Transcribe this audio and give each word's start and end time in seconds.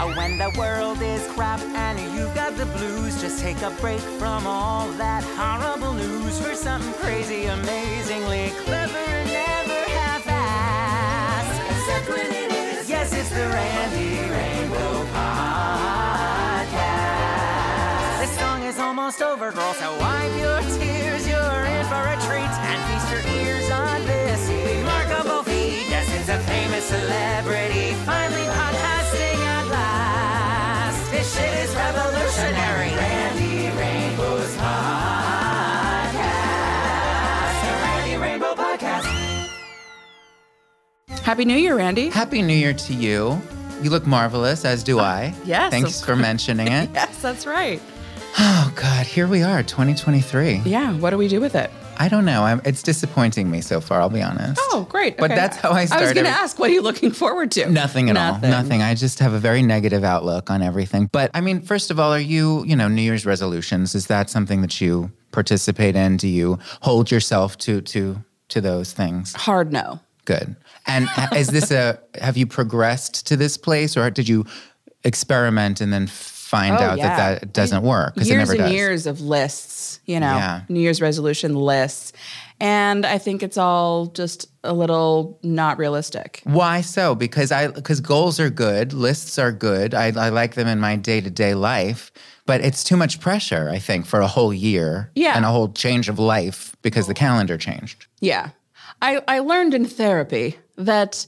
Oh, 0.00 0.14
when 0.16 0.38
the 0.38 0.50
world 0.56 1.02
is 1.02 1.26
crap 1.32 1.58
and 1.60 1.98
you've 2.14 2.32
got 2.32 2.56
the 2.56 2.66
blues, 2.66 3.20
just 3.20 3.40
take 3.40 3.60
a 3.62 3.70
break 3.80 3.98
from 3.98 4.46
all 4.46 4.86
that 4.92 5.24
horrible 5.34 5.92
news 5.92 6.38
for 6.40 6.54
something 6.54 6.92
crazy, 7.02 7.46
amazingly 7.46 8.52
clever, 8.64 8.96
and 8.96 9.28
never 9.28 9.90
half-assed. 9.90 11.50
Except 11.70 12.08
when 12.10 12.30
it 12.30 12.52
is. 12.52 12.88
Yes, 12.88 13.12
it's 13.12 13.30
the 13.30 13.48
Randy 13.50 14.30
Rainbow 14.30 15.04
Podcast. 15.10 16.68
This 18.20 18.38
song 18.38 18.62
is 18.62 18.78
almost 18.78 19.20
over, 19.20 19.50
girl, 19.50 19.74
so 19.74 19.98
wipe 19.98 20.32
your 20.38 20.60
tears. 20.78 21.26
You're 21.26 21.64
in 21.74 21.84
for 21.86 22.06
a 22.06 22.16
treat 22.22 22.54
and 22.70 22.78
feast 22.86 23.10
your 23.10 23.24
ears 23.34 23.68
on 23.70 24.06
this 24.06 24.48
remarkable 24.48 25.42
feat. 25.42 25.88
Yes, 25.90 26.06
it's 26.14 26.28
a 26.28 26.38
famous 26.46 26.84
celebrity 26.84 27.94
finally 28.06 28.46
podcasting 28.54 28.94
at 28.94 28.97
last. 31.38 31.50
This 31.54 31.70
shit 31.70 31.70
is 31.70 31.74
revolutionary. 31.74 32.90
Randy 32.96 33.78
Rainbow's 33.78 34.56
podcast. 34.56 36.22
The 37.62 37.72
Randy 37.82 38.16
Rainbow 38.16 38.54
Podcast. 38.54 39.50
Happy 41.22 41.44
New 41.44 41.56
Year, 41.56 41.76
Randy. 41.76 42.08
Happy 42.08 42.42
New 42.42 42.54
Year 42.54 42.72
to 42.72 42.94
you. 42.94 43.40
You 43.82 43.90
look 43.90 44.06
marvelous, 44.06 44.64
as 44.64 44.82
do 44.82 44.98
uh, 44.98 45.02
I. 45.02 45.34
yes, 45.44 45.70
Thanks 45.70 46.00
of 46.00 46.06
for 46.06 46.16
mentioning 46.16 46.68
it. 46.68 46.90
Yes, 46.94 47.20
that's 47.22 47.46
right. 47.46 47.80
Oh, 48.38 48.72
God, 48.76 49.06
here 49.06 49.26
we 49.26 49.42
are, 49.42 49.62
2023. 49.62 50.62
Yeah, 50.64 50.92
what 50.98 51.10
do 51.10 51.18
we 51.18 51.28
do 51.28 51.40
with 51.40 51.54
it? 51.54 51.70
I 51.98 52.08
don't 52.08 52.24
know. 52.24 52.44
I'm, 52.44 52.60
it's 52.64 52.82
disappointing 52.82 53.50
me 53.50 53.60
so 53.60 53.80
far, 53.80 54.00
I'll 54.00 54.08
be 54.08 54.22
honest. 54.22 54.60
Oh, 54.64 54.86
great. 54.88 55.16
But 55.16 55.30
that's 55.30 55.56
how 55.56 55.70
I 55.72 55.84
started. 55.84 56.04
I 56.04 56.06
was 56.06 56.14
going 56.14 56.26
to 56.26 56.30
ask, 56.30 56.58
what 56.58 56.70
are 56.70 56.72
you 56.72 56.82
looking 56.82 57.10
forward 57.10 57.50
to? 57.52 57.68
Nothing 57.68 58.08
at 58.08 58.14
Nothing. 58.14 58.52
all. 58.52 58.62
Nothing. 58.62 58.82
I 58.82 58.94
just 58.94 59.18
have 59.18 59.32
a 59.32 59.38
very 59.38 59.62
negative 59.62 60.04
outlook 60.04 60.50
on 60.50 60.62
everything. 60.62 61.08
But 61.10 61.30
I 61.34 61.40
mean, 61.40 61.60
first 61.62 61.90
of 61.90 61.98
all, 61.98 62.12
are 62.12 62.20
you, 62.20 62.64
you 62.64 62.76
know, 62.76 62.88
New 62.88 63.02
Year's 63.02 63.26
resolutions? 63.26 63.94
Is 63.94 64.06
that 64.06 64.30
something 64.30 64.60
that 64.62 64.80
you 64.80 65.10
participate 65.32 65.96
in? 65.96 66.16
Do 66.16 66.28
you 66.28 66.58
hold 66.82 67.10
yourself 67.10 67.58
to 67.58 67.80
to 67.82 68.22
to 68.48 68.60
those 68.60 68.92
things? 68.92 69.34
Hard 69.34 69.72
no. 69.72 70.00
Good. 70.24 70.56
And 70.86 71.08
is 71.34 71.48
this 71.48 71.70
a 71.70 71.98
have 72.20 72.36
you 72.36 72.46
progressed 72.46 73.26
to 73.26 73.36
this 73.36 73.56
place 73.56 73.96
or 73.96 74.10
did 74.10 74.28
you 74.28 74.44
experiment 75.04 75.80
and 75.80 75.92
then 75.92 76.06
find 76.48 76.74
Oh, 76.76 76.80
out 76.82 76.98
yeah. 76.98 77.16
that 77.16 77.40
that 77.40 77.52
doesn't 77.52 77.82
work 77.82 78.14
because 78.14 78.28
it 78.28 78.32
Years 78.32 78.48
never 78.48 78.52
and 78.52 78.62
does? 78.62 78.72
years 78.72 79.06
of 79.06 79.20
lists, 79.20 80.00
you 80.06 80.18
know, 80.18 80.36
Yeah. 80.36 80.60
New 80.68 80.80
Year's 80.80 81.00
resolution 81.02 81.54
lists. 81.54 82.12
And 82.60 83.04
I 83.06 83.18
think 83.18 83.42
it's 83.42 83.58
all 83.58 84.06
just 84.06 84.48
a 84.64 84.72
little 84.72 85.38
not 85.42 85.78
realistic. 85.78 86.40
Why 86.44 86.80
so? 86.80 87.14
Because 87.14 87.52
I 87.52 87.68
because 87.68 88.00
goals 88.00 88.40
are 88.40 88.50
good, 88.50 88.92
lists 88.92 89.38
are 89.38 89.52
good. 89.52 89.94
I, 89.94 90.06
I 90.26 90.30
like 90.30 90.54
them 90.54 90.66
in 90.66 90.80
my 90.80 90.96
day 90.96 91.20
to 91.20 91.30
day 91.30 91.54
life, 91.54 92.10
but 92.46 92.60
it's 92.62 92.82
too 92.82 92.96
much 92.96 93.20
pressure. 93.20 93.68
I 93.68 93.78
think 93.78 94.06
for 94.06 94.20
a 94.20 94.26
whole 94.26 94.52
year, 94.54 95.10
Yeah. 95.14 95.34
and 95.36 95.44
a 95.44 95.48
whole 95.48 95.68
change 95.72 96.08
of 96.08 96.18
life 96.18 96.74
because 96.82 97.06
the 97.06 97.14
calendar 97.14 97.58
changed. 97.58 98.06
Yeah. 98.20 98.50
I, 99.02 99.22
I 99.28 99.38
learned 99.40 99.74
in 99.74 99.84
therapy 99.84 100.56
that 100.76 101.26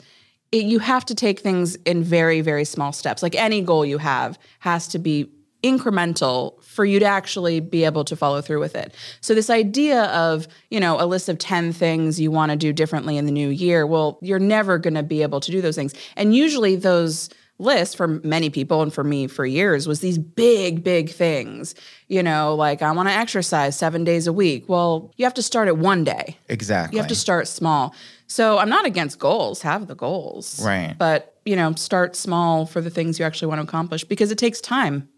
it, 0.52 0.64
you 0.64 0.78
have 0.78 1.04
to 1.06 1.14
take 1.14 1.40
things 1.40 1.76
in 1.76 2.02
very, 2.02 2.40
very 2.40 2.64
small 2.64 2.92
steps. 2.92 3.22
Like 3.22 3.34
any 3.34 3.60
goal 3.60 3.84
you 3.84 3.98
have 3.98 4.38
has 4.60 4.88
to 4.88 4.98
be 4.98 5.30
incremental 5.62 6.62
for 6.62 6.84
you 6.84 6.98
to 6.98 7.04
actually 7.04 7.60
be 7.60 7.84
able 7.84 8.04
to 8.04 8.16
follow 8.16 8.40
through 8.40 8.60
with 8.60 8.74
it. 8.74 8.94
So 9.20 9.34
this 9.34 9.50
idea 9.50 10.04
of, 10.04 10.48
you 10.70 10.80
know, 10.80 10.98
a 10.98 11.04
list 11.04 11.28
of 11.28 11.38
10 11.38 11.72
things 11.72 12.18
you 12.18 12.30
want 12.30 12.50
to 12.50 12.56
do 12.56 12.72
differently 12.72 13.18
in 13.18 13.26
the 13.26 13.32
new 13.32 13.48
year, 13.48 13.86
well, 13.86 14.18
you're 14.22 14.38
never 14.38 14.78
going 14.78 14.94
to 14.94 15.02
be 15.02 15.22
able 15.22 15.40
to 15.40 15.50
do 15.50 15.60
those 15.60 15.76
things. 15.76 15.92
And 16.16 16.34
usually 16.34 16.76
those 16.76 17.28
lists 17.60 17.94
for 17.94 18.08
many 18.08 18.50
people 18.50 18.82
and 18.82 18.92
for 18.92 19.04
me 19.04 19.26
for 19.26 19.44
years 19.44 19.86
was 19.86 20.00
these 20.00 20.18
big 20.18 20.82
big 20.82 21.10
things 21.10 21.74
you 22.08 22.22
know 22.22 22.54
like 22.54 22.80
i 22.82 22.90
want 22.90 23.08
to 23.08 23.14
exercise 23.14 23.76
7 23.76 24.02
days 24.02 24.26
a 24.26 24.32
week 24.32 24.68
well 24.68 25.12
you 25.16 25.24
have 25.24 25.34
to 25.34 25.42
start 25.42 25.68
at 25.68 25.76
one 25.76 26.02
day 26.04 26.36
Exactly. 26.48 26.96
you 26.96 27.00
have 27.02 27.08
to 27.08 27.14
start 27.14 27.46
small. 27.48 27.94
So 28.26 28.58
I'm 28.58 28.68
not 28.68 28.86
against 28.86 29.18
goals, 29.18 29.62
have 29.62 29.88
the 29.88 29.96
goals. 29.96 30.64
Right. 30.64 30.94
But, 30.96 31.34
you 31.44 31.56
know, 31.56 31.74
start 31.74 32.14
small 32.14 32.64
for 32.64 32.80
the 32.80 32.88
things 32.88 33.18
you 33.18 33.24
actually 33.24 33.48
want 33.48 33.58
to 33.58 33.64
accomplish 33.64 34.04
because 34.04 34.30
it 34.30 34.38
takes 34.38 34.60
time. 34.60 35.08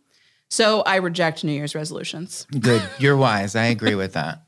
So 0.48 0.80
I 0.82 0.96
reject 0.96 1.44
New 1.44 1.52
Year's 1.52 1.74
resolutions. 1.74 2.46
Good. 2.58 2.82
You're 2.98 3.18
wise. 3.18 3.54
I 3.54 3.64
agree 3.66 3.94
with 3.96 4.14
that. 4.14 4.44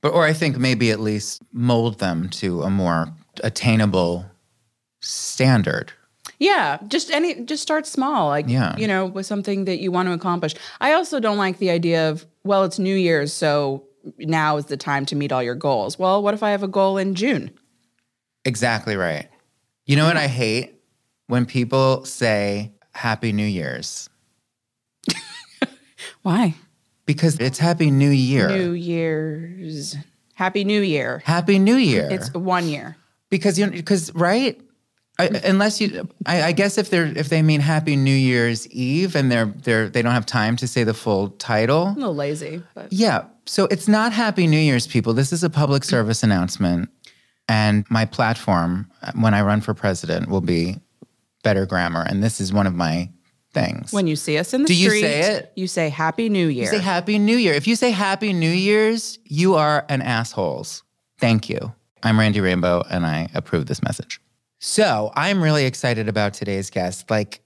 But 0.00 0.12
or 0.12 0.24
I 0.24 0.32
think 0.32 0.58
maybe 0.58 0.92
at 0.92 1.00
least 1.00 1.42
mold 1.52 1.98
them 1.98 2.28
to 2.40 2.62
a 2.62 2.70
more 2.70 3.08
attainable 3.42 4.26
standard. 5.00 5.92
Yeah, 6.38 6.78
just 6.86 7.10
any 7.10 7.34
just 7.44 7.62
start 7.62 7.86
small. 7.86 8.28
Like 8.28 8.46
Yeah. 8.48 8.76
you 8.76 8.86
know, 8.86 9.06
with 9.06 9.26
something 9.26 9.64
that 9.64 9.78
you 9.80 9.90
want 9.90 10.08
to 10.08 10.12
accomplish. 10.12 10.54
I 10.80 10.92
also 10.92 11.18
don't 11.20 11.36
like 11.38 11.58
the 11.58 11.70
idea 11.70 12.10
of, 12.10 12.26
well, 12.44 12.62
it's 12.64 12.78
New 12.78 12.94
Year's, 12.94 13.32
so 13.32 13.84
now 14.18 14.56
is 14.56 14.66
the 14.66 14.76
time 14.76 15.04
to 15.06 15.16
meet 15.16 15.32
all 15.32 15.42
your 15.42 15.56
goals. 15.56 15.98
Well, 15.98 16.22
what 16.22 16.34
if 16.34 16.42
I 16.42 16.50
have 16.50 16.62
a 16.62 16.68
goal 16.68 16.96
in 16.96 17.14
June? 17.14 17.50
Exactly 18.44 18.96
right. 18.96 19.28
You 19.86 19.96
know 19.96 20.04
what 20.06 20.16
I 20.16 20.28
hate? 20.28 20.74
When 21.26 21.44
people 21.44 22.04
say 22.04 22.72
Happy 22.92 23.32
New 23.32 23.44
Year's. 23.46 24.08
Why? 26.22 26.54
Because 27.06 27.38
it's 27.40 27.58
Happy 27.58 27.90
New 27.90 28.10
Year. 28.10 28.48
New 28.48 28.72
Year's. 28.72 29.96
Happy 30.34 30.62
New 30.64 30.80
Year. 30.82 31.22
Happy 31.24 31.58
New 31.58 31.76
Year. 31.76 32.08
It's 32.10 32.32
one 32.32 32.68
year. 32.68 32.96
because 33.30 33.58
you 33.58 33.70
because 33.70 34.14
right 34.14 34.60
I, 35.18 35.26
unless 35.44 35.80
you 35.80 36.08
I, 36.26 36.42
I 36.44 36.52
guess 36.52 36.78
if 36.78 36.90
they're 36.90 37.06
if 37.06 37.28
they 37.28 37.42
mean 37.42 37.60
happy 37.60 37.96
new 37.96 38.14
year's 38.14 38.68
eve 38.68 39.16
and 39.16 39.32
they're 39.32 39.46
they're 39.46 39.88
they 39.88 40.00
don't 40.00 40.12
have 40.12 40.26
time 40.26 40.56
to 40.56 40.68
say 40.68 40.84
the 40.84 40.94
full 40.94 41.30
title. 41.30 41.88
A 41.88 41.94
little 41.94 42.14
lazy, 42.14 42.62
but 42.74 42.92
yeah. 42.92 43.24
So 43.46 43.64
it's 43.70 43.88
not 43.88 44.12
happy 44.12 44.46
new 44.46 44.58
year's 44.58 44.86
people. 44.86 45.14
This 45.14 45.32
is 45.32 45.42
a 45.42 45.50
public 45.50 45.82
service 45.82 46.22
announcement. 46.22 46.88
And 47.48 47.84
my 47.90 48.04
platform 48.04 48.90
uh, 49.02 49.12
when 49.14 49.34
i 49.34 49.40
run 49.42 49.60
for 49.60 49.74
president 49.74 50.28
will 50.28 50.42
be 50.42 50.76
better 51.42 51.66
grammar. 51.66 52.04
And 52.08 52.22
this 52.22 52.40
is 52.40 52.52
one 52.52 52.66
of 52.66 52.74
my 52.74 53.10
things. 53.52 53.92
When 53.92 54.06
you 54.06 54.14
see 54.16 54.38
us 54.38 54.54
in 54.54 54.62
the 54.62 54.68
Do 54.68 54.74
you 54.74 54.90
street, 54.90 55.00
say 55.00 55.20
it? 55.36 55.52
You 55.56 55.66
say 55.66 55.88
Happy 55.88 56.28
New 56.28 56.46
Year. 56.46 56.64
you 56.64 56.70
say 56.70 56.78
happy 56.78 57.18
new 57.18 57.36
year. 57.36 57.54
If 57.54 57.66
you 57.66 57.74
say 57.74 57.90
happy 57.90 58.32
new 58.32 58.50
year's 58.50 59.18
you 59.24 59.56
are 59.56 59.84
an 59.88 60.00
assholes 60.02 60.84
thank 61.18 61.48
you. 61.48 61.72
I'm 62.04 62.20
randy 62.20 62.40
rainbow 62.40 62.84
and 62.88 63.04
i 63.04 63.28
approve 63.34 63.66
this 63.66 63.82
message 63.82 64.20
so 64.58 65.12
i'm 65.16 65.42
really 65.42 65.64
excited 65.64 66.08
about 66.08 66.32
today's 66.34 66.70
guest 66.70 67.10
like 67.10 67.40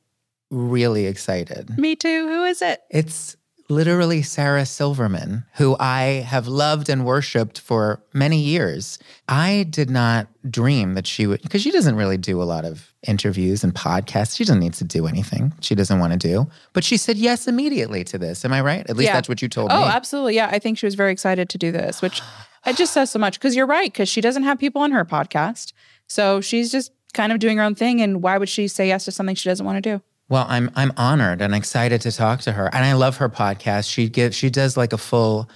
really 0.51 1.07
excited. 1.07 1.79
Me 1.79 1.97
too. 1.97 2.29
Who 2.29 2.45
is 2.45 2.61
it? 2.61 2.83
it's 2.91 3.37
literally 3.69 4.21
sarah 4.21 4.67
silverman 4.67 5.45
who 5.55 5.75
i 5.81 6.23
have 6.29 6.47
loved 6.47 6.91
and 6.91 7.07
worshiped 7.07 7.59
for 7.59 8.03
many 8.13 8.39
years. 8.39 8.99
I 9.29 9.65
did 9.71 9.89
not 9.89 10.27
dream 10.51 10.93
that 10.95 11.07
she 11.07 11.27
would 11.27 11.41
because 11.41 11.63
she 11.63 11.71
doesn't 11.71 11.97
really 11.97 12.19
do 12.19 12.43
a 12.43 12.45
lot 12.45 12.67
of 12.67 12.93
interviews 13.07 13.65
and 13.65 13.73
podcasts. 13.75 14.37
She 14.37 14.45
doesn't 14.45 14.61
need 14.61 14.75
to 14.75 14.85
do 14.85 15.07
anything. 15.07 15.55
She 15.61 15.75
doesn't 15.75 15.99
want 15.99 16.13
to 16.13 16.19
do. 16.19 16.49
But 16.75 16.85
she 16.85 16.99
said 16.99 17.17
yes 17.17 17.49
immediately 17.49 18.05
to 18.05 18.19
this. 18.19 18.45
Am 18.45 18.53
i 18.53 18.61
right? 18.61 18.85
At 18.91 18.97
least 18.97 19.07
Yeah. 19.09 19.15
that's 19.15 19.29
what 19.29 19.41
you 19.41 19.49
told 19.49 19.73
Oh, 19.73 19.79
me. 19.79 19.85
Oh, 19.85 19.89
absolutely. 19.89 20.35
Yeah, 20.37 20.49
I 20.53 20.59
think 20.59 20.77
she 20.77 20.85
was 20.87 20.95
very 20.97 21.13
excited 21.13 21.49
to 21.49 21.57
do 21.59 21.73
this, 21.73 22.03
which 22.03 22.21
it 22.67 22.77
just 22.77 22.93
says 22.93 23.11
so 23.11 23.19
much. 23.19 23.39
Because 23.39 23.57
you're 23.57 23.67
right 23.67 23.91
because 23.91 24.09
she 24.09 24.21
doesn't 24.21 24.43
have 24.43 24.59
people 24.59 24.83
on 24.83 24.91
her 24.93 25.05
podcast, 25.07 25.73
so 26.09 26.41
she's 26.43 26.71
just 26.71 26.93
kind 27.13 27.33
of 27.33 27.39
doing 27.39 27.59
her 27.59 27.65
own 27.65 27.75
thing. 27.75 28.01
And 28.01 28.23
why 28.23 28.39
would 28.39 28.49
she 28.49 28.69
say 28.69 28.89
yes 28.89 29.05
to 29.05 29.13
something 29.13 29.35
she 29.35 29.49
doesn't 29.49 29.65
want 29.65 29.83
to 29.83 29.97
do? 29.97 30.03
Well, 30.29 30.47
I'm 30.49 30.71
I'm 30.77 30.93
honored 30.97 31.43
and 31.43 31.55
excited 31.55 32.01
to 32.03 32.13
talk 32.13 32.41
to 32.43 32.53
her, 32.53 32.67
and 32.73 32.85
I 32.85 32.95
love 32.95 33.19
her 33.19 33.29
podcast. 33.29 33.91
She 33.91 34.09
gives 34.09 34.35
she 34.35 34.49
does 34.49 34.77
like 34.77 34.93
a 34.93 34.99
full 34.99 35.51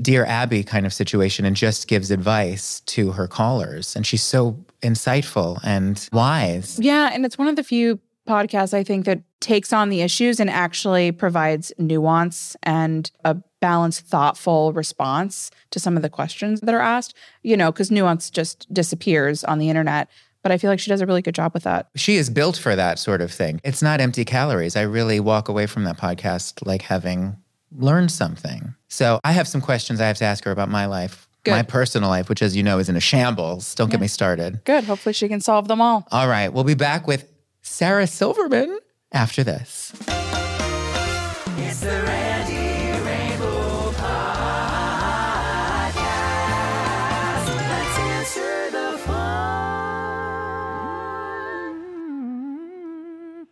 Dear 0.00 0.24
Abby 0.26 0.62
kind 0.62 0.84
of 0.84 0.92
situation 0.92 1.44
and 1.44 1.56
just 1.56 1.86
gives 1.86 2.10
advice 2.10 2.80
to 2.80 3.12
her 3.12 3.28
callers, 3.28 3.94
and 3.94 4.04
she's 4.04 4.22
so 4.22 4.58
insightful 4.82 5.60
and 5.62 6.08
wise. 6.12 6.78
Yeah, 6.80 7.10
and 7.12 7.24
it's 7.24 7.38
one 7.38 7.48
of 7.48 7.56
the 7.56 7.62
few 7.62 8.00
podcasts 8.26 8.74
I 8.74 8.82
think 8.82 9.04
that 9.06 9.22
takes 9.40 9.72
on 9.72 9.88
the 9.88 10.02
issues 10.02 10.40
and 10.40 10.50
actually 10.50 11.12
provides 11.12 11.72
nuance 11.78 12.56
and 12.64 13.10
a 13.24 13.36
balanced, 13.60 14.00
thoughtful 14.00 14.72
response 14.72 15.50
to 15.70 15.78
some 15.78 15.96
of 15.96 16.02
the 16.02 16.10
questions 16.10 16.60
that 16.62 16.74
are 16.74 16.80
asked. 16.80 17.14
You 17.42 17.56
know, 17.56 17.70
because 17.70 17.90
nuance 17.90 18.28
just 18.28 18.72
disappears 18.74 19.44
on 19.44 19.58
the 19.58 19.70
internet. 19.70 20.08
But 20.46 20.52
I 20.52 20.58
feel 20.58 20.70
like 20.70 20.78
she 20.78 20.90
does 20.90 21.00
a 21.00 21.06
really 21.06 21.22
good 21.22 21.34
job 21.34 21.54
with 21.54 21.64
that. 21.64 21.88
She 21.96 22.14
is 22.14 22.30
built 22.30 22.56
for 22.56 22.76
that 22.76 23.00
sort 23.00 23.20
of 23.20 23.32
thing. 23.32 23.60
It's 23.64 23.82
not 23.82 24.00
empty 24.00 24.24
calories. 24.24 24.76
I 24.76 24.82
really 24.82 25.18
walk 25.18 25.48
away 25.48 25.66
from 25.66 25.82
that 25.82 25.98
podcast 25.98 26.64
like 26.64 26.82
having 26.82 27.36
learned 27.72 28.12
something. 28.12 28.76
So 28.86 29.18
I 29.24 29.32
have 29.32 29.48
some 29.48 29.60
questions 29.60 30.00
I 30.00 30.06
have 30.06 30.18
to 30.18 30.24
ask 30.24 30.44
her 30.44 30.52
about 30.52 30.68
my 30.68 30.86
life, 30.86 31.26
Good. 31.42 31.50
my 31.50 31.64
personal 31.64 32.10
life, 32.10 32.28
which, 32.28 32.42
as 32.42 32.54
you 32.54 32.62
know, 32.62 32.78
is 32.78 32.88
in 32.88 32.94
a 32.94 33.00
shambles. 33.00 33.74
Don't 33.74 33.90
get 33.90 34.00
me 34.00 34.06
started. 34.06 34.62
Good. 34.62 34.84
Hopefully, 34.84 35.14
she 35.14 35.26
can 35.26 35.40
solve 35.40 35.66
them 35.66 35.80
all. 35.80 36.06
All 36.12 36.28
right, 36.28 36.52
we'll 36.52 36.62
be 36.62 36.74
back 36.74 37.08
with 37.08 37.28
Sarah 37.62 38.06
Silverman 38.06 38.78
after 39.10 39.42
this. 39.42 39.92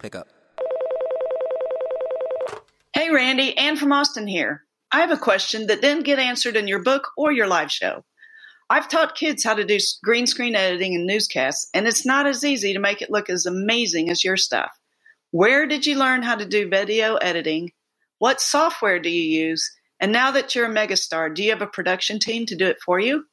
Pick 0.04 0.16
up. 0.16 0.28
Randy, 3.10 3.56
Ann 3.56 3.76
from 3.78 3.90
Austin 3.90 4.26
here. 4.26 4.64
I 4.92 5.00
have 5.00 5.10
a 5.10 5.16
question 5.16 5.68
that 5.68 5.80
didn't 5.80 6.04
get 6.04 6.18
answered 6.18 6.56
in 6.56 6.68
your 6.68 6.82
book 6.82 7.08
or 7.16 7.32
your 7.32 7.46
live 7.46 7.72
show. 7.72 8.04
I've 8.68 8.90
taught 8.90 9.14
kids 9.14 9.42
how 9.42 9.54
to 9.54 9.64
do 9.64 9.78
green 10.02 10.26
screen 10.26 10.54
editing 10.54 10.94
and 10.94 11.06
newscasts, 11.06 11.70
and 11.72 11.86
it's 11.86 12.04
not 12.04 12.26
as 12.26 12.44
easy 12.44 12.74
to 12.74 12.80
make 12.80 13.00
it 13.00 13.10
look 13.10 13.30
as 13.30 13.46
amazing 13.46 14.10
as 14.10 14.22
your 14.22 14.36
stuff. 14.36 14.78
Where 15.30 15.66
did 15.66 15.86
you 15.86 15.96
learn 15.96 16.22
how 16.22 16.36
to 16.36 16.44
do 16.44 16.68
video 16.68 17.14
editing? 17.14 17.72
What 18.18 18.42
software 18.42 18.98
do 18.98 19.08
you 19.08 19.46
use? 19.46 19.74
And 20.00 20.12
now 20.12 20.32
that 20.32 20.54
you're 20.54 20.70
a 20.70 20.74
megastar, 20.74 21.34
do 21.34 21.42
you 21.42 21.50
have 21.50 21.62
a 21.62 21.66
production 21.66 22.18
team 22.18 22.44
to 22.44 22.56
do 22.56 22.66
it 22.66 22.82
for 22.84 23.00
you? 23.00 23.24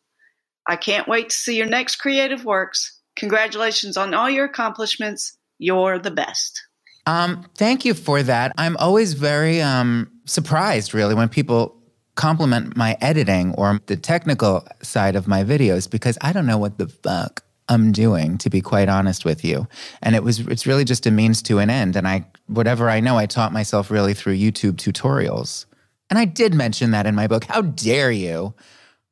I 0.65 0.77
can't 0.77 1.07
wait 1.07 1.31
to 1.31 1.35
see 1.35 1.57
your 1.57 1.67
next 1.67 1.97
creative 1.97 2.45
works. 2.45 2.97
Congratulations 3.17 3.97
on 3.97 4.13
all 4.13 4.29
your 4.29 4.45
accomplishments. 4.45 5.37
You're 5.61 5.99
the 5.99 6.09
best. 6.09 6.63
Um, 7.05 7.45
thank 7.55 7.85
you 7.85 7.93
for 7.93 8.23
that. 8.23 8.51
I'm 8.57 8.75
always 8.77 9.13
very 9.13 9.61
um, 9.61 10.11
surprised, 10.25 10.95
really, 10.95 11.13
when 11.13 11.29
people 11.29 11.77
compliment 12.15 12.75
my 12.75 12.97
editing 12.99 13.53
or 13.55 13.79
the 13.85 13.95
technical 13.95 14.67
side 14.81 15.15
of 15.15 15.27
my 15.27 15.43
videos 15.43 15.89
because 15.89 16.17
I 16.19 16.33
don't 16.33 16.47
know 16.47 16.57
what 16.57 16.79
the 16.79 16.87
fuck 16.87 17.43
I'm 17.69 17.91
doing, 17.91 18.39
to 18.39 18.49
be 18.49 18.59
quite 18.59 18.89
honest 18.89 19.23
with 19.23 19.45
you. 19.45 19.67
And 20.01 20.15
it 20.15 20.23
was 20.23 20.39
it's 20.39 20.65
really 20.65 20.83
just 20.83 21.05
a 21.05 21.11
means 21.11 21.43
to 21.43 21.59
an 21.59 21.69
end. 21.69 21.95
And 21.95 22.07
I 22.07 22.25
whatever 22.47 22.89
I 22.89 22.99
know, 22.99 23.17
I 23.17 23.27
taught 23.27 23.53
myself 23.53 23.91
really 23.91 24.15
through 24.15 24.37
YouTube 24.37 24.73
tutorials. 24.73 25.65
And 26.09 26.17
I 26.17 26.25
did 26.25 26.55
mention 26.55 26.89
that 26.91 27.05
in 27.05 27.13
my 27.13 27.27
book. 27.27 27.45
How 27.45 27.61
dare 27.61 28.11
you? 28.11 28.55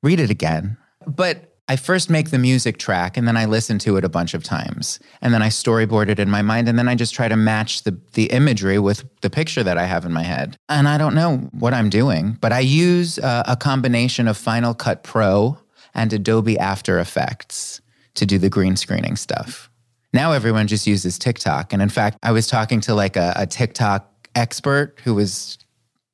Read 0.02 0.20
it 0.20 0.32
again. 0.32 0.78
But 1.06 1.49
I 1.70 1.76
first 1.76 2.10
make 2.10 2.32
the 2.32 2.40
music 2.40 2.80
track 2.80 3.16
and 3.16 3.28
then 3.28 3.38
I 3.38 3.46
listen 3.46 3.78
to 3.80 3.96
it 3.98 4.04
a 4.04 4.10
bunch 4.10 4.34
of 4.34 4.44
times. 4.44 5.00
And 5.22 5.32
then 5.32 5.44
I 5.44 5.50
storyboard 5.50 6.10
it 6.10 6.20
in 6.20 6.28
my 6.28 6.42
mind 6.42 6.68
and 6.68 6.80
then 6.80 6.88
I 6.88 6.96
just 6.96 7.14
try 7.14 7.28
to 7.28 7.36
match 7.38 7.84
the 7.84 7.96
the 8.14 8.26
imagery 8.32 8.80
with 8.80 9.06
the 9.22 9.30
picture 9.30 9.62
that 9.62 9.78
I 9.78 9.86
have 9.86 10.04
in 10.04 10.12
my 10.12 10.24
head. 10.24 10.58
And 10.68 10.88
I 10.88 10.98
don't 10.98 11.14
know 11.14 11.38
what 11.52 11.76
I'm 11.76 11.92
doing, 11.92 12.40
but 12.42 12.52
I 12.52 12.60
use 12.62 13.20
uh, 13.20 13.44
a 13.48 13.56
combination 13.56 14.28
of 14.28 14.36
Final 14.36 14.74
Cut 14.74 15.04
Pro 15.04 15.60
and 15.94 16.12
Adobe 16.12 16.58
After 16.58 16.98
Effects 16.98 17.82
to 18.16 18.26
do 18.26 18.40
the 18.40 18.50
green 18.50 18.76
screening 18.76 19.16
stuff. 19.16 19.70
Now 20.12 20.32
everyone 20.32 20.66
just 20.66 20.88
uses 20.88 21.20
TikTok. 21.20 21.72
And 21.72 21.84
in 21.84 21.90
fact, 21.90 22.18
I 22.24 22.32
was 22.32 22.48
talking 22.48 22.82
to 22.82 22.96
like 22.96 23.16
a, 23.16 23.34
a 23.36 23.46
TikTok 23.46 24.28
expert 24.34 25.00
who 25.04 25.14
was 25.14 25.60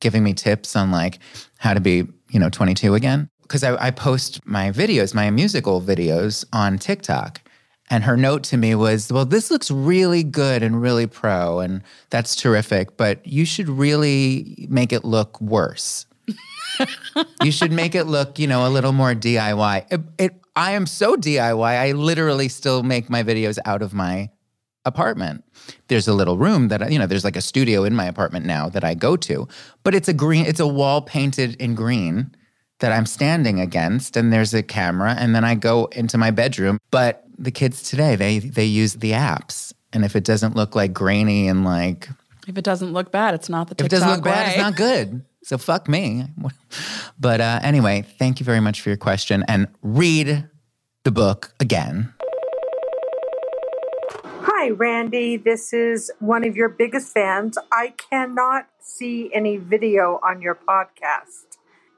giving 0.01 0.21
me 0.21 0.33
tips 0.33 0.75
on 0.75 0.91
like 0.91 1.19
how 1.59 1.73
to 1.73 1.79
be, 1.79 2.05
you 2.29 2.39
know, 2.39 2.49
22 2.49 2.93
again. 2.93 3.29
Because 3.45 3.63
I, 3.63 3.87
I 3.87 3.91
post 3.91 4.45
my 4.45 4.71
videos, 4.71 5.13
my 5.13 5.29
musical 5.29 5.81
videos 5.81 6.43
on 6.51 6.77
TikTok. 6.79 7.41
And 7.91 8.03
her 8.03 8.17
note 8.17 8.43
to 8.45 8.57
me 8.57 8.73
was, 8.73 9.11
well, 9.11 9.25
this 9.25 9.51
looks 9.51 9.69
really 9.69 10.23
good 10.23 10.63
and 10.63 10.81
really 10.81 11.05
pro, 11.05 11.59
and 11.59 11.83
that's 12.09 12.35
terrific, 12.35 12.97
but 12.97 13.25
you 13.27 13.45
should 13.45 13.69
really 13.69 14.65
make 14.71 14.91
it 14.91 15.05
look 15.05 15.39
worse. 15.39 16.07
you 17.43 17.51
should 17.51 17.71
make 17.71 17.93
it 17.93 18.05
look, 18.05 18.39
you 18.39 18.47
know, 18.47 18.67
a 18.67 18.69
little 18.69 18.91
more 18.91 19.13
DIY. 19.13 19.85
It, 19.91 20.01
it, 20.17 20.41
I 20.55 20.71
am 20.71 20.87
so 20.87 21.15
DIY. 21.15 21.63
I 21.79 21.91
literally 21.91 22.47
still 22.47 22.81
make 22.81 23.07
my 23.07 23.21
videos 23.21 23.59
out 23.65 23.83
of 23.83 23.93
my 23.93 24.31
apartment. 24.83 25.43
There's 25.87 26.07
a 26.07 26.13
little 26.13 26.37
room 26.37 26.69
that 26.69 26.81
I- 26.81 26.87
you 26.89 26.97
know, 26.97 27.05
there's 27.07 27.23
like 27.23 27.35
a 27.35 27.41
studio 27.41 27.83
in 27.83 27.95
my 27.95 28.05
apartment 28.05 28.47
now 28.47 28.67
that 28.69 28.83
I 28.83 28.95
go 28.95 29.15
to, 29.17 29.47
but 29.83 29.93
it's 29.93 30.07
a 30.07 30.13
green, 30.13 30.45
it's 30.47 30.59
a 30.59 30.67
wall 30.67 31.01
painted 31.01 31.55
in 31.61 31.75
green 31.75 32.35
that 32.79 32.91
I'm 32.91 33.05
standing 33.05 33.59
against, 33.59 34.17
and 34.17 34.31
there's 34.33 34.53
a 34.53 34.63
camera, 34.63 35.15
and 35.17 35.33
then 35.33 35.43
I 35.43 35.55
go 35.55 35.85
into 35.87 36.17
my 36.17 36.31
bedroom. 36.31 36.79
But 36.91 37.23
the 37.37 37.51
kids 37.51 37.81
today, 37.83 38.15
they 38.15 38.39
they 38.39 38.65
use 38.65 38.95
the 38.95 39.11
apps, 39.11 39.73
and 39.93 40.03
if 40.03 40.15
it 40.15 40.23
doesn't 40.23 40.55
look 40.55 40.75
like 40.75 40.93
grainy 40.93 41.47
and 41.47 41.63
like 41.63 42.09
If 42.47 42.57
it 42.57 42.63
doesn't 42.63 42.93
look 42.93 43.11
bad, 43.11 43.33
it's 43.33 43.49
not 43.49 43.67
the 43.67 43.73
if 43.73 43.77
TikTok 43.77 43.85
it 43.85 43.99
doesn't 43.99 44.09
look 44.09 44.23
bad, 44.23 44.49
it's 44.49 44.57
not 44.57 44.75
good. 44.75 45.25
So 45.43 45.57
fuck 45.57 45.87
me. 45.87 46.25
But 47.17 47.39
uh, 47.39 47.59
anyway, 47.63 48.05
thank 48.19 48.41
you 48.41 48.45
very 48.45 48.59
much 48.59 48.81
for 48.81 48.89
your 48.89 48.97
question, 48.97 49.45
and 49.47 49.67
read 49.81 50.49
the 51.05 51.11
book 51.11 51.53
again. 51.61 52.13
Hi, 54.41 54.71
Randy. 54.71 55.37
This 55.37 55.71
is 55.71 56.11
one 56.19 56.45
of 56.45 56.57
your 56.57 56.67
biggest 56.67 57.13
fans. 57.13 57.57
I 57.71 57.93
cannot 58.09 58.67
see 58.81 59.31
any 59.33 59.57
video 59.57 60.19
on 60.23 60.41
your 60.41 60.55
podcast. 60.55 61.54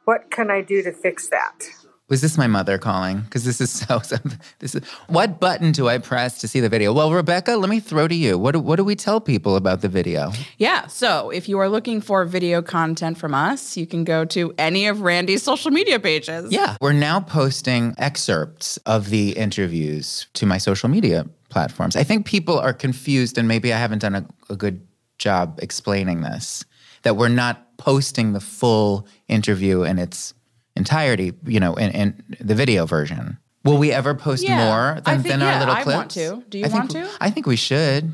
What 0.08 0.32
can 0.32 0.50
I 0.50 0.62
do 0.62 0.82
to 0.84 0.94
fix 0.94 1.28
that? 1.32 1.70
Was 2.08 2.22
this 2.22 2.38
my 2.38 2.48
mother 2.48 2.78
calling? 2.78 3.20
Because 3.20 3.44
this 3.44 3.60
is 3.60 3.70
so, 3.88 4.00
so. 4.00 4.16
This 4.60 4.74
is 4.74 4.82
what 5.08 5.42
button 5.42 5.74
do 5.74 5.90
I 5.90 5.98
press 5.98 6.40
to 6.40 6.48
see 6.48 6.62
the 6.62 6.70
video? 6.70 6.94
Well, 6.94 7.12
Rebecca, 7.12 7.58
let 7.58 7.70
me 7.70 7.82
throw 7.82 8.08
to 8.08 8.16
you. 8.16 8.38
What 8.38 8.54
do, 8.54 8.62
what 8.62 8.78
do 8.78 8.86
we 8.86 8.96
tell 8.96 9.20
people 9.20 9.58
about 9.58 9.82
the 9.82 9.90
video? 9.90 10.32
Yeah. 10.60 10.88
So 10.88 11.30
if 11.30 11.50
you 11.50 11.60
are 11.60 11.68
looking 11.68 12.00
for 12.00 12.24
video 12.24 12.62
content 12.62 13.18
from 13.18 13.34
us, 13.34 13.76
you 13.76 13.86
can 13.86 14.06
go 14.06 14.24
to 14.24 14.54
any 14.58 14.88
of 14.88 15.02
Randy's 15.02 15.44
social 15.44 15.72
media 15.72 16.00
pages. 16.00 16.54
Yeah, 16.54 16.78
we're 16.80 16.94
now 16.94 17.20
posting 17.20 17.94
excerpts 17.98 18.78
of 18.86 19.10
the 19.10 19.32
interviews 19.32 20.28
to 20.36 20.46
my 20.46 20.58
social 20.58 20.88
media 20.88 21.26
platforms. 21.50 21.98
I 21.98 22.06
think 22.06 22.26
people 22.26 22.58
are 22.58 22.72
confused, 22.72 23.38
and 23.38 23.46
maybe 23.46 23.74
I 23.74 23.78
haven't 23.78 24.00
done 24.00 24.16
a, 24.16 24.26
a 24.50 24.56
good 24.56 24.88
job 25.18 25.60
explaining 25.62 26.22
this. 26.22 26.64
That 27.08 27.16
we're 27.16 27.30
not 27.30 27.78
posting 27.78 28.34
the 28.34 28.42
full 28.42 29.08
interview 29.30 29.84
in 29.84 29.98
its 29.98 30.34
entirety, 30.76 31.32
you 31.46 31.58
know, 31.62 31.74
in, 31.76 31.92
in 31.92 32.36
the 32.42 32.54
video 32.54 32.86
version. 32.86 33.38
Will 33.64 33.78
we 33.78 33.94
ever 33.94 34.14
post 34.14 34.44
Yeah, 34.44 34.66
more 34.66 35.00
than, 35.00 35.22
think- 35.24 35.28
than 35.32 35.42
our 35.42 35.52
yeah, 35.54 35.60
little 35.60 35.74
I 35.74 35.84
clips? 35.84 35.96
want 35.96 36.12
to. 36.12 36.44
Do 36.50 36.58
you 36.58 36.66
I 36.66 36.68
think- 36.68 36.80
want 36.80 36.92
to? 36.92 37.10
I 37.22 37.30
think 37.30 37.46
we 37.48 37.56
should. 37.56 38.12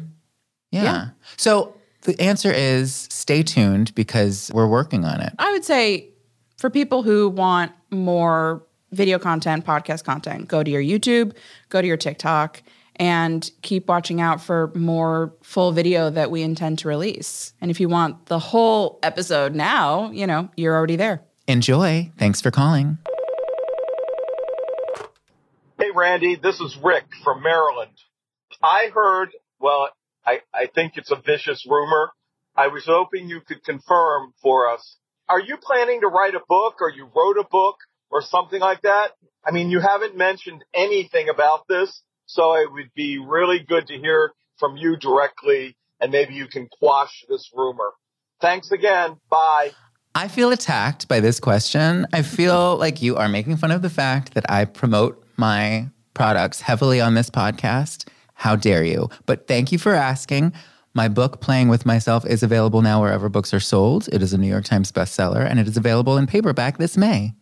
Yeah. 0.70 0.84
Yeah. 0.84 1.08
So 1.38 1.74
the 2.04 2.22
answer 2.22 2.52
is 2.52 3.08
stay 3.10 3.42
tuned 3.42 3.96
because 3.96 4.52
we're 4.54 4.68
working 4.68 5.06
on 5.06 5.22
it. 5.22 5.34
I 5.40 5.52
would 5.54 5.66
say 5.66 6.10
for 6.58 6.70
people 6.70 7.02
who 7.02 7.30
want 7.30 7.72
more 7.90 8.64
video 8.92 9.18
content, 9.18 9.66
podcast 9.66 10.04
content, 10.04 10.48
go 10.48 10.62
to 10.62 10.70
your 10.70 10.84
YouTube, 10.84 11.36
go 11.70 11.82
to 11.82 11.88
your 11.88 11.98
TikTok, 11.98 12.62
and 12.98 13.50
keep 13.62 13.88
watching 13.88 14.22
out 14.22 14.42
for 14.42 14.72
more 14.76 15.34
full 15.42 15.72
video 15.72 16.10
that 16.10 16.32
we 16.32 16.42
intend 16.42 16.80
to 16.80 16.88
release. 16.88 17.54
And 17.62 17.72
if 17.72 17.80
you 17.80 17.90
want 17.90 18.28
the 18.28 18.40
whole 18.40 19.00
episode 19.04 19.56
now, 19.56 20.12
you 20.12 20.28
know, 20.28 20.50
you're 20.56 20.76
already 20.76 20.96
there. 20.96 21.22
Enjoy. 21.48 22.12
Thanks 22.18 22.42
for 22.42 22.52
calling. 22.52 22.98
Hey, 25.80 25.90
Randy, 25.94 26.36
this 26.36 26.60
is 26.60 26.78
Rick 26.82 27.06
from 27.24 27.42
Maryland. 27.44 27.98
I 28.62 28.90
heard, 28.94 29.30
well, 29.60 29.90
I, 30.26 30.42
I 30.54 30.68
think 30.68 30.94
it's 30.96 31.12
a 31.12 31.18
vicious 31.18 31.66
rumor. 31.68 32.12
I 32.56 32.68
was 32.68 32.86
hoping 32.86 33.28
you 33.28 33.42
could 33.42 33.64
confirm 33.64 34.34
for 34.42 34.70
us. 34.70 34.98
Are 35.28 35.40
you 35.40 35.58
planning 35.58 36.02
to 36.02 36.08
write 36.08 36.36
a 36.36 36.42
book 36.48 36.76
or 36.80 36.92
you 36.92 37.10
wrote 37.16 37.38
a 37.38 37.48
book 37.50 37.78
or 38.12 38.22
something 38.22 38.62
like 38.62 38.84
that? 38.84 39.12
I 39.44 39.52
mean, 39.52 39.70
you 39.70 39.80
haven't 39.80 40.16
mentioned 40.16 40.64
anything 40.74 41.28
about 41.30 41.68
this, 41.68 42.02
so 42.26 42.56
it 42.56 42.72
would 42.72 42.92
be 42.96 43.20
really 43.20 43.60
good 43.60 43.88
to 43.88 43.98
hear 43.98 44.32
from 44.58 44.78
you 44.78 44.96
directly 44.98 45.76
and 46.00 46.12
maybe 46.12 46.34
you 46.34 46.48
can 46.48 46.68
quash 46.68 47.24
this 47.30 47.50
rumor. 47.56 47.92
Thanks 48.42 48.72
again. 48.72 49.18
Bye. 49.30 49.72
I 50.16 50.28
feel 50.28 50.52
attacked 50.52 51.08
by 51.08 51.20
this 51.20 51.40
question. 51.40 52.06
I 52.14 52.22
feel 52.22 52.78
like 52.80 53.02
you 53.02 53.16
are 53.16 53.30
making 53.30 53.58
fun 53.58 53.72
of 53.72 53.82
the 53.82 53.90
fact 53.90 54.34
that 54.34 54.50
I 54.50 54.66
promote 54.66 55.24
my 55.38 55.90
products 56.14 56.62
heavily 56.62 57.00
on 57.02 57.14
this 57.14 57.30
podcast. 57.30 58.08
How 58.36 58.56
dare 58.56 58.84
you? 58.84 59.10
But 59.26 59.48
thank 59.48 59.72
you 59.72 59.78
for 59.78 59.94
asking. 59.94 60.54
My 60.94 61.08
book, 61.08 61.42
Playing 61.42 61.70
with 61.70 61.86
Myself, 61.86 62.26
is 62.26 62.44
available 62.44 62.84
now 62.84 63.02
wherever 63.02 63.30
books 63.30 63.54
are 63.54 63.60
sold. 63.60 64.08
It 64.12 64.22
is 64.22 64.34
a 64.34 64.38
New 64.38 64.48
York 64.48 64.66
Times 64.66 64.92
bestseller 64.92 65.50
and 65.50 65.60
it 65.60 65.68
is 65.68 65.78
available 65.78 66.18
in 66.18 66.28
paperback 66.28 66.78
this 66.78 66.98
May. 66.98 67.34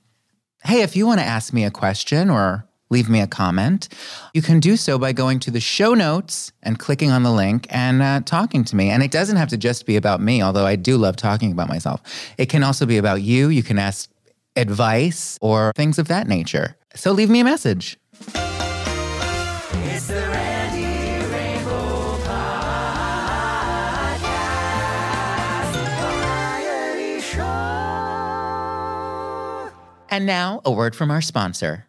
Hey, 0.63 0.83
if 0.83 0.95
you 0.95 1.05
want 1.07 1.19
to 1.19 1.25
ask 1.25 1.51
me 1.51 1.65
a 1.65 1.71
question 1.71 2.29
or 2.29 2.67
leave 2.91 3.09
me 3.09 3.21
a 3.21 3.27
comment, 3.27 3.89
you 4.33 4.41
can 4.43 4.59
do 4.59 4.77
so 4.77 4.99
by 4.99 5.13
going 5.13 5.39
to 5.39 5.49
the 5.49 5.59
show 5.59 5.95
notes 5.95 6.51
and 6.61 6.77
clicking 6.77 7.09
on 7.09 7.23
the 7.23 7.31
link 7.31 7.65
and 7.69 8.03
uh, 8.03 8.19
talking 8.25 8.63
to 8.65 8.75
me. 8.75 8.89
And 8.89 9.01
it 9.01 9.09
doesn't 9.09 9.37
have 9.37 9.49
to 9.49 9.57
just 9.57 9.87
be 9.87 9.95
about 9.95 10.21
me, 10.21 10.43
although 10.43 10.65
I 10.65 10.75
do 10.75 10.97
love 10.97 11.15
talking 11.15 11.51
about 11.51 11.69
myself. 11.69 12.01
It 12.37 12.47
can 12.47 12.61
also 12.63 12.85
be 12.85 12.97
about 12.97 13.21
you. 13.23 13.47
You 13.49 13.63
can 13.63 13.79
ask 13.79 14.11
advice 14.55 15.39
or 15.41 15.71
things 15.75 15.97
of 15.97 16.09
that 16.09 16.27
nature. 16.27 16.75
So 16.93 17.13
leave 17.13 17.29
me 17.29 17.39
a 17.39 17.45
message. 17.45 17.97
It's 19.83 20.07
the 20.07 20.15
Randy 20.15 21.25
Rainbow 21.33 22.17
Podcast. 22.25 22.51
Variety 25.71 27.21
Show. 27.21 27.41
And 30.09 30.25
now, 30.25 30.61
a 30.65 30.71
word 30.71 30.93
from 30.93 31.09
our 31.09 31.21
sponsor. 31.21 31.87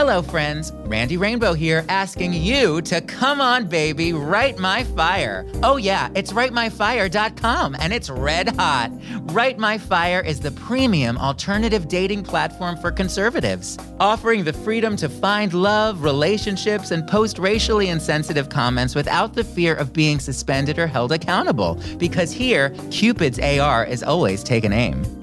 Hello, 0.00 0.22
friends. 0.22 0.72
Randy 0.86 1.18
Rainbow 1.18 1.52
here, 1.52 1.84
asking 1.90 2.32
you 2.32 2.80
to 2.80 3.02
come 3.02 3.38
on, 3.38 3.66
baby, 3.66 4.14
write 4.14 4.58
my 4.58 4.82
fire. 4.82 5.44
Oh, 5.62 5.76
yeah, 5.76 6.08
it's 6.14 6.32
writemyfire.com 6.32 7.76
and 7.78 7.92
it's 7.92 8.08
red 8.08 8.48
hot. 8.56 8.90
Write 9.24 9.58
My 9.58 9.76
Fire 9.76 10.22
is 10.22 10.40
the 10.40 10.52
premium 10.52 11.18
alternative 11.18 11.86
dating 11.86 12.22
platform 12.22 12.78
for 12.78 12.90
conservatives, 12.90 13.76
offering 14.00 14.42
the 14.42 14.54
freedom 14.54 14.96
to 14.96 15.06
find 15.10 15.52
love, 15.52 16.02
relationships, 16.02 16.92
and 16.92 17.06
post 17.06 17.38
racially 17.38 17.90
insensitive 17.90 18.48
comments 18.48 18.94
without 18.94 19.34
the 19.34 19.44
fear 19.44 19.74
of 19.74 19.92
being 19.92 20.18
suspended 20.18 20.78
or 20.78 20.86
held 20.86 21.12
accountable. 21.12 21.78
Because 21.98 22.32
here, 22.32 22.70
Cupid's 22.90 23.38
AR 23.38 23.84
is 23.84 24.02
always 24.02 24.42
taken 24.42 24.72
aim. 24.72 25.19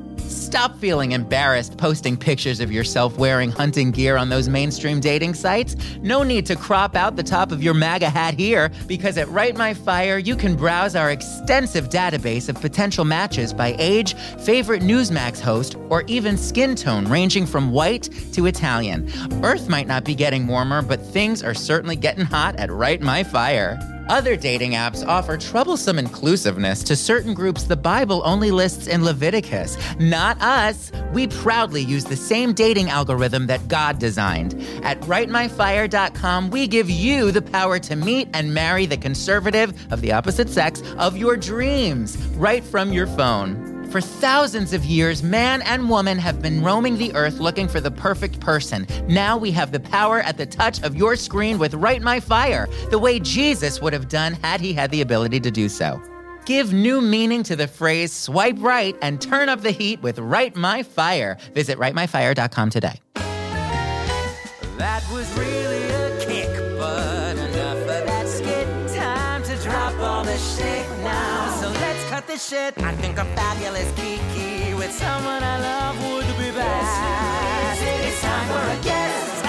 Stop 0.48 0.80
feeling 0.80 1.12
embarrassed 1.12 1.78
posting 1.78 2.16
pictures 2.16 2.62
of 2.62 2.72
yourself 2.72 3.18
wearing 3.18 3.52
hunting 3.52 3.92
gear 3.92 4.16
on 4.16 4.30
those 4.30 4.48
mainstream 4.48 5.02
dating 5.02 5.34
sites. 5.34 5.76
No 6.02 6.24
need 6.24 6.46
to 6.46 6.56
crop 6.56 6.96
out 6.96 7.18
the 7.18 7.22
top 7.22 7.52
of 7.52 7.62
your 7.62 7.74
MAGA 7.74 8.10
hat 8.10 8.34
here, 8.34 8.72
because 8.88 9.18
at 9.18 9.28
Write 9.28 9.58
My 9.58 9.74
Fire, 9.74 10.18
you 10.18 10.38
can 10.38 10.56
browse 10.56 10.96
our 10.96 11.12
extensive 11.12 11.90
database 11.90 12.48
of 12.48 12.56
potential 12.62 13.04
matches 13.04 13.52
by 13.52 13.76
age, 13.78 14.14
favorite 14.14 14.82
Newsmax 14.82 15.42
host, 15.42 15.76
or 15.90 16.04
even 16.04 16.38
skin 16.38 16.78
tone 16.78 17.10
ranging 17.10 17.46
from 17.46 17.74
white 17.74 18.10
to 18.32 18.46
Italian. 18.46 19.12
Earth 19.44 19.68
might 19.68 19.86
not 19.86 20.06
be 20.06 20.16
getting 20.16 20.48
warmer, 20.48 20.82
but 20.82 21.02
things 21.02 21.44
are 21.44 21.54
certainly 21.54 21.98
getting 21.98 22.24
hot 22.24 22.56
at 22.56 22.72
Write 22.72 23.02
My 23.02 23.22
Fire. 23.22 23.78
Other 24.10 24.36
dating 24.36 24.72
apps 24.72 25.06
offer 25.06 25.38
troublesome 25.38 26.00
inclusiveness 26.00 26.82
to 26.84 26.96
certain 26.96 27.34
groups 27.34 27.64
the 27.64 27.76
Bible 27.76 28.22
only 28.24 28.52
lists 28.52 28.88
in 28.88 29.04
Leviticus. 29.04 29.78
Not 30.00 30.42
us. 30.42 30.92
We 31.12 31.28
proudly 31.28 31.82
use 31.82 32.06
the 32.06 32.16
same 32.16 32.54
dating 32.54 32.90
algorithm 32.90 33.48
that 33.48 33.68
God 33.68 34.00
designed. 34.00 34.54
At 34.84 35.02
writemyfire.com, 35.02 36.50
we 36.52 36.68
give 36.68 36.90
you 36.90 37.32
the 37.32 37.42
power 37.42 37.80
to 37.80 37.96
meet 37.96 38.30
and 38.34 38.54
marry 38.54 38.86
the 38.86 38.98
conservative 38.98 39.74
of 39.92 40.02
the 40.02 40.14
opposite 40.14 40.50
sex 40.50 40.82
of 40.98 41.18
your 41.18 41.36
dreams 41.36 42.18
right 42.38 42.64
from 42.64 42.94
your 42.94 43.08
phone. 43.08 43.67
For 43.90 44.02
thousands 44.02 44.74
of 44.74 44.84
years, 44.84 45.24
man 45.24 45.62
and 45.62 45.90
woman 45.90 46.18
have 46.18 46.42
been 46.42 46.62
roaming 46.62 46.98
the 46.98 47.16
earth 47.16 47.40
looking 47.40 47.70
for 47.70 47.80
the 47.80 47.90
perfect 47.90 48.42
person. 48.42 48.86
Now 49.08 49.38
we 49.38 49.50
have 49.52 49.72
the 49.72 49.80
power 49.80 50.20
at 50.20 50.38
the 50.38 50.46
touch 50.46 50.84
of 50.84 50.96
your 50.96 51.16
screen 51.16 51.58
with 51.58 51.74
Write 51.74 52.02
My 52.02 52.20
Fire, 52.20 52.68
the 52.90 53.00
way 53.00 53.18
Jesus 53.20 53.82
would 53.82 53.94
have 53.94 54.10
done 54.10 54.34
had 54.44 54.60
he 54.60 54.74
had 54.74 54.92
the 54.92 55.00
ability 55.00 55.40
to 55.40 55.52
do 55.52 55.70
so. 55.70 56.02
Give 56.46 56.74
new 56.74 57.02
meaning 57.02 57.44
to 57.44 57.56
the 57.56 57.68
phrase 57.68 58.12
swipe 58.12 58.58
right 58.60 58.96
and 59.02 59.22
turn 59.22 59.48
up 59.48 59.62
the 59.62 59.72
heat 59.72 60.02
with 60.02 60.20
Write 60.20 60.58
My 60.58 60.84
Fire. 60.84 61.38
Visit 61.54 61.78
writemyfire.com 61.78 62.70
today. 62.70 63.00
That 64.78 65.04
was 65.12 65.32
really 65.38 65.84
a 65.90 66.26
kick, 66.26 66.50
but 66.78 67.38
enough 67.38 67.78
of 67.78 67.88
that 67.88 68.28
skit. 68.28 68.98
Time 68.98 69.44
to 69.44 69.56
drop 69.64 69.98
all 70.00 70.26
the 70.26 70.38
shit. 70.38 70.97
So 72.28 72.34
let's 72.34 72.50
cut 72.50 72.76
the 72.76 72.84
shit. 72.84 72.86
I 72.86 72.96
think 72.96 73.20
I'm 73.20 73.28
fabulous 73.36 73.92
Kiki 73.94 74.74
with 74.74 74.92
someone 74.92 75.44
I 75.44 75.60
love 75.60 76.12
would 76.12 76.26
be 76.38 76.52
best. 76.52 77.82
It's 77.82 78.22
time 78.22 78.48
for 78.48 78.80
a 78.80 78.84
guest. 78.84 79.46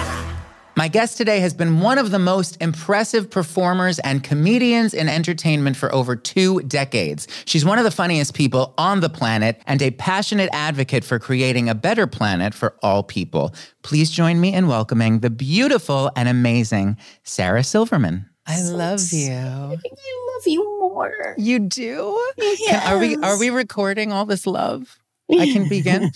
My 0.77 0.87
guest 0.87 1.17
today 1.17 1.41
has 1.41 1.55
been 1.55 1.81
one 1.81 1.99
of 1.99 2.13
the 2.13 2.21
most 2.21 2.57
impressive 2.63 3.31
performers 3.31 3.99
and 3.99 4.23
comedians 4.23 4.95
in 4.95 5.09
entertainment 5.09 5.77
for 5.77 5.93
over 5.93 6.15
two 6.15 6.61
decades. 6.63 7.27
She's 7.47 7.65
one 7.65 7.79
of 7.79 7.85
the 7.85 7.91
funniest 7.91 8.35
people 8.35 8.75
on 8.79 9.01
the 9.01 9.09
planet 9.09 9.61
and 9.67 9.83
a 9.83 9.91
passionate 9.91 10.51
advocate 10.53 11.05
for 11.05 11.19
creating 11.19 11.69
a 11.69 11.75
better 11.75 12.07
planet 12.07 12.55
for 12.55 12.77
all 12.81 13.03
people. 13.03 13.55
Please 13.83 14.09
join 14.11 14.41
me 14.41 14.55
in 14.55 14.69
welcoming 14.69 15.19
the 15.19 15.31
beautiful 15.31 16.13
and 16.15 16.29
amazing 16.29 16.97
Sarah 17.25 17.65
Silverman. 17.65 18.27
I 18.49 18.63
love 18.63 19.01
you. 19.13 19.31
I 19.31 19.69
love 19.77 20.47
you 20.47 20.79
more. 20.81 21.35
You 21.37 21.59
do? 21.59 22.19
Yes. 22.39 22.87
Are 22.89 22.99
we 22.99 23.17
are 23.17 23.39
we 23.39 23.51
recording 23.51 24.11
all 24.11 24.25
this 24.25 24.47
love? 24.47 24.99
I 25.31 25.53
can 25.53 25.69
begin. 25.69 26.11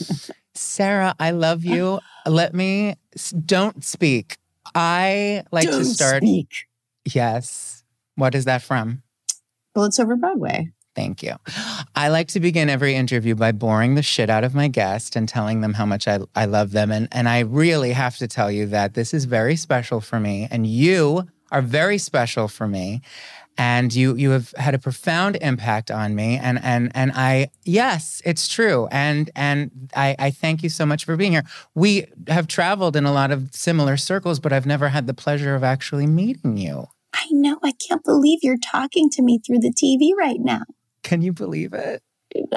Sarah, 0.55 1.15
I 1.21 1.33
love 1.33 1.63
you. 1.65 2.01
Let 2.27 2.55
me 2.55 2.97
don't 3.45 3.85
speak. 3.85 4.39
I 4.75 5.45
like 5.53 5.69
Don't 5.69 5.81
to 5.81 5.85
start. 5.85 6.23
speak. 6.23 6.49
Yes. 7.05 7.85
What 8.15 8.35
is 8.35 8.47
that 8.47 8.63
from? 8.63 9.03
Bullets 9.75 10.01
over 10.01 10.17
Broadway. 10.17 10.71
Thank 10.95 11.23
you. 11.23 11.37
I 11.95 12.09
like 12.09 12.29
to 12.29 12.41
begin 12.41 12.69
every 12.69 12.95
interview 12.95 13.35
by 13.35 13.53
boring 13.53 13.95
the 13.95 14.03
shit 14.03 14.29
out 14.29 14.45
of 14.45 14.55
my 14.55 14.69
guest 14.69 15.17
and 15.17 15.27
telling 15.29 15.63
them 15.63 15.73
how 15.75 15.87
much 15.87 16.07
I, 16.07 16.21
I 16.37 16.45
love 16.45 16.73
them. 16.73 16.91
And, 16.91 17.09
and 17.13 17.29
I 17.29 17.41
really 17.41 17.93
have 17.93 18.17
to 18.19 18.29
tell 18.29 18.51
you 18.51 18.67
that 18.67 18.93
this 18.95 19.15
is 19.15 19.25
very 19.25 19.57
special 19.57 20.01
for 20.03 20.21
me. 20.21 20.49
And 20.51 20.67
you 20.67 21.27
are 21.53 21.63
very 21.63 21.99
special 21.99 22.49
for 22.49 22.67
me. 22.67 23.01
And 23.59 23.95
you 23.95 24.17
you 24.17 24.31
have 24.31 24.53
had 24.57 24.75
a 24.75 24.79
profound 24.79 25.37
impact 25.43 25.91
on 25.91 26.15
me. 26.15 26.39
And 26.39 26.59
and 26.65 26.91
and 26.95 27.13
I 27.15 27.51
yes, 27.65 28.23
it's 28.25 28.49
true. 28.49 28.89
And 28.91 29.31
and 29.37 29.91
I, 29.95 30.17
I 30.19 30.31
thank 30.31 30.63
you 30.63 30.71
so 30.71 30.87
much 30.87 31.05
for 31.05 31.17
being 31.17 31.33
here. 31.33 31.45
We 31.75 32.07
have 32.29 32.47
traveled 32.49 32.97
in 32.97 33.05
a 33.05 33.13
lot 33.13 33.31
of 33.31 33.51
similar 33.55 33.99
circles, 33.99 34.41
but 34.41 34.55
I've 34.55 34.65
never 34.65 34.89
had 34.89 35.07
the 35.07 35.13
pleasure 35.15 35.55
of 35.55 35.63
actually 35.63 36.07
meeting 36.07 36.57
you. 36.57 36.87
I 37.15 37.27
know. 37.31 37.59
I 37.63 37.73
can't 37.87 38.03
believe 38.03 38.39
you're 38.43 38.57
talking 38.57 39.11
to 39.11 39.23
me 39.23 39.39
through 39.39 39.59
the 39.59 39.71
TV 39.73 40.17
right 40.19 40.41
now. 40.41 40.63
Can 41.03 41.21
you 41.21 41.35
believe 41.35 41.75
it? 41.75 42.03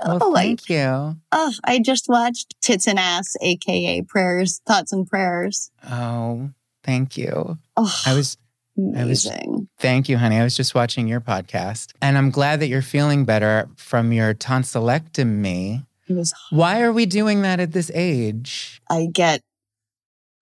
Oh, 0.01 0.17
Well, 0.21 0.31
like, 0.31 0.61
thank 0.61 0.69
you. 0.69 1.17
oh, 1.33 1.51
I 1.65 1.79
just 1.79 2.05
watched 2.07 2.55
Tits 2.61 2.87
and 2.87 2.97
Ass, 2.97 3.35
aka 3.41 4.01
Prayers, 4.03 4.61
Thoughts 4.65 4.93
and 4.93 5.05
Prayers. 5.05 5.71
Oh, 5.91 6.51
thank 6.85 7.17
you. 7.17 7.57
Oh, 7.75 7.93
I 8.05 8.13
was 8.13 8.37
I 8.77 9.05
was- 9.05 9.25
amazing. 9.25 9.69
Thank 9.79 10.09
you, 10.09 10.17
honey. 10.17 10.37
I 10.37 10.43
was 10.43 10.55
just 10.55 10.75
watching 10.75 11.07
your 11.07 11.21
podcast, 11.21 11.93
and 12.01 12.17
I'm 12.17 12.29
glad 12.29 12.59
that 12.59 12.67
you're 12.67 12.81
feeling 12.81 13.25
better 13.25 13.69
from 13.75 14.11
your 14.11 14.33
tonsillectomy. 14.33 15.85
It 16.07 16.13
was. 16.13 16.33
Why 16.49 16.81
are 16.81 16.91
we 16.91 17.05
doing 17.05 17.41
that 17.41 17.59
at 17.59 17.71
this 17.71 17.91
age? 17.93 18.81
I 18.89 19.07
get 19.11 19.41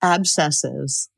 abscesses 0.01 1.09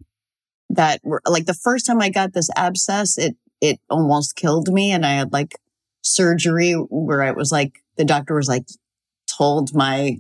that 0.70 1.00
were 1.04 1.22
like 1.26 1.46
the 1.46 1.54
first 1.54 1.86
time 1.86 2.02
I 2.02 2.10
got 2.10 2.34
this 2.34 2.50
abscess, 2.56 3.18
it 3.18 3.36
it 3.62 3.80
almost 3.90 4.36
killed 4.36 4.72
me, 4.72 4.92
and 4.92 5.06
I 5.06 5.14
had 5.14 5.34
like 5.34 5.56
surgery 6.02 6.74
where 6.74 7.24
I 7.24 7.32
was 7.32 7.52
like 7.52 7.80
the 7.98 8.06
doctor 8.06 8.36
was 8.36 8.48
like 8.48 8.66
told 9.28 9.74
my 9.74 10.18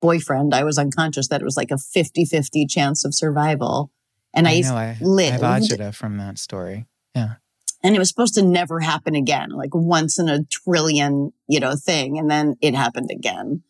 boyfriend 0.00 0.54
I 0.54 0.64
was 0.64 0.78
unconscious 0.78 1.28
that 1.28 1.40
it 1.40 1.44
was 1.44 1.56
like 1.56 1.70
a 1.70 1.74
50-50 1.74 2.68
chance 2.68 3.04
of 3.04 3.14
survival. 3.14 3.90
And 4.34 4.46
I, 4.46 4.60
know 4.60 4.76
I, 4.76 4.82
I 4.84 5.22
have 5.24 5.40
agita 5.40 5.94
from 5.94 6.18
that 6.18 6.38
story. 6.38 6.86
Yeah. 7.14 7.34
And 7.82 7.94
it 7.94 7.98
was 7.98 8.08
supposed 8.08 8.34
to 8.34 8.42
never 8.42 8.80
happen 8.80 9.14
again, 9.14 9.50
like 9.50 9.74
once 9.74 10.18
in 10.18 10.28
a 10.28 10.44
trillion, 10.44 11.32
you 11.46 11.60
know, 11.60 11.74
thing. 11.76 12.18
And 12.18 12.30
then 12.30 12.56
it 12.60 12.74
happened 12.74 13.10
again. 13.10 13.62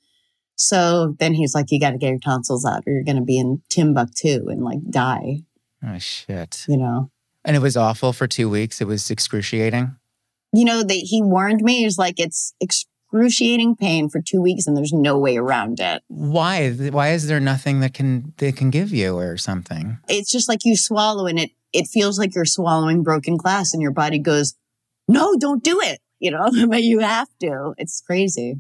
So 0.57 1.15
then 1.19 1.35
he's 1.35 1.55
like, 1.55 1.67
you 1.71 1.79
got 1.79 1.91
to 1.91 1.99
get 1.99 2.09
your 2.09 2.19
tonsils 2.19 2.65
out 2.65 2.83
or 2.87 2.93
you're 2.93 3.05
going 3.05 3.17
to 3.17 3.23
be 3.23 3.39
in 3.39 3.63
Timbuktu 3.69 4.49
and 4.49 4.65
like 4.65 4.81
die, 4.91 5.43
Oh 5.87 5.99
shit! 5.99 6.65
you 6.69 6.77
know. 6.77 7.11
And 7.45 7.55
it 7.57 7.61
was 7.61 7.77
awful 7.77 8.13
for 8.13 8.27
two 8.27 8.51
weeks. 8.51 8.81
It 8.81 8.87
was 8.87 9.11
excruciating. 9.11 9.95
You 10.53 10.65
know, 10.65 10.83
that 10.83 10.93
he 10.93 11.23
warned 11.23 11.61
me. 11.61 11.79
He 11.79 11.85
was 11.85 11.99
like, 11.99 12.19
it's 12.19 12.55
excruciating 13.09 13.75
pain 13.75 14.09
for 14.09 14.21
two 14.21 14.41
weeks 14.41 14.67
and 14.67 14.77
there's 14.77 14.93
no 14.93 15.19
way 15.19 15.37
around 15.39 15.81
it. 15.81 16.03
Why? 16.09 16.71
Why 16.71 17.13
is 17.13 17.27
there 17.27 17.41
nothing 17.41 17.81
that 17.81 17.95
can 17.95 18.35
they 18.37 18.53
can 18.53 18.71
give 18.71 18.91
you 18.91 19.17
or 19.17 19.37
something? 19.39 19.99
It's 20.09 20.31
just 20.31 20.49
like 20.49 20.65
you 20.65 20.77
swallow 20.77 21.27
and 21.27 21.39
it, 21.39 21.51
it 21.73 21.87
feels 21.87 22.19
like 22.19 22.35
you're 22.35 22.45
swallowing 22.45 23.03
broken 23.03 23.37
glass 23.37 23.73
and 23.73 23.81
your 23.81 23.93
body 23.93 24.19
goes, 24.19 24.55
no, 25.07 25.37
don't 25.39 25.65
do 25.65 25.81
it. 25.81 26.01
You 26.21 26.33
know, 26.33 26.51
but 26.69 26.83
you 26.83 26.99
have 26.99 27.29
to. 27.41 27.75
It's 27.79 28.03
crazy. 28.03 28.57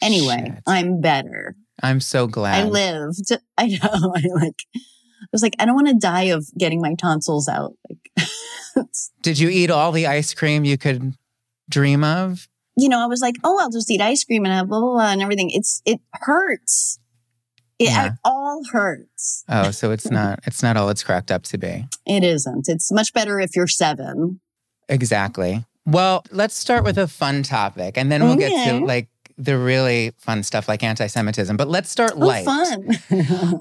Anyway, 0.00 0.44
Shit. 0.46 0.62
I'm 0.66 1.00
better. 1.00 1.56
I'm 1.82 2.00
so 2.00 2.26
glad. 2.26 2.66
I 2.66 2.68
lived. 2.68 3.32
I 3.58 3.66
know. 3.66 3.78
I 4.16 4.22
like. 4.34 4.62
I 4.74 5.26
was 5.32 5.42
like, 5.42 5.54
I 5.58 5.64
don't 5.66 5.74
want 5.74 5.88
to 5.88 5.94
die 5.94 6.24
of 6.24 6.46
getting 6.56 6.80
my 6.80 6.94
tonsils 6.94 7.48
out. 7.48 7.74
Like, 7.88 8.86
Did 9.22 9.38
you 9.38 9.48
eat 9.48 9.70
all 9.70 9.92
the 9.92 10.06
ice 10.06 10.32
cream 10.32 10.64
you 10.64 10.78
could 10.78 11.14
dream 11.68 12.02
of? 12.02 12.48
You 12.76 12.88
know, 12.88 12.98
I 13.02 13.06
was 13.06 13.20
like, 13.20 13.34
oh, 13.44 13.58
I'll 13.60 13.70
just 13.70 13.90
eat 13.90 14.00
ice 14.00 14.24
cream 14.24 14.44
and 14.44 14.54
have 14.54 14.68
blah 14.68 14.80
blah 14.80 14.92
blah 14.92 15.10
and 15.12 15.20
everything. 15.22 15.50
It's 15.50 15.82
it 15.84 16.00
hurts. 16.14 16.98
It, 17.78 17.84
Yeah. 17.90 18.06
it 18.06 18.12
all 18.24 18.62
hurts. 18.72 19.44
Oh, 19.48 19.70
so 19.70 19.90
it's 19.90 20.10
not 20.10 20.40
it's 20.46 20.62
not 20.62 20.76
all 20.76 20.88
it's 20.90 21.02
cracked 21.02 21.30
up 21.30 21.42
to 21.44 21.58
be. 21.58 21.86
It 22.06 22.24
isn't. 22.24 22.68
It's 22.68 22.90
much 22.92 23.12
better 23.12 23.40
if 23.40 23.56
you're 23.56 23.66
seven. 23.66 24.40
Exactly. 24.88 25.64
Well, 25.86 26.24
let's 26.30 26.54
start 26.54 26.84
with 26.84 26.98
a 26.98 27.08
fun 27.08 27.42
topic 27.42 27.96
and 27.96 28.10
then 28.12 28.22
we'll 28.24 28.36
get 28.36 28.68
to 28.68 28.84
like 28.84 29.08
the 29.38 29.56
really 29.56 30.12
fun 30.18 30.42
stuff 30.42 30.68
like 30.68 30.82
anti-Semitism. 30.82 31.56
But 31.56 31.68
let's 31.68 31.88
start 31.90 32.12
Oh, 32.16 32.18
light. 32.26 32.44
fun. 32.44 32.90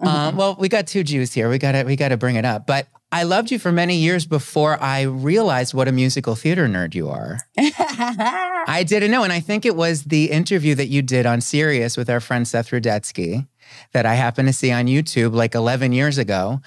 Um, 0.06 0.36
well, 0.38 0.58
we 0.60 0.68
got 0.68 0.88
two 0.88 1.04
Jews 1.04 1.32
here. 1.34 1.50
We 1.50 1.58
gotta 1.58 1.84
we 1.86 1.96
gotta 1.96 2.18
bring 2.18 2.36
it 2.36 2.44
up. 2.46 2.68
But 2.68 2.88
I 3.12 3.24
loved 3.24 3.50
you 3.50 3.58
for 3.58 3.72
many 3.72 3.96
years 3.96 4.28
before 4.28 4.82
I 4.82 5.02
realized 5.02 5.74
what 5.74 5.88
a 5.88 5.92
musical 5.92 6.36
theater 6.36 6.68
nerd 6.68 6.94
you 6.94 7.10
are. 7.10 7.40
I 7.58 8.86
didn't 8.88 9.10
know. 9.10 9.24
And 9.24 9.34
I 9.34 9.40
think 9.40 9.66
it 9.66 9.76
was 9.76 10.04
the 10.04 10.30
interview 10.30 10.76
that 10.76 10.88
you 10.88 11.02
did 11.02 11.26
on 11.26 11.42
Sirius 11.42 11.98
with 11.98 12.10
our 12.10 12.20
friend 12.20 12.48
Seth 12.48 12.70
Rudetsky 12.70 13.48
that 13.94 14.06
I 14.06 14.14
happened 14.14 14.48
to 14.48 14.54
see 14.54 14.72
on 14.72 14.86
YouTube 14.86 15.34
like 15.34 15.56
11 15.56 15.92
years 15.92 16.20
ago. 16.20 16.62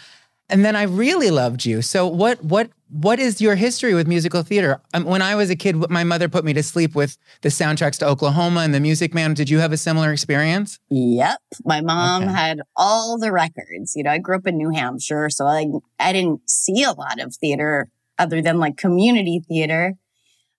And 0.52 0.64
then 0.64 0.76
I 0.76 0.82
really 0.82 1.30
loved 1.30 1.64
you. 1.64 1.82
So 1.82 2.06
what 2.06 2.42
what 2.44 2.70
what 2.90 3.18
is 3.18 3.40
your 3.40 3.54
history 3.54 3.94
with 3.94 4.06
musical 4.06 4.42
theater? 4.42 4.80
Um, 4.92 5.04
when 5.04 5.22
I 5.22 5.34
was 5.34 5.48
a 5.50 5.56
kid, 5.56 5.76
my 5.90 6.04
mother 6.04 6.28
put 6.28 6.44
me 6.44 6.52
to 6.52 6.62
sleep 6.62 6.94
with 6.94 7.16
the 7.40 7.48
soundtracks 7.48 7.98
to 8.00 8.06
Oklahoma 8.06 8.60
and 8.60 8.74
The 8.74 8.80
Music 8.80 9.14
Man. 9.14 9.32
Did 9.34 9.48
you 9.48 9.58
have 9.60 9.72
a 9.72 9.78
similar 9.78 10.12
experience? 10.12 10.78
Yep. 10.90 11.38
My 11.64 11.80
mom 11.80 12.24
Okay. 12.24 12.32
had 12.32 12.60
all 12.76 13.18
the 13.18 13.32
records. 13.32 13.94
You 13.96 14.02
know, 14.02 14.10
I 14.10 14.18
grew 14.18 14.36
up 14.36 14.46
in 14.46 14.58
New 14.58 14.70
Hampshire, 14.70 15.30
so 15.30 15.46
I 15.46 15.66
I 15.98 16.12
didn't 16.12 16.48
see 16.48 16.82
a 16.82 16.92
lot 16.92 17.18
of 17.18 17.34
theater 17.34 17.88
other 18.18 18.42
than 18.42 18.58
like 18.58 18.76
community 18.76 19.40
theater. 19.48 19.94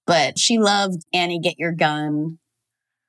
But 0.05 0.37
she 0.37 0.57
loved 0.57 1.05
Annie 1.13 1.39
Get 1.39 1.59
Your 1.59 1.71
Gun 1.71 2.39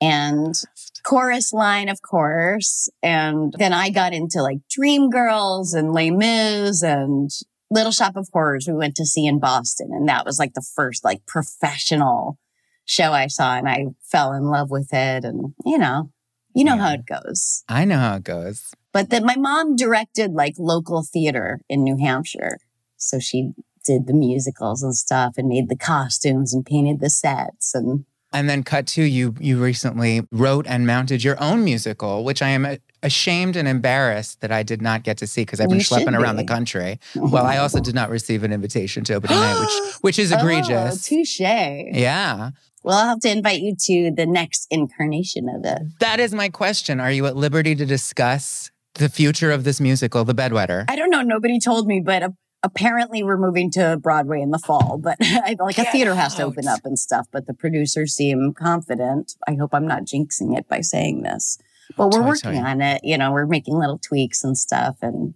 and 0.00 0.54
chorus 1.04 1.52
line, 1.52 1.88
of 1.88 2.02
course. 2.02 2.88
And 3.02 3.54
then 3.58 3.72
I 3.72 3.90
got 3.90 4.12
into 4.12 4.42
like 4.42 4.58
Dreamgirls 4.76 5.74
and 5.74 5.92
Les 5.92 6.10
Mis 6.10 6.82
and 6.82 7.30
Little 7.70 7.92
Shop 7.92 8.16
of 8.16 8.28
Horrors 8.32 8.66
we 8.66 8.74
went 8.74 8.96
to 8.96 9.06
see 9.06 9.26
in 9.26 9.38
Boston. 9.38 9.90
And 9.92 10.08
that 10.08 10.24
was 10.24 10.38
like 10.38 10.54
the 10.54 10.66
first 10.74 11.04
like 11.04 11.26
professional 11.26 12.38
show 12.84 13.12
I 13.12 13.28
saw 13.28 13.56
and 13.56 13.68
I 13.68 13.86
fell 14.02 14.32
in 14.32 14.44
love 14.44 14.70
with 14.70 14.92
it. 14.92 15.24
And 15.24 15.54
you 15.64 15.78
know, 15.78 16.10
you 16.54 16.64
know 16.64 16.76
how 16.76 16.92
it 16.92 17.06
goes. 17.06 17.64
I 17.68 17.84
know 17.84 17.98
how 17.98 18.16
it 18.16 18.24
goes. 18.24 18.72
But 18.92 19.10
then 19.10 19.24
my 19.24 19.36
mom 19.36 19.76
directed 19.76 20.32
like 20.32 20.54
local 20.58 21.02
theater 21.02 21.60
in 21.68 21.82
New 21.82 21.96
Hampshire. 21.96 22.58
So 22.96 23.18
she 23.18 23.52
did 23.84 24.06
the 24.06 24.14
musicals 24.14 24.82
and 24.82 24.94
stuff 24.94 25.34
and 25.36 25.48
made 25.48 25.68
the 25.68 25.76
costumes 25.76 26.54
and 26.54 26.64
painted 26.64 27.00
the 27.00 27.10
sets 27.10 27.74
and 27.74 28.04
And 28.34 28.50
then 28.50 28.62
cut 28.64 28.86
to 28.88 29.02
you 29.02 29.34
you 29.40 29.62
recently 29.62 30.26
wrote 30.32 30.66
and 30.68 30.86
mounted 30.86 31.22
your 31.24 31.40
own 31.42 31.64
musical, 31.64 32.24
which 32.24 32.42
I 32.42 32.48
am 32.48 32.66
a- 32.66 32.78
ashamed 33.02 33.54
and 33.56 33.66
embarrassed 33.68 34.40
that 34.40 34.50
I 34.50 34.62
did 34.62 34.82
not 34.82 35.04
get 35.04 35.16
to 35.18 35.26
see 35.26 35.42
because 35.42 35.60
I've 35.60 35.68
been 35.68 35.78
You 35.78 35.84
schlepping 35.84 36.18
around 36.18 36.36
the 36.36 36.44
country. 36.44 36.98
Well, 37.14 37.46
I 37.46 37.58
also 37.58 37.80
did 37.80 37.94
not 37.94 38.10
receive 38.10 38.42
an 38.42 38.52
invitation 38.52 39.04
to 39.04 39.14
opening 39.14 39.38
night, 39.38 39.60
which 39.60 39.94
which 40.02 40.18
is 40.18 40.32
egregious. 40.32 41.06
Oh, 41.06 41.16
touche. 41.16 41.40
yeah. 41.40 42.50
Well, 42.82 42.98
I'll 42.98 43.08
have 43.08 43.20
to 43.20 43.30
invite 43.30 43.60
you 43.60 43.74
to 43.88 44.10
the 44.14 44.26
next 44.26 44.66
incarnation 44.70 45.48
of 45.48 45.64
it. 45.64 45.80
That 46.00 46.20
is 46.20 46.34
my 46.34 46.48
question. 46.50 47.00
Are 47.00 47.10
you 47.12 47.24
at 47.26 47.36
liberty 47.36 47.74
to 47.76 47.86
discuss 47.86 48.70
the 48.96 49.08
future 49.08 49.50
of 49.52 49.64
this 49.64 49.80
musical, 49.80 50.24
The 50.24 50.34
Bedwetter? 50.34 50.84
I 50.88 50.96
don't 50.96 51.08
know. 51.10 51.22
Nobody 51.22 51.58
told 51.60 51.86
me, 51.86 52.00
but 52.04 52.22
a- 52.22 52.34
apparently 52.64 53.22
we're 53.22 53.36
moving 53.36 53.70
to 53.72 53.96
Broadway 53.98 54.40
in 54.40 54.50
the 54.50 54.58
fall. 54.58 54.98
But 54.98 55.18
like 55.60 55.78
a 55.78 55.82
Get 55.84 55.92
theater 55.92 56.14
has 56.14 56.34
to 56.36 56.42
open 56.42 56.66
up 56.66 56.80
and 56.84 56.98
stuff. 56.98 57.28
But 57.30 57.46
the 57.46 57.54
producers 57.54 58.14
seem 58.14 58.54
confident. 58.54 59.34
I 59.46 59.54
hope 59.54 59.72
I'm 59.72 59.86
not 59.86 60.04
jinxing 60.04 60.58
it 60.58 60.66
by 60.68 60.80
saying 60.80 61.22
this. 61.22 61.58
But 61.96 62.12
we're 62.12 62.26
working 62.26 62.56
on 62.56 62.80
it. 62.80 63.02
You 63.04 63.18
know, 63.18 63.30
we're 63.30 63.46
making 63.46 63.78
little 63.78 63.98
tweaks 63.98 64.42
and 64.42 64.58
stuff, 64.58 64.96
and 65.02 65.34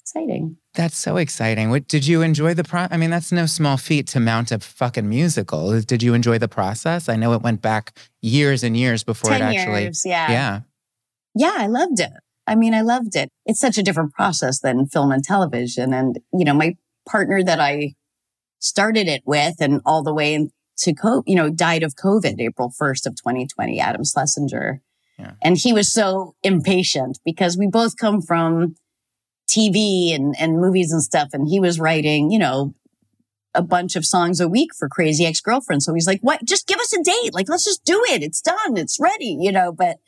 exciting. 0.00 0.56
That's 0.74 0.96
so 0.96 1.18
exciting. 1.18 1.68
What, 1.68 1.86
did 1.86 2.06
you 2.06 2.22
enjoy 2.22 2.54
the 2.54 2.64
pro? 2.64 2.86
I 2.90 2.96
mean, 2.96 3.10
that's 3.10 3.30
no 3.30 3.46
small 3.46 3.76
feat 3.76 4.06
to 4.08 4.20
mount 4.20 4.50
a 4.50 4.58
fucking 4.58 5.08
musical. 5.08 5.78
Did 5.82 6.02
you 6.02 6.14
enjoy 6.14 6.38
the 6.38 6.48
process? 6.48 7.08
I 7.08 7.16
know 7.16 7.34
it 7.34 7.42
went 7.42 7.60
back 7.60 7.92
years 8.22 8.64
and 8.64 8.76
years 8.76 9.04
before 9.04 9.32
it 9.32 9.42
actually. 9.42 9.82
years, 9.82 10.02
yeah. 10.04 10.30
Yeah. 10.30 10.60
Yeah, 11.34 11.54
I 11.58 11.66
loved 11.66 12.00
it. 12.00 12.12
I 12.46 12.54
mean, 12.54 12.74
I 12.74 12.80
loved 12.80 13.14
it. 13.14 13.30
It's 13.46 13.60
such 13.60 13.78
a 13.78 13.82
different 13.82 14.12
process 14.12 14.60
than 14.60 14.86
film 14.86 15.12
and 15.12 15.22
television. 15.22 15.92
And, 15.92 16.18
you 16.32 16.44
know, 16.44 16.54
my 16.54 16.76
partner 17.08 17.42
that 17.42 17.60
I 17.60 17.94
started 18.58 19.08
it 19.08 19.22
with 19.24 19.56
and 19.60 19.80
all 19.84 20.02
the 20.02 20.14
way 20.14 20.48
to 20.78 20.94
COVID, 20.94 21.22
you 21.26 21.36
know, 21.36 21.50
died 21.50 21.82
of 21.82 21.94
COVID 21.94 22.40
April 22.40 22.72
1st 22.80 23.06
of 23.06 23.16
2020, 23.16 23.78
Adam 23.80 24.04
Schlesinger. 24.04 24.80
Yeah. 25.18 25.32
And 25.42 25.56
he 25.56 25.72
was 25.72 25.92
so 25.92 26.34
impatient 26.42 27.18
because 27.24 27.56
we 27.56 27.66
both 27.66 27.96
come 27.96 28.20
from 28.20 28.76
TV 29.48 30.14
and, 30.14 30.34
and 30.38 30.60
movies 30.60 30.92
and 30.92 31.02
stuff. 31.02 31.28
And 31.32 31.48
he 31.48 31.60
was 31.60 31.78
writing, 31.78 32.30
you 32.30 32.38
know, 32.38 32.74
a 33.54 33.62
bunch 33.62 33.96
of 33.96 34.06
songs 34.06 34.40
a 34.40 34.48
week 34.48 34.70
for 34.74 34.88
Crazy 34.88 35.26
Ex 35.26 35.40
Girlfriend. 35.40 35.82
So 35.82 35.92
he's 35.92 36.06
like, 36.06 36.20
what? 36.22 36.42
Just 36.44 36.66
give 36.66 36.80
us 36.80 36.92
a 36.92 37.02
date. 37.02 37.34
Like, 37.34 37.48
let's 37.48 37.64
just 37.64 37.84
do 37.84 38.02
it. 38.08 38.22
It's 38.22 38.40
done. 38.40 38.76
It's 38.76 38.98
ready, 38.98 39.36
you 39.38 39.52
know, 39.52 39.72
but 39.72 39.98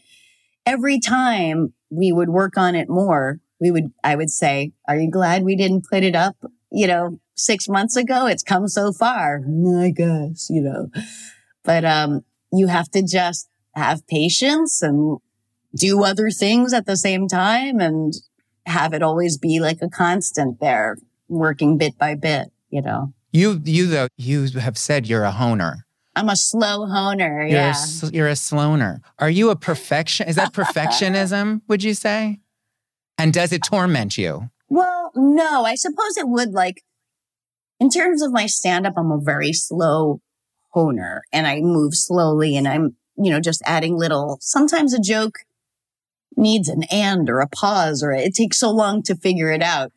every 0.66 0.98
time 1.00 1.74
we 1.90 2.12
would 2.12 2.28
work 2.28 2.56
on 2.56 2.74
it 2.74 2.88
more, 2.88 3.40
we 3.60 3.70
would, 3.70 3.92
I 4.02 4.16
would 4.16 4.30
say, 4.30 4.72
are 4.88 4.96
you 4.96 5.10
glad 5.10 5.44
we 5.44 5.56
didn't 5.56 5.86
put 5.88 6.02
it 6.02 6.14
up, 6.16 6.36
you 6.70 6.86
know, 6.86 7.18
six 7.34 7.68
months 7.68 7.96
ago? 7.96 8.26
It's 8.26 8.42
come 8.42 8.68
so 8.68 8.92
far. 8.92 9.40
"Mm, 9.40 9.82
I 9.84 9.90
guess, 9.90 10.48
you 10.50 10.62
know, 10.62 10.88
but, 11.64 11.84
um, 11.84 12.24
you 12.52 12.68
have 12.68 12.90
to 12.90 13.02
just 13.02 13.48
have 13.74 14.06
patience 14.06 14.82
and 14.82 15.18
do 15.74 16.04
other 16.04 16.30
things 16.30 16.72
at 16.72 16.86
the 16.86 16.96
same 16.96 17.26
time 17.26 17.80
and 17.80 18.12
have 18.66 18.92
it 18.94 19.02
always 19.02 19.36
be 19.38 19.58
like 19.60 19.78
a 19.82 19.88
constant 19.88 20.60
there, 20.60 20.96
working 21.28 21.76
bit 21.76 21.98
by 21.98 22.14
bit, 22.14 22.52
you 22.70 22.80
know. 22.80 23.12
You, 23.32 23.60
you 23.64 23.86
though, 23.88 24.06
you 24.16 24.46
have 24.60 24.78
said 24.78 25.08
you're 25.08 25.24
a 25.24 25.32
honer. 25.32 25.83
I'm 26.16 26.28
a 26.28 26.36
slow 26.36 26.86
honer. 26.86 27.42
You're, 27.42 27.58
yeah. 27.58 27.74
a, 28.02 28.06
you're 28.06 28.28
a 28.28 28.32
sloner. 28.32 29.00
Are 29.18 29.30
you 29.30 29.50
a 29.50 29.56
perfection? 29.56 30.28
Is 30.28 30.36
that 30.36 30.52
perfectionism, 30.54 31.62
would 31.68 31.82
you 31.82 31.94
say? 31.94 32.40
And 33.18 33.32
does 33.32 33.52
it 33.52 33.62
torment 33.62 34.18
you? 34.18 34.50
Well, 34.68 35.12
no, 35.14 35.64
I 35.64 35.74
suppose 35.74 36.16
it 36.16 36.28
would 36.28 36.52
like 36.52 36.82
in 37.80 37.90
terms 37.90 38.22
of 38.22 38.32
my 38.32 38.46
stand 38.46 38.86
up, 38.86 38.94
I'm 38.96 39.10
a 39.10 39.20
very 39.20 39.52
slow 39.52 40.20
honer 40.70 41.22
and 41.32 41.46
I 41.46 41.60
move 41.60 41.94
slowly 41.94 42.56
and 42.56 42.66
I'm, 42.66 42.96
you 43.16 43.30
know, 43.30 43.40
just 43.40 43.62
adding 43.64 43.96
little, 43.96 44.38
sometimes 44.40 44.94
a 44.94 45.00
joke 45.00 45.40
needs 46.36 46.68
an 46.68 46.84
and 46.90 47.28
or 47.28 47.40
a 47.40 47.48
pause 47.48 48.02
or 48.02 48.12
it 48.12 48.34
takes 48.34 48.58
so 48.58 48.70
long 48.70 49.02
to 49.04 49.14
figure 49.14 49.50
it 49.50 49.62
out. 49.62 49.92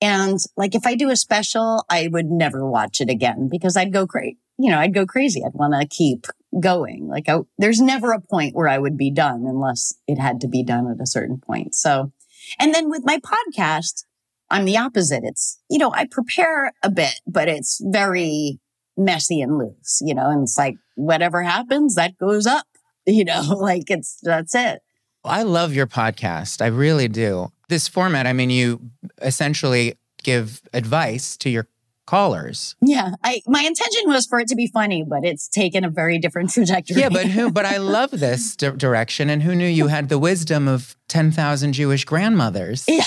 And 0.00 0.38
like 0.56 0.74
if 0.74 0.86
I 0.86 0.94
do 0.94 1.10
a 1.10 1.16
special, 1.16 1.84
I 1.90 2.08
would 2.10 2.30
never 2.30 2.68
watch 2.68 3.00
it 3.00 3.10
again 3.10 3.48
because 3.50 3.76
I'd 3.76 3.92
go 3.92 4.06
crazy. 4.06 4.38
You 4.58 4.70
know, 4.70 4.78
I'd 4.78 4.94
go 4.94 5.06
crazy. 5.06 5.42
I'd 5.44 5.54
want 5.54 5.74
to 5.80 5.86
keep 5.86 6.26
going. 6.60 7.06
Like 7.06 7.28
I, 7.28 7.38
there's 7.58 7.80
never 7.80 8.12
a 8.12 8.20
point 8.20 8.54
where 8.54 8.68
I 8.68 8.78
would 8.78 8.96
be 8.96 9.10
done 9.10 9.44
unless 9.46 9.94
it 10.06 10.18
had 10.18 10.40
to 10.40 10.48
be 10.48 10.62
done 10.62 10.90
at 10.90 11.02
a 11.02 11.06
certain 11.06 11.38
point. 11.38 11.74
So, 11.74 12.12
and 12.58 12.74
then 12.74 12.90
with 12.90 13.02
my 13.04 13.18
podcast, 13.18 14.04
I'm 14.50 14.64
the 14.64 14.78
opposite. 14.78 15.22
It's, 15.24 15.60
you 15.68 15.78
know, 15.78 15.92
I 15.92 16.06
prepare 16.10 16.72
a 16.82 16.90
bit, 16.90 17.20
but 17.26 17.48
it's 17.48 17.80
very 17.84 18.58
messy 18.96 19.40
and 19.40 19.58
loose, 19.58 20.00
you 20.04 20.14
know, 20.14 20.30
and 20.30 20.42
it's 20.42 20.58
like 20.58 20.76
whatever 20.96 21.42
happens, 21.42 21.94
that 21.94 22.16
goes 22.18 22.46
up, 22.46 22.66
you 23.06 23.24
know, 23.24 23.42
like 23.58 23.90
it's, 23.90 24.18
that's 24.22 24.54
it. 24.54 24.80
I 25.24 25.42
love 25.42 25.74
your 25.74 25.86
podcast. 25.86 26.62
I 26.62 26.68
really 26.68 27.08
do. 27.08 27.52
This 27.68 27.86
format, 27.86 28.26
I 28.26 28.32
mean, 28.32 28.50
you 28.50 28.80
essentially 29.20 29.98
give 30.22 30.62
advice 30.72 31.36
to 31.38 31.50
your 31.50 31.68
callers. 32.08 32.74
Yeah. 32.80 33.10
I, 33.22 33.42
my 33.46 33.60
intention 33.60 34.04
was 34.06 34.26
for 34.26 34.40
it 34.40 34.48
to 34.48 34.56
be 34.56 34.66
funny, 34.66 35.04
but 35.06 35.24
it's 35.24 35.46
taken 35.46 35.84
a 35.84 35.90
very 35.90 36.18
different 36.18 36.50
trajectory. 36.54 37.00
Yeah, 37.00 37.10
but 37.10 37.26
who? 37.26 37.52
But 37.52 37.66
I 37.66 37.76
love 37.76 38.10
this 38.10 38.56
di- 38.56 38.70
direction. 38.70 39.28
And 39.28 39.42
who 39.42 39.54
knew 39.54 39.68
you 39.68 39.88
had 39.88 40.08
the 40.08 40.18
wisdom 40.18 40.66
of 40.66 40.96
ten 41.08 41.30
thousand 41.30 41.74
Jewish 41.74 42.04
grandmothers? 42.04 42.84
yeah. 42.88 43.04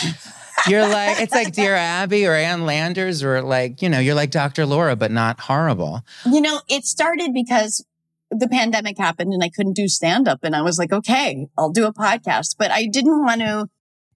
You're 0.68 0.88
like 0.88 1.20
it's 1.20 1.34
like 1.34 1.54
Dear 1.54 1.76
Abby 1.76 2.28
or 2.28 2.36
Ann 2.36 2.68
Landers 2.68 3.24
or 3.24 3.42
like 3.42 3.82
you 3.82 3.90
know 3.90 4.00
you're 4.00 4.16
like 4.16 4.30
Dr. 4.30 4.68
Laura, 4.68 4.96
but 4.96 5.12
not 5.12 5.40
horrible. 5.40 6.04
You 6.26 6.42
know, 6.42 6.62
it 6.70 6.86
started 6.86 7.34
because 7.34 7.84
the 8.30 8.48
pandemic 8.48 8.98
happened 9.00 9.34
and 9.34 9.44
I 9.44 9.50
couldn't 9.50 9.74
do 9.74 9.88
stand 9.88 10.28
up. 10.28 10.40
And 10.44 10.56
I 10.56 10.62
was 10.62 10.78
like, 10.78 10.94
okay, 10.94 11.48
I'll 11.58 11.72
do 11.72 11.86
a 11.86 11.94
podcast. 11.94 12.56
But 12.58 12.70
I 12.72 12.86
didn't 12.86 13.26
want 13.26 13.42
to, 13.42 13.68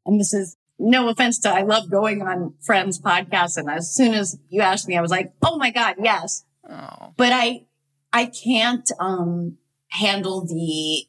and 0.06 0.20
this 0.20 0.34
is 0.34 0.56
no 0.78 1.08
offense 1.10 1.40
to, 1.40 1.50
I 1.50 1.62
love 1.62 1.90
going 1.90 2.22
on 2.22 2.56
friends' 2.62 3.00
podcasts. 3.00 3.58
And 3.58 3.70
as 3.70 3.94
soon 3.94 4.14
as 4.14 4.38
you 4.50 4.62
asked 4.62 4.88
me, 4.88 4.98
I 4.98 5.02
was 5.02 5.12
like, 5.12 5.34
oh 5.42 5.58
my 5.58 5.72
God, 5.72 5.96
yes. 6.02 6.44
Oh, 6.70 7.14
But 7.18 7.32
I, 7.32 7.66
I 8.12 8.26
can't, 8.26 8.90
um, 9.00 9.58
handle 9.90 10.46
the, 10.46 11.06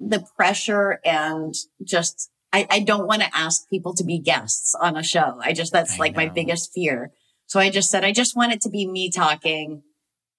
the 0.00 0.26
pressure 0.36 1.00
and 1.04 1.54
just, 1.82 2.30
I, 2.52 2.66
I 2.68 2.80
don't 2.80 3.06
want 3.06 3.22
to 3.22 3.28
ask 3.34 3.68
people 3.70 3.94
to 3.94 4.04
be 4.04 4.18
guests 4.18 4.74
on 4.74 4.96
a 4.96 5.02
show. 5.02 5.38
I 5.42 5.52
just, 5.52 5.72
that's 5.72 5.94
I 5.94 5.98
like 5.98 6.16
my 6.16 6.28
biggest 6.28 6.72
fear. 6.74 7.12
So 7.46 7.58
I 7.60 7.70
just 7.70 7.90
said, 7.90 8.04
I 8.04 8.12
just 8.12 8.36
want 8.36 8.52
it 8.52 8.60
to 8.62 8.70
be 8.70 8.86
me 8.86 9.10
talking 9.10 9.82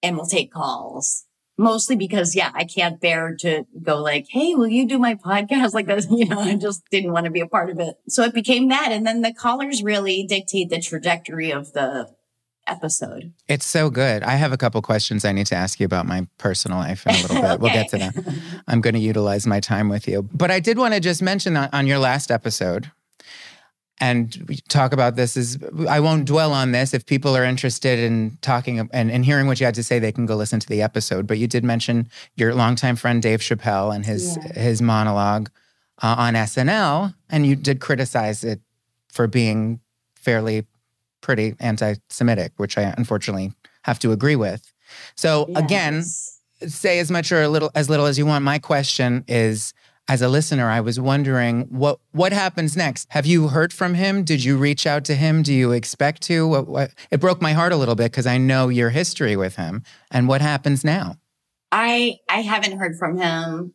and 0.02 0.16
we'll 0.16 0.26
take 0.26 0.52
calls. 0.52 1.24
Mostly 1.58 1.96
because, 1.96 2.34
yeah, 2.34 2.50
I 2.54 2.64
can't 2.64 3.00
bear 3.00 3.36
to 3.40 3.64
go 3.82 4.02
like, 4.02 4.26
Hey, 4.30 4.54
will 4.54 4.68
you 4.68 4.86
do 4.88 4.98
my 4.98 5.14
podcast 5.14 5.74
like 5.74 5.86
this? 5.86 6.06
You 6.10 6.26
know, 6.28 6.40
I 6.40 6.56
just 6.56 6.82
didn't 6.90 7.12
want 7.12 7.26
to 7.26 7.30
be 7.30 7.40
a 7.40 7.46
part 7.46 7.70
of 7.70 7.78
it. 7.78 7.96
So 8.08 8.22
it 8.22 8.34
became 8.34 8.68
that. 8.68 8.90
And 8.90 9.06
then 9.06 9.20
the 9.20 9.34
callers 9.34 9.82
really 9.82 10.24
dictate 10.26 10.70
the 10.70 10.80
trajectory 10.80 11.52
of 11.52 11.72
the 11.72 12.08
episode. 12.68 13.32
it's 13.48 13.66
so 13.66 13.90
good. 13.90 14.22
I 14.22 14.36
have 14.36 14.52
a 14.52 14.56
couple 14.56 14.80
questions 14.82 15.24
I 15.24 15.32
need 15.32 15.46
to 15.46 15.56
ask 15.56 15.80
you 15.80 15.84
about 15.84 16.06
my 16.06 16.28
personal 16.38 16.78
life 16.78 17.04
in 17.06 17.14
a 17.14 17.18
little 17.22 17.42
bit. 17.42 17.42
We'll 17.60 17.72
get 17.72 17.88
to 17.90 17.98
that. 17.98 18.14
I'm 18.68 18.80
going 18.80 18.94
to 18.94 19.00
utilize 19.00 19.46
my 19.48 19.58
time 19.58 19.88
with 19.88 20.06
you. 20.06 20.22
But 20.32 20.52
I 20.52 20.60
did 20.60 20.78
want 20.78 20.94
to 20.94 21.00
just 21.00 21.22
mention 21.22 21.56
on, 21.56 21.68
on 21.72 21.86
your 21.88 21.98
last 21.98 22.30
episode, 22.30 22.90
and 24.02 24.44
we 24.48 24.56
talk 24.68 24.92
about 24.92 25.14
this 25.16 25.36
is 25.36 25.58
I 25.88 26.00
won't 26.00 26.24
dwell 26.24 26.52
on 26.52 26.72
this. 26.72 26.92
If 26.92 27.06
people 27.06 27.36
are 27.36 27.44
interested 27.44 27.98
in 27.98 28.36
talking 28.40 28.78
and, 28.80 29.10
and 29.10 29.24
hearing 29.24 29.46
what 29.46 29.60
you 29.60 29.66
had 29.66 29.76
to 29.76 29.82
say, 29.84 29.98
they 29.98 30.12
can 30.12 30.26
go 30.26 30.34
listen 30.36 30.58
to 30.60 30.68
the 30.68 30.82
episode. 30.82 31.26
But 31.26 31.38
you 31.38 31.46
did 31.46 31.64
mention 31.64 32.08
your 32.34 32.52
longtime 32.54 32.96
friend 32.96 33.22
Dave 33.22 33.40
Chappelle 33.40 33.94
and 33.94 34.04
his 34.04 34.36
Yeah. 34.36 34.60
his 34.60 34.82
monologue 34.82 35.50
uh, 36.02 36.16
on 36.18 36.34
SNL, 36.34 37.14
and 37.30 37.46
you 37.46 37.54
did 37.56 37.80
criticize 37.80 38.42
it 38.44 38.60
for 39.12 39.26
being 39.28 39.78
fairly 40.16 40.66
pretty 41.20 41.54
anti-Semitic, 41.60 42.52
which 42.56 42.76
I 42.76 42.92
unfortunately 42.98 43.52
have 43.82 43.98
to 44.00 44.10
agree 44.10 44.36
with. 44.36 44.72
So 45.14 45.48
again, 45.54 46.02
say 46.02 46.98
as 46.98 47.10
much 47.10 47.30
or 47.32 47.42
a 47.42 47.48
little 47.48 47.70
as 47.74 47.88
little 47.88 48.06
as 48.06 48.18
you 48.18 48.26
want. 48.26 48.44
My 48.44 48.58
question 48.58 49.24
is 49.28 49.72
as 50.08 50.20
a 50.20 50.28
listener, 50.28 50.68
I 50.68 50.80
was 50.80 50.98
wondering 50.98 51.62
what 51.70 52.00
what 52.10 52.32
happens 52.32 52.76
next. 52.76 53.06
Have 53.10 53.26
you 53.26 53.48
heard 53.48 53.72
from 53.72 53.94
him? 53.94 54.24
Did 54.24 54.42
you 54.42 54.56
reach 54.56 54.86
out 54.86 55.04
to 55.06 55.14
him? 55.14 55.42
Do 55.42 55.54
you 55.54 55.72
expect 55.72 56.22
to? 56.22 56.46
What, 56.46 56.66
what, 56.66 56.90
it 57.10 57.20
broke 57.20 57.40
my 57.40 57.52
heart 57.52 57.72
a 57.72 57.76
little 57.76 57.94
bit 57.94 58.10
because 58.10 58.26
I 58.26 58.38
know 58.38 58.68
your 58.68 58.90
history 58.90 59.36
with 59.36 59.56
him. 59.56 59.84
And 60.10 60.28
what 60.28 60.40
happens 60.40 60.84
now? 60.84 61.16
I 61.70 62.16
I 62.28 62.42
haven't 62.42 62.78
heard 62.78 62.96
from 62.98 63.16
him. 63.16 63.74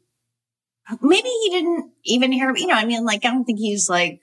Maybe 1.02 1.28
he 1.28 1.50
didn't 1.50 1.92
even 2.06 2.32
hear. 2.32 2.56
You 2.56 2.68
know, 2.68 2.76
I 2.76 2.86
mean, 2.86 3.06
like 3.06 3.26
I 3.26 3.32
don't 3.32 3.46
think 3.46 3.60
he's 3.60 3.90
like 3.90 4.20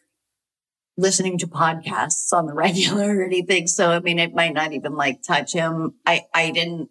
listening 0.96 1.38
to 1.38 1.46
podcasts 1.46 2.32
on 2.32 2.46
the 2.46 2.54
regular 2.54 3.18
or 3.18 3.24
anything. 3.24 3.66
So 3.66 3.90
I 3.90 4.00
mean, 4.00 4.18
it 4.18 4.34
might 4.34 4.54
not 4.54 4.72
even 4.72 4.94
like 4.94 5.22
touch 5.22 5.54
him. 5.54 5.94
I 6.06 6.26
I 6.34 6.50
didn't 6.50 6.90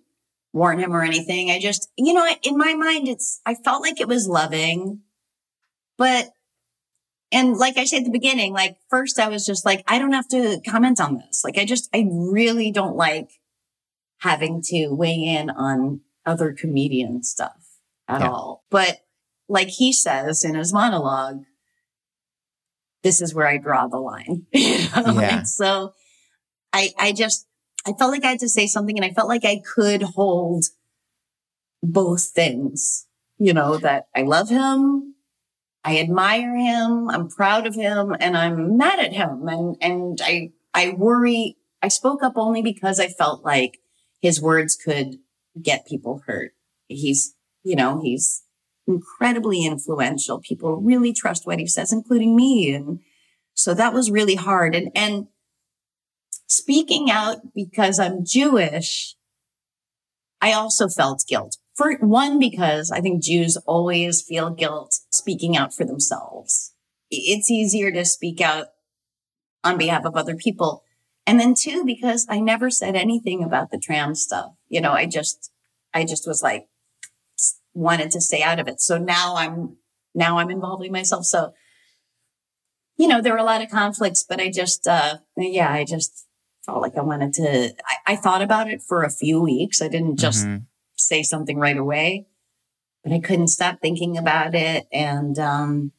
warn 0.53 0.79
him 0.79 0.93
or 0.93 1.03
anything. 1.03 1.51
I 1.51 1.59
just, 1.59 1.89
you 1.97 2.13
know, 2.13 2.25
in 2.43 2.57
my 2.57 2.73
mind, 2.75 3.07
it's 3.09 3.41
I 3.45 3.55
felt 3.55 3.81
like 3.81 3.99
it 3.99 4.07
was 4.07 4.27
loving, 4.27 5.01
but. 5.97 6.29
And 7.35 7.57
like 7.57 7.77
I 7.77 7.85
said 7.85 8.01
at 8.01 8.03
the 8.05 8.11
beginning, 8.11 8.53
like 8.53 8.77
first 8.91 9.17
I 9.19 9.27
was 9.27 9.43
just 9.43 9.65
like, 9.65 9.83
I 9.87 9.97
don't 9.97 10.11
have 10.13 10.27
to 10.27 10.61
comment 10.67 11.01
on 11.01 11.17
this. 11.17 11.41
Like 11.43 11.57
I 11.57 11.65
just, 11.65 11.89
I 11.91 12.05
really 12.07 12.71
don't 12.71 12.95
like 12.95 13.31
having 14.19 14.61
to 14.65 14.89
weigh 14.89 15.23
in 15.23 15.49
on 15.49 16.01
other 16.27 16.53
comedian 16.53 17.23
stuff 17.23 17.57
at 18.07 18.21
Yeah. 18.21 18.29
all. 18.29 18.63
But 18.69 18.99
like 19.49 19.69
he 19.69 19.91
says 19.91 20.43
in 20.45 20.53
his 20.53 20.71
monologue, 20.71 21.39
this 23.01 23.19
is 23.19 23.33
where 23.33 23.47
I 23.47 23.57
draw 23.57 23.87
the 23.87 23.97
line. 23.97 24.45
You 24.53 24.77
know? 24.95 25.19
Yeah. 25.19 25.37
And 25.39 25.47
so 25.49 25.93
I, 26.71 26.91
I 26.99 27.13
just, 27.13 27.47
I 27.85 27.93
felt 27.93 28.11
like 28.11 28.23
I 28.23 28.29
had 28.29 28.39
to 28.39 28.49
say 28.49 28.67
something 28.67 28.97
and 28.97 29.05
I 29.05 29.11
felt 29.11 29.27
like 29.27 29.45
I 29.45 29.61
could 29.63 30.01
hold 30.01 30.65
both 31.81 32.27
things, 32.27 33.07
you 33.37 33.53
know, 33.53 33.77
that 33.77 34.07
I 34.15 34.21
love 34.21 34.49
him. 34.49 35.15
I 35.83 35.99
admire 35.99 36.55
him. 36.55 37.09
I'm 37.09 37.27
proud 37.27 37.67
of 37.67 37.75
him 37.75 38.15
and 38.19 38.37
I'm 38.37 38.77
mad 38.77 38.99
at 38.99 39.11
him. 39.11 39.47
And, 39.49 39.75
and 39.81 40.21
I, 40.23 40.51
I 40.73 40.91
worry. 40.91 41.57
I 41.81 41.89
spoke 41.89 42.23
up 42.23 42.33
only 42.37 42.61
because 42.61 42.99
I 43.01 43.07
felt 43.07 43.43
like 43.43 43.79
his 44.21 44.41
words 44.41 44.77
could 44.77 45.17
get 45.61 45.85
people 45.85 46.21
hurt. 46.25 46.53
He's, 46.87 47.35
you 47.63 47.75
know, 47.75 47.99
he's 48.01 48.43
incredibly 48.87 49.65
influential. 49.65 50.39
People 50.39 50.77
really 50.77 51.11
trust 51.11 51.45
what 51.45 51.59
he 51.59 51.67
says, 51.67 51.91
including 51.91 52.33
me. 52.33 52.73
And 52.73 52.99
so 53.53 53.73
that 53.73 53.93
was 53.93 54.09
really 54.09 54.35
hard. 54.35 54.75
And, 54.75 54.89
and 54.95 55.27
speaking 56.53 57.09
out 57.09 57.37
because 57.55 57.99
I'm 57.99 58.25
Jewish, 58.25 59.15
I 60.41 60.53
also 60.53 60.87
felt 60.87 61.23
guilt. 61.27 61.57
For 61.75 61.95
one, 61.97 62.37
because 62.37 62.91
I 62.91 63.01
think 63.01 63.23
Jews 63.23 63.57
always 63.65 64.21
feel 64.21 64.51
guilt 64.51 64.99
speaking 65.11 65.57
out 65.57 65.73
for 65.73 65.85
themselves. 65.85 66.73
It's 67.09 67.49
easier 67.49 67.91
to 67.91 68.05
speak 68.05 68.41
out 68.41 68.67
on 69.63 69.77
behalf 69.77 70.05
of 70.05 70.15
other 70.15 70.35
people. 70.35 70.83
And 71.25 71.39
then 71.39 71.55
two, 71.57 71.83
because 71.85 72.27
I 72.29 72.39
never 72.39 72.69
said 72.69 72.95
anything 72.95 73.43
about 73.43 73.71
the 73.71 73.79
tram 73.79 74.13
stuff. 74.13 74.51
You 74.67 74.81
know, 74.81 74.91
I 74.91 75.05
just, 75.05 75.51
I 75.93 76.03
just 76.03 76.27
was 76.27 76.43
like, 76.43 76.67
wanted 77.73 78.11
to 78.11 78.21
stay 78.21 78.43
out 78.43 78.59
of 78.59 78.67
it. 78.67 78.81
So 78.81 78.97
now 78.99 79.35
I'm, 79.35 79.77
now 80.13 80.37
I'm 80.37 80.51
involving 80.51 80.91
myself. 80.91 81.25
So, 81.25 81.53
you 82.97 83.07
know, 83.07 83.21
there 83.21 83.33
were 83.33 83.39
a 83.39 83.43
lot 83.43 83.63
of 83.63 83.71
conflicts, 83.71 84.23
but 84.27 84.39
I 84.39 84.51
just, 84.51 84.85
uh, 84.85 85.17
yeah, 85.35 85.71
I 85.71 85.85
just 85.85 86.27
felt 86.65 86.81
like 86.81 86.97
I 86.97 87.01
wanted 87.01 87.33
to, 87.35 87.73
I, 87.85 88.13
I 88.13 88.15
thought 88.15 88.41
about 88.41 88.69
it 88.69 88.81
for 88.81 89.03
a 89.03 89.09
few 89.09 89.41
weeks. 89.41 89.81
I 89.81 89.87
didn't 89.89 90.17
just 90.17 90.45
Mhm. 90.45 90.63
say 90.95 91.23
something 91.23 91.57
right 91.57 91.77
away, 91.77 92.25
but 93.03 93.11
I 93.13 93.19
couldn't 93.19 93.49
stop 93.49 93.79
thinking 93.81 94.17
about 94.17 94.55
it. 94.55 94.87
And, 94.91 95.37
um, 95.39 95.91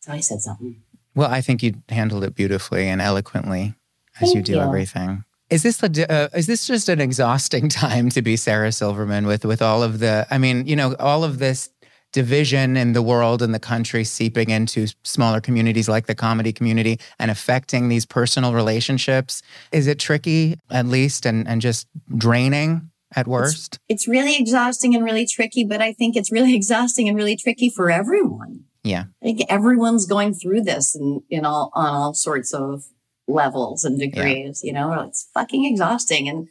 so 0.00 0.12
I 0.12 0.20
said 0.20 0.40
something. 0.40 0.82
Well, 1.14 1.30
I 1.30 1.40
think 1.40 1.62
you 1.62 1.74
handled 1.88 2.24
it 2.24 2.34
beautifully 2.34 2.88
and 2.88 3.00
eloquently 3.00 3.74
as 4.20 4.34
you 4.34 4.42
do 4.42 4.52
you. 4.52 4.60
everything. 4.60 5.24
Is 5.48 5.62
this 5.62 5.82
a, 5.82 6.12
uh, 6.12 6.28
is 6.34 6.46
this 6.46 6.66
just 6.66 6.88
an 6.88 7.00
exhausting 7.00 7.68
time 7.84 8.08
to 8.10 8.22
be 8.22 8.36
Sarah 8.36 8.72
Silverman 8.72 9.26
with 9.26 9.44
with 9.44 9.62
all 9.62 9.82
of 9.82 9.98
the? 10.00 10.26
I 10.30 10.38
mean, 10.38 10.66
you 10.66 10.74
know, 10.76 10.94
all 10.96 11.24
of 11.24 11.38
this 11.38 11.70
division 12.16 12.78
in 12.78 12.94
the 12.94 13.02
world 13.02 13.42
and 13.42 13.52
the 13.52 13.60
country 13.60 14.02
seeping 14.02 14.48
into 14.48 14.86
smaller 15.04 15.38
communities 15.38 15.86
like 15.86 16.06
the 16.06 16.14
comedy 16.14 16.50
community 16.50 16.98
and 17.18 17.30
affecting 17.30 17.90
these 17.90 18.06
personal 18.06 18.54
relationships. 18.54 19.42
Is 19.70 19.86
it 19.86 19.98
tricky 19.98 20.58
at 20.70 20.86
least 20.86 21.26
and 21.26 21.46
and 21.46 21.60
just 21.60 21.86
draining 22.16 22.90
at 23.14 23.28
worst? 23.28 23.78
It's 23.90 24.08
really 24.08 24.34
exhausting 24.38 24.94
and 24.94 25.04
really 25.04 25.26
tricky, 25.26 25.62
but 25.62 25.82
I 25.82 25.92
think 25.92 26.16
it's 26.16 26.32
really 26.32 26.54
exhausting 26.60 27.06
and 27.06 27.18
really 27.18 27.36
tricky 27.36 27.68
for 27.68 27.90
everyone. 27.90 28.64
Yeah. 28.82 29.04
I 29.22 29.24
think 29.26 29.42
everyone's 29.50 30.06
going 30.06 30.32
through 30.32 30.62
this 30.62 30.94
in, 30.94 31.22
in 31.28 31.44
all, 31.44 31.70
on 31.74 31.94
all 31.94 32.14
sorts 32.14 32.54
of 32.54 32.84
levels 33.28 33.84
and 33.84 33.98
degrees, 33.98 34.62
you 34.64 34.72
know, 34.72 35.02
it's 35.02 35.28
fucking 35.34 35.66
exhausting. 35.66 36.30
And 36.30 36.48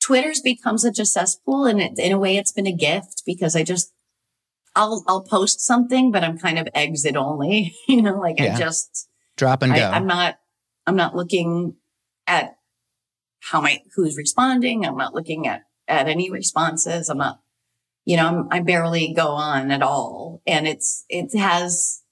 Twitter's 0.00 0.40
become 0.40 0.78
such 0.78 0.98
a 0.98 1.04
cesspool 1.04 1.66
and 1.66 1.80
it, 1.80 1.98
in 1.98 2.10
a 2.10 2.18
way 2.18 2.36
it's 2.36 2.52
been 2.52 2.66
a 2.66 2.72
gift 2.72 3.22
because 3.24 3.54
I 3.54 3.62
just, 3.62 3.92
I'll, 4.76 5.02
I'll 5.08 5.22
post 5.22 5.60
something, 5.60 6.12
but 6.12 6.22
I'm 6.22 6.38
kind 6.38 6.58
of 6.58 6.68
exit 6.74 7.16
only, 7.16 7.74
you 7.88 8.02
know, 8.02 8.18
like 8.20 8.38
Yeah. 8.38 8.54
I 8.54 8.58
just, 8.58 9.08
Drop 9.36 9.62
and 9.62 9.72
I, 9.72 9.78
go. 9.78 9.90
I'm 9.90 10.06
not, 10.06 10.38
I'm 10.86 10.96
not 10.96 11.16
looking 11.16 11.74
at 12.26 12.56
how 13.40 13.60
my, 13.60 13.80
who's 13.94 14.16
responding. 14.16 14.84
I'm 14.86 14.96
not 14.96 15.14
looking 15.14 15.46
at, 15.48 15.62
at 15.88 16.08
any 16.08 16.30
responses. 16.30 17.08
I'm 17.08 17.18
not, 17.18 17.40
you 18.04 18.16
know, 18.16 18.26
I'm, 18.28 18.48
I 18.50 18.60
barely 18.60 19.12
go 19.12 19.28
on 19.28 19.70
at 19.70 19.82
all. 19.82 20.42
And 20.46 20.66
it's, 20.68 21.04
it 21.08 21.36
has 21.36 22.02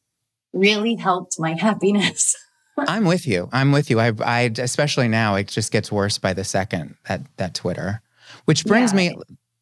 really 0.52 0.96
helped 0.96 1.38
my 1.38 1.52
happiness. 1.58 2.34
I'm 2.76 3.04
with 3.04 3.26
you. 3.26 3.48
I'm 3.52 3.70
with 3.70 3.88
you. 3.90 4.00
I, 4.00 4.12
I, 4.24 4.50
especially 4.58 5.06
now, 5.06 5.36
it 5.36 5.46
just 5.48 5.70
gets 5.70 5.92
worse 5.92 6.18
by 6.18 6.32
the 6.32 6.42
second. 6.42 6.96
That 7.06 7.20
that 7.36 7.54
Twitter, 7.54 8.02
which 8.46 8.64
brings 8.64 8.92
Yeah. 8.92 8.96
me 8.96 9.16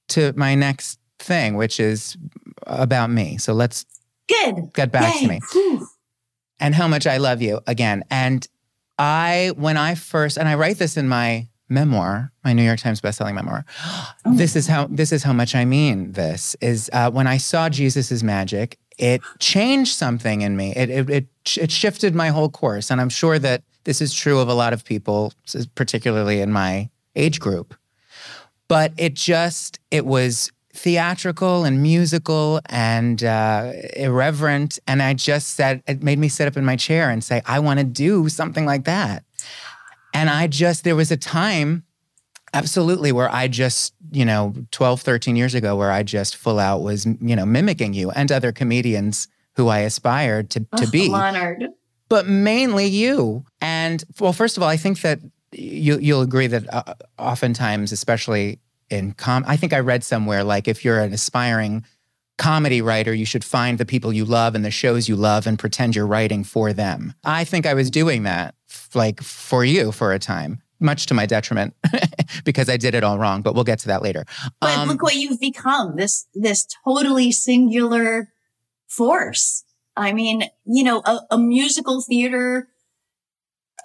to 0.09 0.33
my 0.35 0.55
next 0.55 0.99
thing, 1.19 1.57
which 1.57 1.79
is 1.79 2.17
about 2.67 3.11
me. 3.11 3.39
So 3.39 3.53
let's 3.53 3.87
Good. 4.29 4.73
get 4.75 4.93
back 4.93 5.19
to 5.19 5.29
me 5.29 5.41
Whew. 5.53 5.87
and 6.61 6.75
how 6.75 6.89
much 6.89 7.07
I 7.07 7.19
love 7.19 7.43
you 7.43 7.61
again. 7.67 8.05
And 8.11 8.47
I, 8.99 9.53
when 9.57 9.77
I 9.77 9.95
first, 9.95 10.37
and 10.37 10.49
I 10.49 10.55
write 10.55 10.79
this 10.79 10.97
in 10.97 11.09
my 11.09 11.49
memoir, 11.73 12.31
my 12.45 12.53
New 12.53 12.63
York 12.63 12.79
Times 12.79 13.01
bestselling 13.01 13.35
memoir. 13.35 13.65
Oh. 14.25 14.37
This 14.37 14.55
is 14.55 14.69
how 14.69 14.87
this 14.87 15.11
is 15.11 15.25
how 15.25 15.33
much 15.33 15.57
I 15.57 15.65
mean. 15.65 16.13
This 16.13 16.55
is 16.61 16.89
uh, 16.93 17.11
when 17.11 17.27
I 17.27 17.39
saw 17.39 17.69
Jesus 17.69 18.13
Is 18.13 18.23
Magic. 18.23 18.79
It 18.97 19.21
changed 19.41 19.97
something 19.97 20.43
in 20.43 20.57
me. 20.57 20.73
It, 20.77 20.91
it 20.91 21.11
it 21.11 21.27
it 21.57 21.73
shifted 21.73 22.15
my 22.15 22.29
whole 22.29 22.49
course, 22.49 22.89
and 22.89 23.01
I'm 23.01 23.09
sure 23.09 23.41
that 23.41 23.65
this 23.83 24.01
is 24.01 24.15
true 24.15 24.39
of 24.39 24.49
a 24.49 24.55
lot 24.55 24.73
of 24.73 24.85
people, 24.85 25.33
particularly 25.75 26.41
in 26.41 26.53
my 26.53 26.89
age 27.17 27.41
group. 27.41 27.75
But 28.69 28.93
it 28.97 29.15
just 29.15 29.81
it 29.91 30.07
was 30.07 30.53
theatrical 30.75 31.65
and 31.65 31.83
musical 31.83 32.61
and 32.67 33.23
uh, 33.23 33.73
irreverent, 33.97 34.79
and 34.87 35.03
I 35.03 35.15
just 35.15 35.55
said 35.55 35.83
it 35.87 36.03
made 36.03 36.19
me 36.19 36.29
sit 36.29 36.49
up 36.49 36.57
in 36.57 36.65
my 36.65 36.77
chair 36.77 37.11
and 37.11 37.23
say, 37.23 37.43
I 37.47 37.59
want 37.61 37.79
to 37.79 37.85
do 37.85 38.29
something 38.29 38.65
like 38.65 38.85
that. 38.85 39.25
And 40.15 40.29
I 40.31 40.47
just 40.47 40.85
there 40.85 40.97
was 40.97 41.11
a 41.11 41.17
time 41.17 41.85
Absolutely, 42.55 43.13
where 43.13 43.33
I 43.33 43.49
just, 43.49 43.95
you 44.11 44.27
know, 44.27 44.53
12, 44.73 45.01
13 45.01 45.37
years 45.37 45.55
ago, 45.55 45.75
where 45.75 45.91
I 45.91 46.03
just 46.03 46.37
full 46.37 46.59
out 46.59 46.83
was, 46.83 47.07
you 47.07 47.35
know, 47.35 47.47
mimicking 47.47 47.95
you 47.95 48.11
and 48.11 48.31
other 48.31 48.53
comedians 48.53 49.27
who 49.57 49.69
I 49.69 49.81
aspired 49.81 50.51
to, 50.51 50.67
to 50.77 50.87
be, 50.87 51.11
honored. 51.11 51.65
but 52.11 52.27
mainly 52.27 52.87
you. 52.87 53.47
And 53.63 54.05
well, 54.21 54.35
first 54.35 54.59
of 54.59 54.63
all, 54.63 54.69
I 54.69 54.77
think 54.77 55.01
that 55.01 55.21
you, 55.53 55.99
you'll 55.99 56.21
agree 56.21 56.47
that 56.47 56.73
uh, 56.73 56.95
oftentimes, 57.19 57.91
especially 57.91 58.61
in 58.93 59.13
com, 59.13 59.45
I 59.47 59.57
think 59.57 59.73
I 59.73 59.81
read 59.81 60.05
somewhere 60.05 60.45
like 60.45 60.69
if 60.69 60.85
you're 60.85 61.01
an 61.01 61.13
aspiring 61.13 61.85
comedy 62.39 62.83
writer, 62.83 63.15
you 63.15 63.25
should 63.25 63.45
find 63.45 63.79
the 63.79 63.85
people 63.85 64.13
you 64.13 64.25
love 64.25 64.55
and 64.55 64.65
the 64.65 64.71
shows 64.71 65.09
you 65.09 65.17
love 65.17 65.47
and 65.47 65.59
pretend 65.59 65.95
you're 65.95 66.07
writing 66.07 66.45
for 66.45 66.73
them. 66.73 67.15
I 67.25 67.45
think 67.45 67.67
I 67.67 67.75
was 67.75 67.91
doing 67.91 68.25
that 68.25 68.55
f- 68.69 68.91
like 68.95 69.23
for 69.23 69.65
you 69.65 69.93
for 69.93 70.13
a 70.13 70.19
time, 70.19 70.61
much 70.81 71.07
to 71.07 71.15
my 71.15 71.27
detriment 71.27 71.75
because 72.45 72.69
I 72.69 72.77
did 72.77 72.95
it 72.95 73.05
all 73.05 73.19
wrong, 73.19 73.43
but 73.43 73.55
we'll 73.55 73.65
get 73.65 73.79
to 73.81 73.89
that 73.89 74.03
later. 74.03 74.25
But 74.61 74.77
Um, 74.79 74.89
look 74.89 75.03
what 75.03 75.15
you've 75.15 75.41
become 75.41 75.97
this, 75.97 76.27
this 76.35 76.67
totally 76.85 77.33
singular 77.33 78.33
force. 78.89 79.65
I 79.97 80.13
mean, 80.13 80.45
you 80.65 80.83
know, 80.85 81.03
a, 81.05 81.21
a 81.33 81.39
musical 81.39 82.01
theater, 82.01 82.69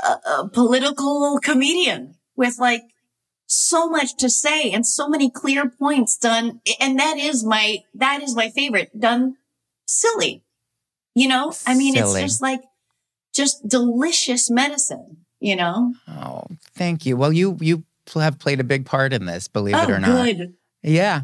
a, 0.02 0.32
a 0.40 0.50
political 0.50 1.40
comedian 1.44 2.16
with 2.36 2.58
like 2.60 2.84
so 3.48 3.90
much 3.90 4.16
to 4.18 4.30
say 4.30 4.72
and 4.72 4.86
so 4.86 5.10
many 5.10 5.30
clear 5.30 5.70
points 5.70 6.18
done. 6.18 6.62
And 6.80 7.00
that 7.00 7.18
is 7.18 7.44
my, 7.44 7.80
that 7.96 8.22
is 8.22 8.36
my 8.36 8.50
favorite 8.50 8.92
done 9.00 9.38
silly. 9.88 10.44
You 11.16 11.28
know, 11.28 11.52
I 11.66 11.74
mean, 11.74 11.96
Silly. 11.96 12.22
it's 12.22 12.34
just 12.34 12.42
like, 12.44 12.62
just 13.34 13.68
delicious 13.68 14.52
medicine, 14.52 15.26
you 15.40 15.56
know? 15.56 15.94
Oh, 16.08 16.44
thank 16.76 17.06
you. 17.06 17.18
Well, 17.18 17.34
you 17.34 17.58
you 17.60 17.84
have 18.14 18.38
played 18.40 18.60
a 18.60 18.64
big 18.64 18.86
part 18.86 19.14
in 19.14 19.26
this, 19.26 19.48
believe 19.48 19.76
oh, 19.76 19.82
it 19.82 19.90
or 19.90 20.00
not. 20.00 20.26
good. 20.26 20.54
Yeah. 20.84 21.22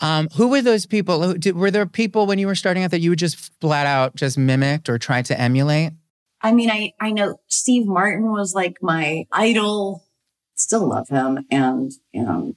Um, 0.00 0.28
who 0.34 0.48
were 0.48 0.60
those 0.60 0.86
people? 0.86 1.22
Who, 1.22 1.38
did, 1.38 1.56
were 1.56 1.70
there 1.70 1.86
people 1.86 2.26
when 2.26 2.38
you 2.38 2.46
were 2.46 2.56
starting 2.56 2.82
out 2.82 2.90
that 2.90 3.00
you 3.00 3.10
would 3.10 3.18
just 3.18 3.36
flat 3.60 3.86
out 3.86 4.16
just 4.16 4.36
mimicked 4.36 4.88
or 4.88 4.98
tried 4.98 5.26
to 5.26 5.40
emulate? 5.40 5.92
I 6.42 6.52
mean, 6.52 6.70
I, 6.70 6.92
I 7.00 7.10
know 7.12 7.38
Steve 7.48 7.86
Martin 7.86 8.30
was 8.30 8.54
like 8.54 8.78
my 8.82 9.26
idol. 9.32 10.04
Still 10.58 10.88
love 10.88 11.08
him 11.08 11.46
and, 11.50 11.92
and 12.12 12.56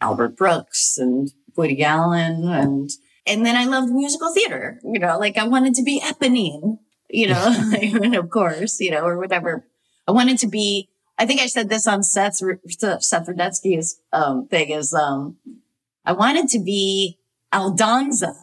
Albert 0.00 0.36
Brooks 0.36 0.96
and 0.98 1.30
Woody 1.54 1.84
Allen 1.84 2.48
and, 2.48 2.90
and 3.26 3.44
then 3.44 3.56
I 3.56 3.64
loved 3.66 3.92
musical 3.92 4.32
theater, 4.32 4.80
you 4.82 4.98
know, 4.98 5.18
like 5.18 5.36
I 5.36 5.46
wanted 5.46 5.74
to 5.74 5.82
be 5.82 6.00
Eponine, 6.00 6.78
you 7.10 7.28
know, 7.28 7.72
and 7.82 8.14
of 8.14 8.30
course, 8.30 8.80
you 8.80 8.90
know, 8.90 9.04
or 9.04 9.18
whatever. 9.18 9.66
I 10.08 10.12
wanted 10.12 10.38
to 10.38 10.48
be, 10.48 10.88
I 11.18 11.26
think 11.26 11.40
I 11.40 11.46
said 11.46 11.68
this 11.68 11.86
on 11.86 12.02
Seth, 12.02 12.36
Seth 12.36 13.26
Rudetsky's, 13.28 14.00
um, 14.12 14.48
thing 14.48 14.70
is, 14.70 14.94
um, 14.94 15.36
I 16.04 16.12
wanted 16.12 16.48
to 16.48 16.58
be 16.58 17.18
Aldonza, 17.52 18.34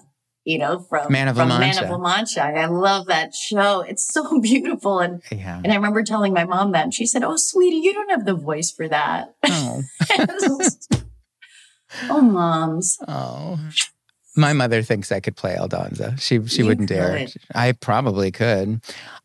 you 0.45 0.57
know, 0.57 0.79
from 0.79 1.11
Man 1.11 1.27
of 1.27 1.35
from 1.35 1.49
La 1.49 1.59
Man 1.59 1.83
of 1.83 1.89
La 1.89 1.97
Mancha. 1.97 2.43
I 2.43 2.65
love 2.65 3.07
that 3.07 3.35
show. 3.35 3.81
It's 3.81 4.11
so 4.11 4.39
beautiful. 4.41 4.99
And 4.99 5.21
Yeah. 5.31 5.61
and 5.63 5.71
I 5.71 5.75
remember 5.75 6.03
telling 6.03 6.33
my 6.33 6.45
mom 6.45 6.71
that 6.71 6.83
and 6.85 6.93
she 6.93 7.05
said, 7.05 7.23
Oh, 7.23 7.35
sweetie, 7.37 7.77
you 7.77 7.93
don't 7.93 8.09
have 8.09 8.25
the 8.25 8.33
voice 8.35 8.71
for 8.71 8.87
that. 8.87 9.35
Oh. 9.45 9.81
oh, 12.09 12.21
moms. 12.21 12.97
Oh. 13.07 13.59
My 14.35 14.53
mother 14.53 14.81
thinks 14.83 15.11
I 15.11 15.19
could 15.19 15.35
play 15.35 15.55
Aldonza. 15.59 16.19
She 16.21 16.45
she 16.47 16.59
You 16.59 16.67
wouldn't 16.67 16.87
dare. 16.87 17.27
I 17.53 17.73
probably 17.73 18.31
could. 18.31 18.81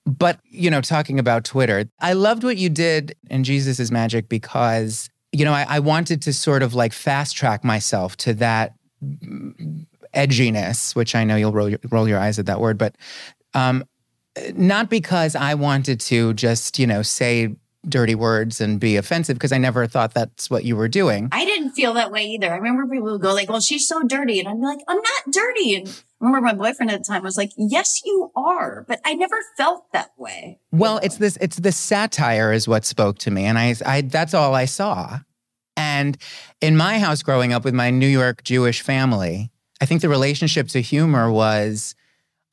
But, 0.06 0.40
you 0.50 0.70
know, 0.70 0.80
talking 0.80 1.18
about 1.18 1.44
Twitter, 1.44 1.88
I 2.00 2.14
loved 2.14 2.42
what 2.42 2.56
you 2.56 2.68
did 2.68 3.14
in 3.30 3.44
Jesus 3.44 3.78
is 3.78 3.90
Magic 3.92 4.28
because, 4.28 5.08
you 5.32 5.44
know, 5.44 5.52
I, 5.52 5.66
I 5.68 5.78
wanted 5.78 6.20
to 6.22 6.32
sort 6.32 6.62
of 6.62 6.74
like 6.74 6.92
fast 6.92 7.36
track 7.36 7.64
myself 7.64 8.16
to 8.18 8.34
that 8.34 8.74
edginess, 10.14 10.94
which 10.94 11.14
I 11.14 11.24
know 11.24 11.36
you'll 11.36 11.52
roll 11.52 11.68
your, 11.68 11.78
roll 11.90 12.08
your 12.08 12.18
eyes 12.18 12.38
at 12.38 12.46
that 12.46 12.60
word, 12.60 12.78
but 12.78 12.96
um, 13.54 13.84
not 14.54 14.90
because 14.90 15.36
I 15.36 15.54
wanted 15.54 16.00
to 16.00 16.34
just, 16.34 16.78
you 16.78 16.86
know, 16.86 17.02
say 17.02 17.54
dirty 17.88 18.14
words 18.14 18.60
and 18.60 18.80
be 18.80 18.96
offensive, 18.96 19.36
because 19.36 19.52
I 19.52 19.58
never 19.58 19.86
thought 19.86 20.14
that's 20.14 20.50
what 20.50 20.64
you 20.64 20.76
were 20.76 20.88
doing. 20.88 21.28
I 21.32 21.44
didn't 21.44 21.72
feel 21.72 21.94
that 21.94 22.10
way 22.10 22.24
either. 22.24 22.52
I 22.52 22.56
remember 22.56 22.86
people 22.86 23.12
would 23.12 23.20
go 23.20 23.34
like, 23.34 23.48
well, 23.48 23.60
she's 23.60 23.86
so 23.86 24.02
dirty. 24.02 24.40
And 24.40 24.48
I'd 24.48 24.56
be 24.58 24.66
like, 24.66 24.78
I'm 24.88 24.96
not 24.96 25.32
dirty. 25.32 25.76
And 25.76 25.88
I 25.88 25.92
remember 26.24 26.46
my 26.46 26.54
boyfriend 26.54 26.90
at 26.90 27.00
the 27.00 27.04
time 27.04 27.22
was 27.22 27.36
like, 27.36 27.52
yes, 27.56 28.00
you 28.04 28.30
are. 28.34 28.84
But 28.88 29.00
I 29.04 29.14
never 29.14 29.36
felt 29.56 29.92
that 29.92 30.12
way. 30.16 30.60
Well, 30.72 30.98
it's 31.02 31.18
this 31.18 31.36
it's 31.40 31.56
the 31.56 31.72
satire 31.72 32.52
is 32.52 32.66
what 32.66 32.84
spoke 32.84 33.18
to 33.18 33.30
me 33.30 33.44
and 33.44 33.58
I 33.58 33.74
I 33.84 34.00
that's 34.02 34.34
all 34.34 34.54
I 34.54 34.64
saw. 34.64 35.20
And 35.76 36.16
in 36.60 36.76
my 36.76 36.98
house 36.98 37.22
growing 37.22 37.52
up 37.52 37.64
with 37.64 37.74
my 37.74 37.90
New 37.90 38.06
York 38.06 38.44
Jewish 38.44 38.80
family, 38.80 39.50
I 39.80 39.86
think 39.86 40.00
the 40.00 40.08
relationship 40.08 40.68
to 40.68 40.80
humor 40.80 41.30
was 41.30 41.94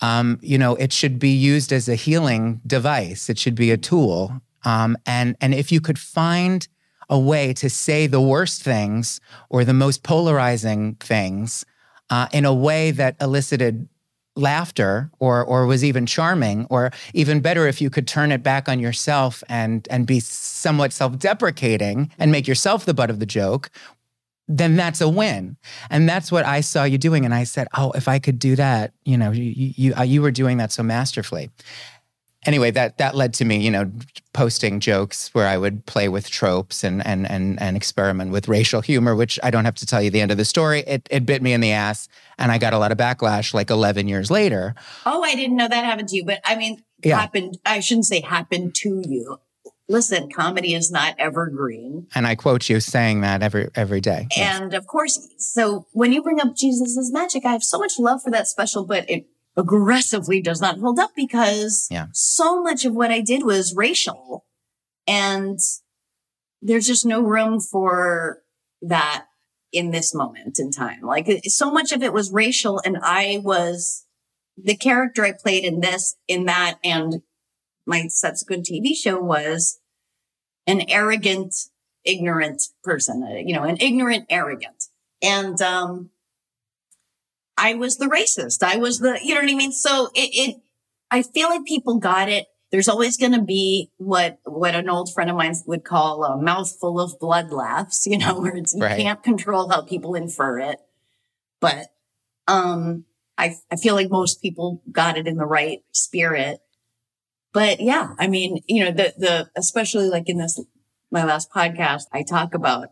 um, 0.02 0.40
you 0.42 0.58
know, 0.58 0.76
it 0.76 0.92
should 0.92 1.20
be 1.20 1.30
used 1.30 1.72
as 1.72 1.88
a 1.88 1.96
healing 1.96 2.60
device. 2.66 3.30
It 3.30 3.38
should 3.38 3.56
be 3.56 3.72
a 3.72 3.78
tool. 3.78 4.42
Um, 4.64 4.98
and 5.06 5.36
and 5.42 5.54
if 5.54 5.72
you 5.72 5.80
could 5.80 6.00
find 6.00 6.68
a 7.10 7.20
way 7.20 7.54
to 7.54 7.70
say 7.70 8.08
the 8.08 8.22
worst 8.22 8.64
things 8.64 9.20
or 9.50 9.64
the 9.64 9.74
most 9.74 10.04
polarizing 10.04 10.96
things 10.96 11.66
uh, 12.10 12.28
in 12.32 12.46
a 12.46 12.54
way 12.54 12.92
that 12.92 13.16
elicited 13.22 13.88
laughter 14.36 15.12
or 15.20 15.44
or 15.44 15.66
was 15.66 15.84
even 15.84 16.06
charming 16.06 16.66
or 16.70 16.92
even 17.14 17.42
better 17.42 17.68
if 17.68 17.82
you 17.82 17.90
could 17.90 18.08
turn 18.08 18.32
it 18.32 18.42
back 18.42 18.70
on 18.70 18.80
yourself 18.80 19.44
and 19.50 19.88
and 19.92 20.08
be 20.08 20.22
somewhat 20.22 20.94
self-deprecating 20.94 22.10
and 22.18 22.32
make 22.32 22.48
yourself 22.48 22.86
the 22.86 22.94
butt 22.94 23.10
of 23.10 23.20
the 23.20 23.26
joke 23.26 23.70
then 24.58 24.76
that's 24.76 25.02
a 25.02 25.10
win 25.10 25.56
and 25.90 26.08
that's 26.10 26.32
what 26.32 26.46
i 26.46 26.62
saw 26.62 26.84
you 26.84 26.98
doing 26.98 27.26
and 27.26 27.34
i 27.34 27.44
said 27.44 27.68
oh 27.78 27.92
if 27.92 28.08
i 28.08 28.20
could 28.20 28.38
do 28.40 28.56
that 28.56 28.94
you 29.06 29.18
know 29.18 29.32
you 29.32 29.74
you, 29.78 29.94
uh, 29.96 30.04
you 30.04 30.22
were 30.22 30.32
doing 30.32 30.58
that 30.58 30.72
so 30.72 30.84
masterfully 30.84 31.50
anyway 32.46 32.72
that 32.72 32.98
that 32.98 33.16
led 33.16 33.34
to 33.34 33.46
me 33.46 33.58
you 33.58 33.70
know 33.70 33.90
posting 34.34 34.80
jokes 34.80 35.30
where 35.34 35.48
i 35.48 35.58
would 35.58 35.86
play 35.86 36.10
with 36.10 36.30
tropes 36.30 36.84
and 36.84 37.06
and 37.06 37.30
and 37.30 37.62
and 37.62 37.78
experiment 37.78 38.32
with 38.32 38.48
racial 38.48 38.82
humor 38.82 39.16
which 39.16 39.40
i 39.44 39.52
don't 39.52 39.66
have 39.66 39.76
to 39.76 39.86
tell 39.86 40.02
you 40.02 40.10
the 40.10 40.22
end 40.22 40.32
of 40.32 40.38
the 40.38 40.46
story 40.46 40.82
it 40.88 41.08
it 41.12 41.26
bit 41.26 41.42
me 41.42 41.54
in 41.54 41.62
the 41.62 41.72
ass 41.72 42.08
and 42.38 42.52
i 42.52 42.58
got 42.58 42.74
a 42.74 42.78
lot 42.80 42.92
of 42.92 42.98
backlash 42.98 43.54
like 43.54 43.70
11 43.70 44.08
years 44.08 44.32
later 44.32 44.74
Oh, 45.06 45.24
I 45.24 45.36
didn't 45.36 45.56
know 45.56 45.68
that 45.68 45.86
happened 45.86 46.10
to 46.10 46.16
you, 46.16 46.26
but 46.26 46.40
I 46.46 46.56
mean, 46.56 46.84
Yeah. 47.04 47.20
happened. 47.20 47.58
I 47.66 47.80
shouldn't 47.80 48.06
say 48.06 48.22
happened 48.22 48.76
to 48.76 49.02
you. 49.08 49.40
Listen, 49.92 50.30
comedy 50.32 50.74
is 50.74 50.90
not 50.90 51.16
evergreen. 51.20 52.08
and 52.16 52.26
i 52.26 52.34
quote 52.36 52.70
you 52.70 52.80
saying 52.80 53.22
that 53.22 53.44
every 53.44 53.70
every 53.76 54.02
day 54.02 54.28
Yes. 54.36 54.62
And 54.62 54.74
of 54.74 54.88
course, 54.88 55.16
so 55.38 55.88
when 55.92 56.12
you 56.14 56.22
bring 56.24 56.40
up 56.40 56.56
Jesus 56.56 56.96
is 56.98 57.12
magic, 57.12 57.46
I 57.46 57.52
have 57.52 57.64
so 57.64 57.78
much 57.78 58.00
love 58.00 58.22
for 58.24 58.32
that 58.32 58.48
special, 58.48 58.86
but 58.86 59.10
it 59.10 59.28
aggressively 59.58 60.42
does 60.42 60.62
not 60.62 60.80
hold 60.80 60.98
up 61.00 61.12
because 61.16 61.88
Yeah. 61.92 62.08
so 62.14 62.62
much 62.64 62.86
of 62.86 62.94
what 62.96 63.12
I 63.12 63.22
did 63.22 63.44
was 63.44 63.76
racial 63.76 64.46
and 65.08 65.60
there's 66.62 66.88
just 66.88 67.06
no 67.06 67.22
room 67.22 67.60
for 67.60 68.40
that 68.82 69.26
in 69.74 69.92
this 69.92 70.14
moment 70.14 70.58
in 70.60 70.72
time. 70.72 71.02
Like 71.02 71.28
so 71.46 71.72
much 71.72 71.92
of 71.92 72.02
it 72.04 72.14
was 72.14 72.32
racial 72.32 72.80
and 72.86 72.98
I 73.04 73.42
was 73.44 74.06
the 74.58 74.76
character 74.78 75.26
I 75.26 75.34
played 75.34 75.64
in 75.66 75.80
this, 75.80 76.16
in 76.28 76.46
that, 76.46 76.78
and 76.84 77.22
my 77.86 78.08
subsequent 78.10 78.68
TV 78.72 78.94
show 78.96 79.20
was 79.20 79.80
an 80.72 80.90
arrogant, 80.90 81.56
ignorant 82.04 82.64
person, 82.84 83.24
uh, 83.24 83.36
you 83.36 83.54
know, 83.54 83.64
an 83.64 83.78
ignorant, 83.80 84.26
arrogant. 84.30 84.86
And, 85.22 85.62
um, 85.62 86.10
I 87.58 87.76
was 87.76 87.98
the 87.98 88.08
racist. 88.08 88.64
I 88.64 88.78
was 88.78 89.00
the, 89.00 89.20
you 89.24 89.36
know 89.36 89.42
what 89.42 89.52
I 89.52 89.56
mean? 89.56 89.72
So 89.72 90.10
it, 90.16 90.30
it, 90.34 90.56
I 91.12 91.22
feel 91.22 91.50
like 91.50 91.66
people 91.66 92.00
got 92.00 92.30
it. 92.30 92.48
There's 92.72 92.88
always 92.88 93.18
going 93.18 93.34
to 93.34 93.42
be 93.42 93.92
what, 93.98 94.40
what 94.46 94.74
an 94.74 94.90
old 94.90 95.14
friend 95.14 95.30
of 95.30 95.36
mine 95.36 95.54
would 95.68 95.84
call 95.84 96.24
a 96.24 96.42
mouthful 96.42 97.00
of 97.00 97.20
blood 97.20 97.52
laughs, 97.52 98.08
you 98.08 98.18
know, 98.18 98.40
where 98.40 98.56
it's, 98.56 98.74
you 98.74 98.82
can't 98.82 99.22
control 99.22 99.70
how 99.70 99.82
people 99.82 100.16
infer 100.16 100.60
it. 100.60 100.80
But, 101.60 101.88
um, 102.48 103.06
I, 103.38 103.56
I 103.72 103.76
feel 103.76 103.96
like 103.96 104.10
most 104.10 104.42
people 104.42 104.82
got 104.92 105.18
it 105.18 105.28
in 105.28 105.38
the 105.38 105.46
right 105.46 105.82
spirit. 105.92 106.60
But 107.54 107.82
yeah, 107.82 108.14
I 108.18 108.28
mean, 108.28 108.64
you 108.68 108.86
know, 108.86 108.92
the, 108.92 109.14
the, 109.18 109.50
especially 109.56 110.08
like 110.08 110.30
in 110.30 110.38
this, 110.38 110.60
my 111.12 111.24
last 111.26 111.52
podcast, 111.52 112.04
I 112.14 112.24
talk 112.24 112.54
about 112.54 112.90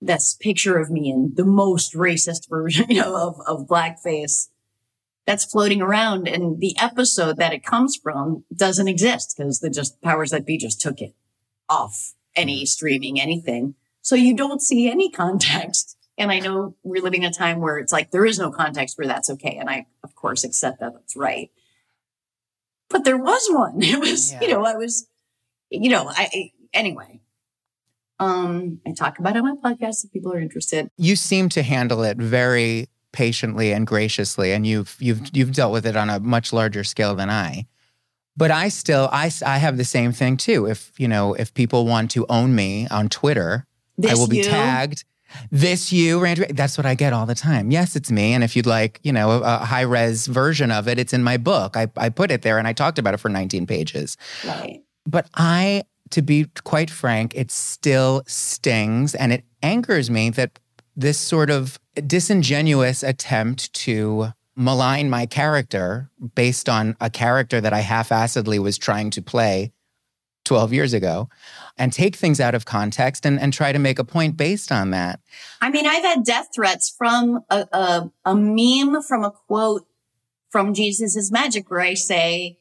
this 0.00 0.34
picture 0.40 0.78
of 0.78 0.90
me 0.90 1.10
in 1.10 1.32
the 1.34 1.44
most 1.44 1.94
racist 1.94 2.48
version, 2.50 2.86
you 2.88 3.00
know, 3.00 3.16
of, 3.16 3.40
of 3.46 3.68
blackface 3.68 4.48
that's 5.26 5.44
floating 5.44 5.80
around. 5.80 6.26
And 6.26 6.60
the 6.60 6.76
episode 6.80 7.36
that 7.36 7.52
it 7.52 7.64
comes 7.64 7.96
from 7.96 8.44
doesn't 8.54 8.88
exist 8.88 9.34
because 9.36 9.60
the 9.60 9.70
just 9.70 10.00
powers 10.02 10.30
that 10.30 10.46
be 10.46 10.58
just 10.58 10.80
took 10.80 11.00
it 11.00 11.14
off 11.68 12.14
any 12.34 12.64
mm. 12.64 12.68
streaming, 12.68 13.20
anything. 13.20 13.74
So 14.00 14.16
you 14.16 14.34
don't 14.34 14.60
see 14.60 14.90
any 14.90 15.10
context. 15.10 15.96
And 16.18 16.30
I 16.30 16.40
know 16.40 16.76
we're 16.82 17.02
living 17.02 17.24
a 17.24 17.32
time 17.32 17.60
where 17.60 17.78
it's 17.78 17.92
like 17.92 18.10
there 18.10 18.26
is 18.26 18.38
no 18.38 18.50
context 18.50 18.98
where 18.98 19.06
that's 19.06 19.30
okay. 19.30 19.56
And 19.58 19.70
I, 19.70 19.86
of 20.02 20.14
course, 20.14 20.44
accept 20.44 20.80
that 20.80 20.92
that's 20.92 21.16
right. 21.16 21.50
But 22.92 23.04
there 23.04 23.16
was 23.18 23.42
one. 23.50 23.76
It 23.82 23.98
was, 23.98 24.32
you 24.40 24.48
know, 24.48 24.64
I 24.64 24.74
was, 24.76 25.06
you 25.70 25.88
know, 25.90 26.08
I, 26.08 26.28
I- 26.32 26.50
anyway. 26.72 27.20
Um, 28.20 28.80
I 28.86 28.92
talk 28.92 29.18
about 29.18 29.34
it 29.34 29.42
on 29.42 29.58
my 29.62 29.70
podcast 29.74 30.04
if 30.04 30.12
people 30.12 30.32
are 30.32 30.38
interested. 30.38 30.88
you 30.96 31.16
seem 31.16 31.48
to 31.50 31.62
handle 31.62 32.04
it 32.04 32.18
very 32.18 32.88
patiently 33.12 33.72
and 33.72 33.86
graciously 33.86 34.52
and 34.52 34.66
you've 34.66 34.96
you've 35.00 35.20
you've 35.34 35.52
dealt 35.52 35.72
with 35.72 35.84
it 35.84 35.96
on 35.96 36.08
a 36.08 36.18
much 36.20 36.50
larger 36.52 36.82
scale 36.84 37.14
than 37.14 37.28
I 37.28 37.66
but 38.38 38.50
I 38.50 38.68
still 38.68 39.08
I 39.12 39.30
I 39.44 39.58
have 39.58 39.76
the 39.76 39.84
same 39.84 40.12
thing 40.12 40.38
too 40.38 40.66
if 40.66 40.92
you 40.98 41.08
know 41.08 41.34
if 41.34 41.52
people 41.52 41.84
want 41.84 42.10
to 42.12 42.24
own 42.30 42.54
me 42.54 42.86
on 42.88 43.10
Twitter 43.10 43.66
I 44.08 44.14
will 44.14 44.28
be 44.28 44.38
you? 44.38 44.44
tagged 44.44 45.04
this 45.50 45.92
you 45.92 46.20
Randy 46.20 46.46
that's 46.52 46.76
what 46.76 46.86
I 46.86 46.94
get 46.94 47.12
all 47.12 47.26
the 47.26 47.34
time. 47.34 47.70
Yes 47.70 47.96
it's 47.96 48.10
me 48.10 48.32
and 48.32 48.42
if 48.44 48.56
you'd 48.56 48.66
like 48.66 49.00
you 49.02 49.12
know 49.12 49.30
a, 49.30 49.40
a 49.40 49.58
high 49.58 49.82
res 49.82 50.26
version 50.26 50.70
of 50.70 50.88
it 50.88 50.98
it's 50.98 51.12
in 51.12 51.22
my 51.22 51.36
book. 51.36 51.76
I 51.76 51.88
I 51.96 52.08
put 52.08 52.30
it 52.30 52.42
there 52.42 52.58
and 52.58 52.66
I 52.66 52.72
talked 52.72 52.98
about 52.98 53.14
it 53.14 53.18
for 53.18 53.28
19 53.28 53.66
pages. 53.66 54.16
Right. 54.46 54.82
but 55.06 55.26
I, 55.34 55.84
to 56.10 56.22
be 56.22 56.46
quite 56.64 56.90
frank, 56.90 57.34
it 57.34 57.50
still 57.50 58.22
stings 58.26 59.14
and 59.14 59.32
it 59.32 59.44
angers 59.62 60.10
me 60.10 60.30
that 60.30 60.58
this 60.96 61.18
sort 61.18 61.50
of 61.50 61.78
disingenuous 62.06 63.02
attempt 63.02 63.72
to 63.72 64.32
malign 64.54 65.08
my 65.08 65.26
character 65.26 66.10
based 66.34 66.68
on 66.68 66.96
a 67.00 67.08
character 67.08 67.60
that 67.60 67.72
I 67.72 67.80
half 67.80 68.10
assedly 68.10 68.58
was 68.58 68.76
trying 68.76 69.10
to 69.10 69.22
play 69.22 69.72
12 70.44 70.72
years 70.72 70.92
ago 70.92 71.28
and 71.78 71.92
take 71.92 72.16
things 72.16 72.40
out 72.40 72.54
of 72.54 72.64
context 72.64 73.24
and, 73.26 73.40
and 73.40 73.52
try 73.52 73.72
to 73.72 73.78
make 73.78 73.98
a 73.98 74.04
point 74.04 74.36
based 74.36 74.70
on 74.70 74.90
that. 74.90 75.20
I 75.60 75.70
mean, 75.70 75.86
I've 75.86 76.04
had 76.04 76.24
death 76.24 76.48
threats 76.54 76.94
from 76.96 77.44
a, 77.50 77.66
a, 77.72 78.10
a 78.24 78.34
meme 78.36 79.02
from 79.02 79.24
a 79.24 79.30
quote 79.30 79.86
from 80.50 80.74
Jesus 80.74 81.16
is 81.16 81.32
Magic 81.32 81.70
where 81.70 81.80
I 81.80 81.94
say, 81.94 82.58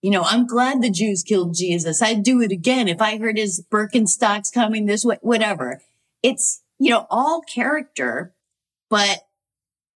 you 0.00 0.10
know, 0.10 0.22
I'm 0.22 0.46
glad 0.46 0.80
the 0.80 0.90
Jews 0.90 1.22
killed 1.22 1.54
Jesus. 1.54 2.00
I'd 2.00 2.22
do 2.22 2.40
it 2.40 2.50
again 2.52 2.88
if 2.88 3.02
I 3.02 3.18
heard 3.18 3.36
his 3.36 3.64
Birkenstocks 3.70 4.52
coming 4.52 4.86
this 4.86 5.04
way, 5.04 5.18
whatever. 5.20 5.82
It's, 6.22 6.62
you 6.78 6.90
know, 6.90 7.06
all 7.10 7.42
character, 7.42 8.34
but 8.88 9.26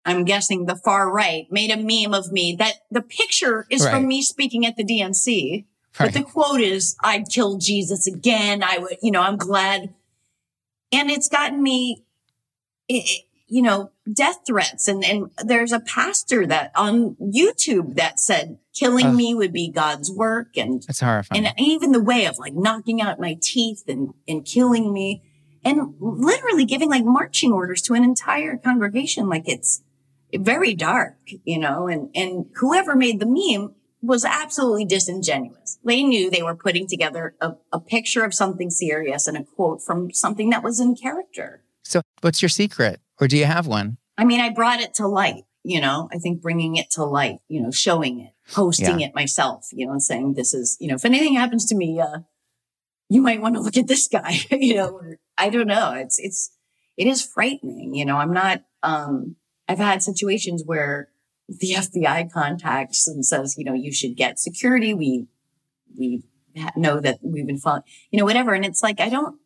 I'm 0.03 0.25
guessing 0.25 0.65
the 0.65 0.75
far 0.75 1.11
right 1.11 1.45
made 1.51 1.71
a 1.71 1.77
meme 1.77 2.13
of 2.13 2.31
me 2.31 2.55
that 2.59 2.75
the 2.89 3.01
picture 3.01 3.67
is 3.69 3.83
Right. 3.83 3.91
from 3.93 4.07
me 4.07 4.21
speaking 4.21 4.65
at 4.65 4.75
the 4.75 4.83
DNC. 4.83 5.65
Right. 5.99 6.13
But 6.13 6.13
the 6.13 6.23
quote 6.23 6.61
is, 6.61 6.95
I'd 7.03 7.27
kill 7.29 7.57
Jesus 7.57 8.07
again. 8.07 8.63
I 8.63 8.77
would, 8.77 8.97
you 9.01 9.11
know, 9.11 9.21
I'm 9.21 9.37
glad. 9.37 9.93
And 10.91 11.09
it's 11.11 11.27
gotten 11.29 11.61
me, 11.61 12.03
i- 12.89 13.03
i- 13.05 13.23
you 13.47 13.61
know, 13.61 13.91
death 14.11 14.39
threats. 14.47 14.87
And, 14.87 15.03
and 15.03 15.29
there's 15.43 15.73
a 15.73 15.81
pastor 15.81 16.45
that 16.47 16.71
on 16.75 17.15
YouTube 17.21 17.95
that 17.95 18.19
said 18.19 18.57
killing 18.73 19.07
Ugh. 19.07 19.15
me 19.15 19.35
would 19.35 19.51
be 19.51 19.69
God's 19.69 20.09
work. 20.09 20.55
And, 20.55 20.83
It's 20.87 21.01
horrifying. 21.01 21.45
and 21.45 21.53
even 21.59 21.91
the 21.91 22.01
way 22.01 22.25
of 22.25 22.37
like 22.39 22.53
knocking 22.53 23.01
out 23.01 23.19
my 23.19 23.37
teeth 23.41 23.83
and, 23.89 24.13
and 24.27 24.45
killing 24.45 24.93
me 24.93 25.21
and 25.65 25.93
literally 25.99 26.63
giving 26.63 26.89
like 26.89 27.03
marching 27.03 27.51
orders 27.51 27.81
to 27.83 27.93
an 27.93 28.05
entire 28.05 28.55
congregation. 28.57 29.27
Like 29.27 29.43
it's 29.45 29.83
very 30.33 30.73
dark, 30.73 31.17
you 31.43 31.59
know, 31.59 31.87
and, 31.89 32.09
and 32.15 32.45
whoever 32.55 32.95
made 32.95 33.19
the 33.19 33.25
meme 33.25 33.75
was 34.01 34.23
absolutely 34.23 34.85
disingenuous. 34.85 35.60
They 35.83 36.03
knew 36.03 36.29
they 36.29 36.43
were 36.43 36.55
putting 36.55 36.87
together 36.87 37.35
a, 37.41 37.53
a 37.71 37.79
picture 37.79 38.23
of 38.23 38.33
something 38.33 38.69
serious 38.69 39.27
and 39.27 39.37
a 39.37 39.43
quote 39.43 39.81
from 39.81 40.11
something 40.11 40.49
that 40.51 40.63
was 40.63 40.79
in 40.79 40.95
character. 40.95 41.63
so, 41.83 42.01
what's 42.21 42.41
your 42.41 42.49
secret? 42.49 42.99
Or 43.19 43.27
do 43.27 43.37
you 43.37 43.45
have 43.45 43.67
one? 43.67 43.97
I 44.17 44.25
mean, 44.25 44.39
I 44.39 44.49
brought 44.49 44.81
it 44.81 44.93
to 44.95 45.07
light, 45.07 45.43
you 45.63 45.81
know, 45.81 46.09
I 46.11 46.17
think 46.17 46.41
bringing 46.41 46.75
it 46.75 46.91
to 46.91 47.03
light, 47.03 47.39
you 47.47 47.61
know, 47.61 47.71
showing 47.71 48.19
it, 48.19 48.33
posting 48.51 49.01
it 49.01 49.15
myself, 49.15 49.69
you 49.71 49.85
know, 49.85 49.93
and 49.93 50.03
saying, 50.03 50.33
this 50.33 50.53
is, 50.53 50.77
you 50.79 50.87
know, 50.87 50.95
if 50.95 51.05
anything 51.05 51.35
happens 51.35 51.65
to 51.67 51.75
me, 51.75 51.99
uh, 51.99 52.19
you 53.09 53.21
might 53.21 53.41
want 53.41 53.55
to 53.55 53.61
look 53.61 53.77
at 53.77 53.87
this 53.87 54.07
guy, 54.07 54.39
you 54.51 54.75
know, 54.75 54.89
or 54.89 55.19
I 55.37 55.49
don't 55.49 55.67
know. 55.67 55.93
It's, 55.93 56.19
it's, 56.19 56.51
it 56.97 57.07
is 57.07 57.25
frightening. 57.25 57.93
You 57.95 58.05
know, 58.05 58.17
I'm 58.17 58.33
not, 58.33 58.63
um, 58.83 59.35
I've 59.67 59.79
had 59.79 60.03
situations 60.03 60.63
where 60.65 61.09
the 61.47 61.73
FBI 61.73 62.31
contacts 62.31 63.07
and 63.07 63.25
says, 63.25 63.55
you 63.57 63.65
know, 63.65 63.73
you 63.73 63.91
should 63.91 64.15
get 64.15 64.39
security. 64.39 64.93
We, 64.93 65.27
we 65.97 66.23
know 66.75 66.99
that 66.99 67.19
we've 67.21 67.47
been 67.47 67.57
following, 67.57 67.83
you 68.11 68.19
know, 68.19 68.25
whatever. 68.25 68.53
And 68.53 68.65
it's 68.65 68.83
like, 68.83 68.99
I 68.99 69.09
don't, 69.09 69.39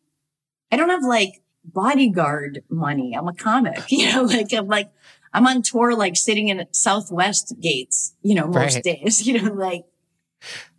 I 0.72 0.76
don't 0.76 0.90
have 0.90 1.04
like 1.04 1.42
bodyguard 1.64 2.62
money. 2.68 3.14
I'm 3.16 3.28
a 3.28 3.34
comic, 3.34 3.80
you 3.90 4.12
know, 4.12 4.22
like 4.22 4.52
I'm 4.52 4.66
like, 4.66 4.90
I'm 5.32 5.46
on 5.46 5.62
tour, 5.62 5.94
like 5.94 6.16
sitting 6.16 6.48
in 6.48 6.66
Southwest 6.72 7.54
gates, 7.60 8.14
you 8.22 8.34
know, 8.34 8.46
most 8.46 8.76
Right. 8.76 8.82
days, 8.84 9.26
you 9.26 9.40
know, 9.40 9.52
like, 9.52 9.84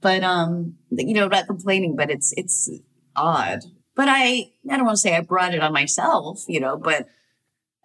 but, 0.02 0.24
um, 0.24 0.76
you 0.92 1.14
know, 1.14 1.28
not 1.28 1.48
complaining, 1.48 1.96
but 1.96 2.10
it's, 2.10 2.34
it's 2.38 2.70
odd. 3.16 3.60
But 3.96 4.08
I, 4.10 4.52
I 4.70 4.78
don't 4.78 4.86
want 4.86 4.96
to 4.98 5.02
say 5.02 5.16
I 5.16 5.22
brought 5.22 5.54
it 5.54 5.62
on 5.62 5.74
myself, 5.74 6.44
you 6.48 6.60
know, 6.60 6.78
but 6.78 7.08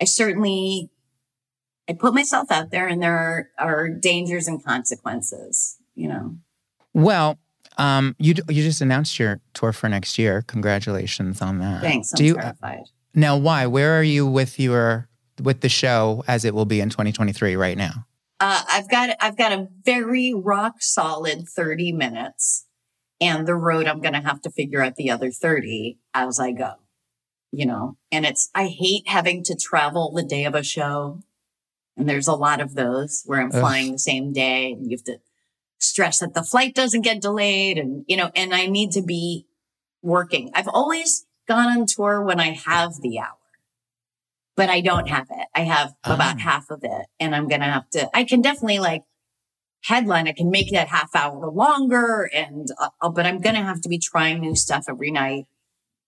I 0.01 0.05
certainly, 0.05 0.91
I 1.89 1.95
put 1.95 2.15
myself 2.15 2.51
out 2.51 2.71
there 2.71 2.87
and 2.87 3.03
there 3.03 3.17
are, 3.17 3.49
are 3.59 3.89
dangers 3.89 4.47
and 4.47 4.63
consequences, 4.63 5.79
you 5.95 6.09
know. 6.09 6.37
Well, 6.95 7.39
um, 7.79 8.15
you 8.19 8.35
you 8.49 8.63
just 8.63 8.81
announced 8.81 9.19
your 9.19 9.41
tour 9.55 9.73
for 9.73 9.89
next 9.89 10.19
year. 10.19 10.43
Congratulations 10.47 11.41
on 11.41 11.59
that. 11.59 11.81
Thanks. 11.83 12.13
I'm 12.13 12.17
Do 12.19 12.25
you 12.25 12.35
terrified. 12.35 12.85
now? 13.15 13.37
Why? 13.37 13.67
Where 13.67 13.99
are 13.99 14.03
you 14.03 14.27
with 14.27 14.59
your 14.59 15.09
with 15.43 15.61
the 15.61 15.69
show 15.69 16.23
as 16.29 16.45
it 16.45 16.55
will 16.55 16.67
be 16.67 16.81
in 16.81 16.91
2023 16.91 17.57
right 17.57 17.77
now? 17.77 18.07
Uh, 18.41 18.63
I've 18.69 18.91
got 18.91 19.17
I've 19.21 19.37
got 19.37 19.53
a 19.53 19.69
very 19.85 20.35
rock 20.35 20.77
solid 20.81 21.49
30 21.49 21.93
minutes 21.93 22.67
and 23.21 23.47
the 23.47 23.55
road 23.55 23.87
I'm 23.87 24.01
going 24.01 24.15
to 24.15 24.21
have 24.21 24.41
to 24.43 24.51
figure 24.51 24.83
out 24.83 24.97
the 24.97 25.11
other 25.11 25.31
30 25.31 25.99
as 26.13 26.41
I 26.41 26.53
go. 26.53 26.73
You 27.53 27.67
know, 27.67 27.97
and 28.11 28.25
it's 28.27 28.51
I 28.55 28.67
hate 28.67 29.07
having 29.07 29.45
to 29.45 29.55
travel 29.55 30.13
the 30.13 30.23
day 30.25 30.45
of 30.45 30.55
a 30.55 30.63
show. 30.63 31.21
And 31.97 32.09
there's 32.09 32.27
a 32.27 32.35
lot 32.35 32.61
of 32.61 32.75
those 32.75 33.23
where 33.27 33.41
I'm 33.41 33.53
Ugh. 33.53 33.61
flying 33.61 33.93
the 33.93 33.99
same 33.99 34.33
day 34.33 34.73
and 34.73 34.91
you 34.91 34.97
have 34.97 35.05
to 35.05 35.19
stress 35.83 36.19
that 36.21 36.35
the 36.35 36.43
flight 36.43 36.75
doesn't 36.75 37.03
get 37.03 37.21
delayed 37.21 37.79
and 37.79 38.05
you 38.09 38.17
know, 38.17 38.31
and 38.35 38.55
I 38.55 38.67
need 38.67 38.93
to 38.93 39.03
be 39.03 39.47
working. 40.03 40.51
I've 40.55 40.69
always 40.69 41.27
gone 41.49 41.69
on 41.77 41.87
tour 41.87 42.23
when 42.23 42.41
I 42.41 42.53
have 42.53 43.01
the 43.03 43.19
hour. 43.19 43.37
But 44.55 44.69
I 44.69 44.81
don't 44.83 45.09
have 45.09 45.29
it. 45.31 45.47
I 45.55 45.61
have 45.61 45.95
about 46.05 46.37
Ah. 46.37 46.41
half 46.41 46.71
of 46.71 46.81
it 46.85 47.07
and 47.19 47.35
I'm 47.35 47.49
going 47.49 47.63
to 47.63 47.67
have 47.67 47.89
to 47.91 48.09
I 48.17 48.25
can 48.25 48.43
definitely 48.43 48.79
like 48.81 49.03
headline. 49.85 50.29
I 50.29 50.33
can 50.33 50.51
make 50.51 50.71
that 50.73 50.89
half 50.89 51.15
hour 51.17 51.51
longer 51.51 52.31
and, 52.35 52.69
uh, 52.79 53.09
but 53.09 53.27
I'm 53.27 53.41
going 53.41 53.57
to 53.57 53.63
have 53.63 53.81
to 53.81 53.89
be 53.89 53.99
trying 53.99 54.41
new 54.41 54.55
stuff 54.55 54.85
every 54.89 55.11
night 55.11 55.47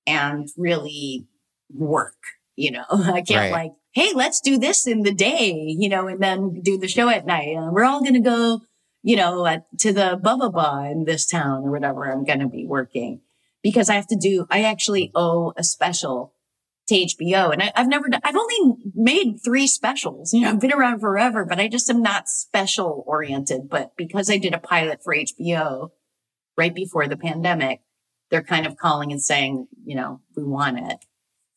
and 0.06 0.48
really 0.56 1.26
work, 1.74 2.18
you 2.54 2.70
know, 2.70 2.84
I 2.90 3.22
can't 3.22 3.50
Right. 3.50 3.52
like, 3.52 3.72
Hey, 3.92 4.12
let's 4.12 4.40
do 4.40 4.58
this 4.58 4.86
in 4.88 5.02
the 5.02 5.14
day, 5.14 5.52
you 5.78 5.88
know, 5.88 6.08
and 6.08 6.20
then 6.20 6.60
do 6.62 6.76
the 6.76 6.88
show 6.88 7.08
at 7.08 7.24
night. 7.26 7.56
And 7.56 7.72
we're 7.72 7.84
all 7.84 8.00
going 8.00 8.14
to 8.14 8.20
go, 8.20 8.60
you 9.04 9.16
know, 9.16 9.46
at, 9.46 9.66
to 9.80 9.92
the 9.92 10.18
Bubba 10.20 10.50
Bar 10.50 10.86
in 10.86 11.04
this 11.04 11.26
town 11.26 11.62
or 11.62 11.70
whatever. 11.70 12.10
I'm 12.10 12.24
going 12.24 12.40
to 12.40 12.48
be 12.48 12.66
working 12.66 13.20
because 13.62 13.90
I 13.90 13.94
have 13.94 14.06
to 14.08 14.16
do, 14.16 14.46
I 14.50 14.64
actually 14.64 15.12
owe 15.14 15.52
a 15.58 15.62
special 15.62 16.32
to 16.88 16.94
HBO. 16.94 17.52
And 17.52 17.62
I, 17.62 17.70
I've 17.76 17.86
never 17.86 18.08
I've 18.24 18.34
only 18.34 18.76
made 18.94 19.36
three 19.44 19.66
specials. 19.66 20.32
You 20.32 20.40
know, 20.40 20.50
I've 20.50 20.60
been 20.60 20.72
around 20.72 21.00
forever, 21.00 21.44
but 21.44 21.60
I 21.60 21.68
just 21.68 21.90
am 21.90 22.02
not 22.02 22.30
special 22.30 23.04
oriented. 23.06 23.68
But 23.68 23.92
because 23.96 24.30
I 24.30 24.38
did 24.38 24.54
a 24.54 24.58
pilot 24.58 25.00
for 25.04 25.14
HBO 25.14 25.90
right 26.56 26.74
before 26.74 27.06
the 27.06 27.16
pandemic, 27.16 27.80
they're 28.30 28.42
kind 28.42 28.66
of 28.66 28.78
calling 28.78 29.12
and 29.12 29.22
saying, 29.22 29.68
you 29.84 29.96
know, 29.96 30.22
we 30.34 30.44
want 30.44 30.78
it. 30.78 31.04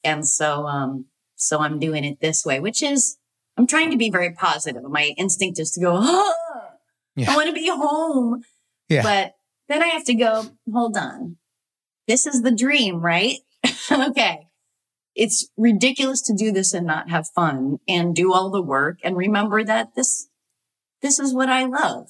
And 0.03 0.27
so, 0.27 0.67
um, 0.67 1.05
so 1.35 1.59
I'm 1.59 1.79
doing 1.79 2.03
it 2.03 2.19
this 2.19 2.45
way, 2.45 2.59
which 2.59 2.83
is, 2.83 3.17
I'm 3.57 3.67
trying 3.67 3.91
to 3.91 3.97
be 3.97 4.09
very 4.09 4.33
positive. 4.33 4.83
My 4.83 5.13
instinct 5.17 5.59
is 5.59 5.71
to 5.71 5.81
go, 5.81 5.95
ah, 5.95 6.33
Yeah. 7.17 7.31
I 7.31 7.35
want 7.35 7.47
to 7.47 7.53
be 7.53 7.67
home. 7.67 8.43
Yeah. 8.87 9.03
But 9.03 9.33
then 9.67 9.83
I 9.83 9.87
have 9.87 10.05
to 10.05 10.13
go, 10.13 10.45
hold 10.71 10.95
on. 10.95 11.37
This 12.07 12.25
is 12.25 12.43
the 12.43 12.51
dream, 12.51 13.01
right? 13.01 13.37
okay. 13.91 14.47
It's 15.15 15.49
ridiculous 15.57 16.21
to 16.21 16.35
do 16.35 16.51
this 16.51 16.73
and 16.73 16.85
not 16.85 17.09
have 17.09 17.27
fun 17.35 17.79
and 17.87 18.15
do 18.15 18.31
all 18.31 18.51
the 18.51 18.61
work 18.61 18.99
and 19.03 19.17
remember 19.17 19.63
that 19.63 19.95
this, 19.95 20.29
this 21.01 21.19
is 21.19 21.33
what 21.33 21.49
I 21.49 21.65
love, 21.65 22.07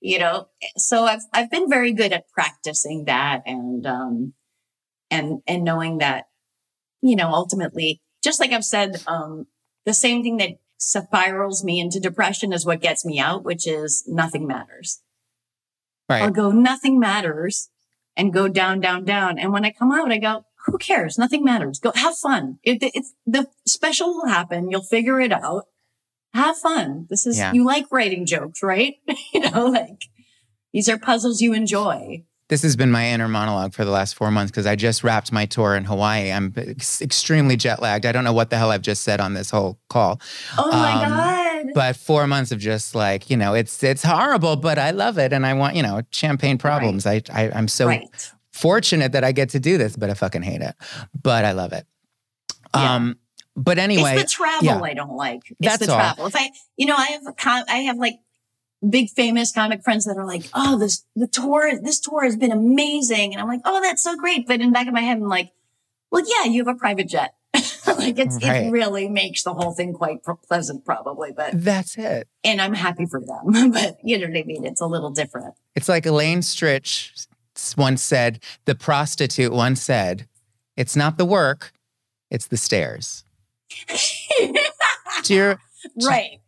you 0.00 0.18
know? 0.18 0.48
So 0.76 1.04
I've, 1.04 1.22
I've 1.32 1.50
been 1.50 1.68
very 1.68 1.92
good 1.92 2.12
at 2.12 2.28
practicing 2.28 3.06
that 3.06 3.42
and, 3.46 3.86
um, 3.86 4.34
and, 5.10 5.40
and 5.46 5.64
knowing 5.64 5.98
that, 5.98 6.26
you 7.00 7.16
know, 7.16 7.28
ultimately, 7.28 8.02
just 8.22 8.38
like 8.38 8.52
I've 8.52 8.64
said, 8.64 9.02
um, 9.06 9.46
the 9.86 9.94
same 9.94 10.22
thing 10.22 10.36
that 10.36 10.50
spirals 10.80 11.62
me 11.62 11.78
into 11.78 12.00
depression 12.00 12.52
is 12.52 12.64
what 12.66 12.80
gets 12.80 13.04
me 13.04 13.18
out, 13.18 13.44
which 13.44 13.66
is 13.66 14.02
nothing 14.08 14.46
matters. 14.46 15.02
I'll 16.22 16.30
go, 16.30 16.50
nothing 16.50 16.98
matters 16.98 17.68
and 18.16 18.32
go 18.32 18.48
down, 18.48 18.80
down, 18.80 19.04
down. 19.04 19.38
And 19.38 19.52
when 19.52 19.64
I 19.64 19.70
come 19.70 19.92
out, 19.92 20.10
I 20.10 20.18
go, 20.18 20.44
who 20.66 20.78
cares? 20.78 21.18
Nothing 21.18 21.44
matters. 21.44 21.78
Go 21.78 21.92
have 21.94 22.16
fun. 22.16 22.58
It, 22.62 22.78
it's 22.82 23.14
the 23.26 23.46
special 23.66 24.08
will 24.14 24.26
happen. 24.26 24.70
You'll 24.70 24.82
figure 24.82 25.20
it 25.20 25.32
out. 25.32 25.64
Have 26.34 26.56
fun. 26.56 27.06
This 27.10 27.26
is, 27.26 27.38
Yeah. 27.38 27.52
you 27.52 27.64
like 27.64 27.86
writing 27.90 28.26
jokes, 28.26 28.62
right? 28.62 28.94
you 29.32 29.40
know, 29.40 29.66
like 29.66 30.04
these 30.72 30.88
are 30.88 30.98
puzzles 30.98 31.40
you 31.40 31.52
enjoy. 31.52 32.24
This 32.50 32.62
has 32.62 32.74
been 32.74 32.90
my 32.90 33.06
inner 33.06 33.28
monologue 33.28 33.72
for 33.74 33.84
the 33.84 33.92
last 33.92 34.16
four 34.16 34.30
months 34.32 34.50
because 34.50 34.66
I 34.66 34.74
just 34.74 35.04
wrapped 35.04 35.30
my 35.30 35.46
tour 35.46 35.76
in 35.76 35.84
Hawaii. 35.84 36.32
I'm 36.32 36.52
ex- 36.56 37.00
extremely 37.00 37.56
jet 37.56 37.80
lagged. 37.80 38.04
I 38.04 38.10
don't 38.10 38.24
know 38.24 38.32
what 38.32 38.50
the 38.50 38.58
hell 38.58 38.72
I've 38.72 38.82
just 38.82 39.02
said 39.04 39.20
on 39.20 39.34
this 39.34 39.50
whole 39.50 39.78
call. 39.88 40.20
Oh 40.58 40.68
my 40.68 41.04
Um, 41.04 41.10
God. 41.10 41.66
But 41.74 41.94
four 41.94 42.26
months 42.26 42.50
of 42.50 42.58
just 42.58 42.96
like, 42.96 43.30
you 43.30 43.36
know, 43.36 43.54
it's 43.54 43.84
it's 43.84 44.02
horrible, 44.02 44.56
but 44.56 44.78
I 44.80 44.90
love 44.90 45.16
it. 45.16 45.32
And 45.32 45.46
I 45.46 45.54
want, 45.54 45.76
you 45.76 45.82
know, 45.84 46.02
champagne 46.10 46.58
problems. 46.58 47.06
I, 47.06 47.22
I 47.32 47.50
I'm 47.52 47.68
so 47.68 47.86
right. 47.86 48.32
fortunate 48.52 49.12
that 49.12 49.22
I 49.22 49.30
get 49.30 49.50
to 49.50 49.60
do 49.60 49.78
this, 49.78 49.94
but 49.94 50.10
I 50.10 50.14
fucking 50.14 50.42
hate 50.42 50.60
it. 50.60 50.74
But 51.22 51.44
I 51.44 51.52
love 51.52 51.72
it. 51.72 51.86
Yeah. 52.74 52.94
Um, 52.96 53.18
but 53.54 53.78
anyway, 53.78 54.16
it's 54.16 54.32
the 54.32 54.36
travel 54.36 54.64
yeah. 54.64 54.80
I 54.80 54.94
don't 54.94 55.14
like. 55.14 55.42
It's 55.50 55.56
That's 55.60 55.86
the 55.86 55.92
all. 55.92 55.98
travel. 55.98 56.26
If 56.26 56.34
I, 56.34 56.50
you 56.76 56.86
know, 56.86 56.96
I 56.96 57.06
have 57.06 57.26
a 57.28 57.32
com- 57.32 57.64
I 57.68 57.76
have 57.82 57.96
like 57.96 58.14
big 58.88 59.10
famous 59.10 59.52
comic 59.52 59.82
friends 59.82 60.04
that 60.06 60.16
are 60.16 60.26
like, 60.26 60.44
oh, 60.54 60.78
this 60.78 61.04
the 61.14 61.26
tour, 61.26 61.72
this 61.80 62.00
tour 62.00 62.24
has 62.24 62.36
been 62.36 62.52
amazing, 62.52 63.32
and 63.32 63.40
I'm 63.42 63.48
like, 63.48 63.60
oh, 63.64 63.80
that's 63.82 64.02
so 64.02 64.16
great. 64.16 64.46
But 64.46 64.60
in 64.60 64.66
the 64.68 64.72
back 64.72 64.86
of 64.86 64.94
my 64.94 65.00
head, 65.00 65.18
I'm 65.18 65.28
like, 65.28 65.52
well, 66.10 66.24
yeah, 66.26 66.50
you 66.50 66.64
have 66.64 66.74
a 66.74 66.78
private 66.78 67.08
jet. 67.08 67.34
like 67.54 68.18
it's 68.18 68.38
Right. 68.44 68.66
it 68.66 68.70
really 68.70 69.08
makes 69.08 69.42
the 69.42 69.52
whole 69.52 69.72
thing 69.72 69.92
quite 69.92 70.22
pro- 70.22 70.36
pleasant, 70.36 70.84
probably. 70.84 71.32
But 71.32 71.50
that's 71.64 71.98
it. 71.98 72.28
and 72.44 72.60
I'm 72.60 72.74
happy 72.74 73.06
for 73.06 73.20
them. 73.20 73.70
but 73.72 73.98
you 74.04 74.18
know 74.18 74.28
what 74.28 74.36
I 74.38 74.44
mean? 74.44 74.64
It's 74.64 74.80
a 74.80 74.86
little 74.86 75.10
different. 75.10 75.54
It's 75.74 75.88
like 75.88 76.06
Elaine 76.06 76.40
Stritch 76.40 77.26
once 77.76 78.02
said, 78.02 78.42
the 78.64 78.74
prostitute 78.74 79.52
once 79.52 79.82
said, 79.82 80.26
it's 80.76 80.94
not 80.96 81.18
the 81.18 81.24
work, 81.24 81.72
it's 82.30 82.46
the 82.46 82.56
stairs. 82.56 83.24
Do 85.24 85.34
you, 85.34 85.56
right. 86.06 86.40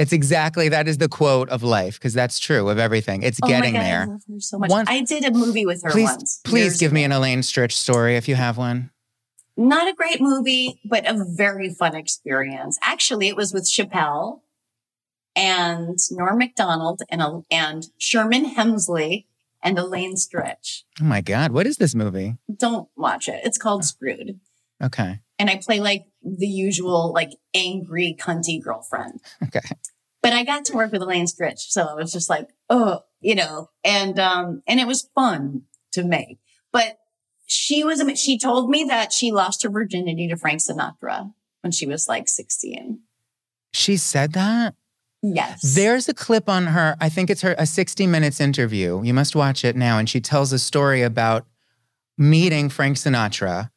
It's 0.00 0.14
exactly 0.14 0.70
that 0.70 0.88
is 0.88 0.96
the 0.96 1.10
quote 1.10 1.50
of 1.50 1.62
life 1.62 1.98
because 1.98 2.14
that's 2.14 2.38
true 2.38 2.70
of 2.70 2.78
everything. 2.78 3.22
It's 3.22 3.38
Oh 3.42 3.46
my 3.46 3.52
getting 3.52 3.74
God, 3.74 3.80
I 3.80 3.84
there. 3.84 4.06
love 4.06 4.22
her 4.32 4.40
so 4.40 4.58
much. 4.58 4.70
Once- 4.70 4.88
I 4.88 5.02
did 5.02 5.26
a 5.26 5.30
movie 5.30 5.66
with 5.66 5.82
her 5.82 5.90
Please, 5.90 6.08
once. 6.08 6.40
please 6.42 6.78
give 6.78 6.90
me 6.90 7.04
an 7.04 7.12
Elaine 7.12 7.40
Stritch 7.40 7.72
story 7.72 8.16
if 8.16 8.26
you 8.26 8.34
have 8.34 8.56
one. 8.56 8.90
Not 9.58 9.88
a 9.88 9.92
great 9.92 10.22
movie, 10.22 10.80
but 10.86 11.06
a 11.06 11.22
very 11.22 11.68
fun 11.68 11.94
experience. 11.94 12.78
Actually, 12.80 13.28
it 13.28 13.36
was 13.36 13.52
with 13.52 13.64
Chappelle 13.70 14.40
and 15.36 15.98
Norm 16.10 16.38
Macdonald 16.38 17.02
and, 17.10 17.20
a, 17.20 17.42
and 17.50 17.86
Sherman 17.98 18.54
Hemsley 18.54 19.26
and 19.62 19.78
Elaine 19.78 20.14
Stritch. 20.14 20.84
Oh 20.98 21.04
my 21.04 21.20
God, 21.20 21.52
what 21.52 21.66
is 21.66 21.76
this 21.76 21.94
movie? 21.94 22.36
Don't 22.56 22.88
watch 22.96 23.28
it. 23.28 23.42
It's 23.44 23.58
called 23.58 23.82
oh. 23.82 23.84
Screwed. 23.84 24.40
Okay, 24.82 25.20
And 25.38 25.50
I 25.50 25.56
play 25.56 25.78
like 25.78 26.06
the 26.22 26.46
usual, 26.46 27.12
like 27.12 27.32
angry, 27.54 28.16
cunty 28.18 28.62
girlfriend. 28.62 29.20
okay. 29.44 29.60
But 30.22 30.32
I 30.32 30.44
got 30.44 30.64
to 30.66 30.74
work 30.74 30.92
with 30.92 31.02
Elaine 31.02 31.26
Stritch. 31.26 31.70
So 31.70 31.88
it 31.88 31.96
was 31.96 32.12
just 32.12 32.28
like, 32.28 32.48
oh, 32.68 33.00
you 33.20 33.34
know, 33.34 33.70
and, 33.84 34.18
um, 34.18 34.62
and 34.66 34.78
it 34.78 34.86
was 34.86 35.08
fun 35.14 35.62
to 35.92 36.04
make. 36.04 36.38
But 36.72 36.98
she 37.46 37.82
was, 37.84 38.02
she 38.20 38.38
told 38.38 38.70
me 38.70 38.84
that 38.84 39.12
she 39.12 39.32
lost 39.32 39.62
her 39.62 39.70
virginity 39.70 40.28
to 40.28 40.36
Frank 40.36 40.60
Sinatra 40.60 41.32
when 41.62 41.72
she 41.72 41.86
was 41.86 42.08
like 42.08 42.28
16. 42.28 43.00
She 43.72 43.96
said 43.96 44.32
that. 44.34 44.74
Yes. 45.22 45.74
There's 45.74 46.08
a 46.08 46.14
clip 46.14 46.48
on 46.48 46.68
her. 46.68 46.96
I 47.00 47.08
think 47.08 47.28
it's 47.28 47.42
her 47.42 47.54
a 47.58 47.66
60 47.66 48.06
minutes 48.06 48.40
interview. 48.40 49.02
You 49.02 49.12
must 49.12 49.36
watch 49.36 49.64
it 49.64 49.76
now. 49.76 49.98
And 49.98 50.08
she 50.08 50.20
tells 50.20 50.52
a 50.52 50.58
story 50.58 51.02
about 51.02 51.46
meeting 52.16 52.68
Frank 52.68 52.96
Sinatra 52.96 53.70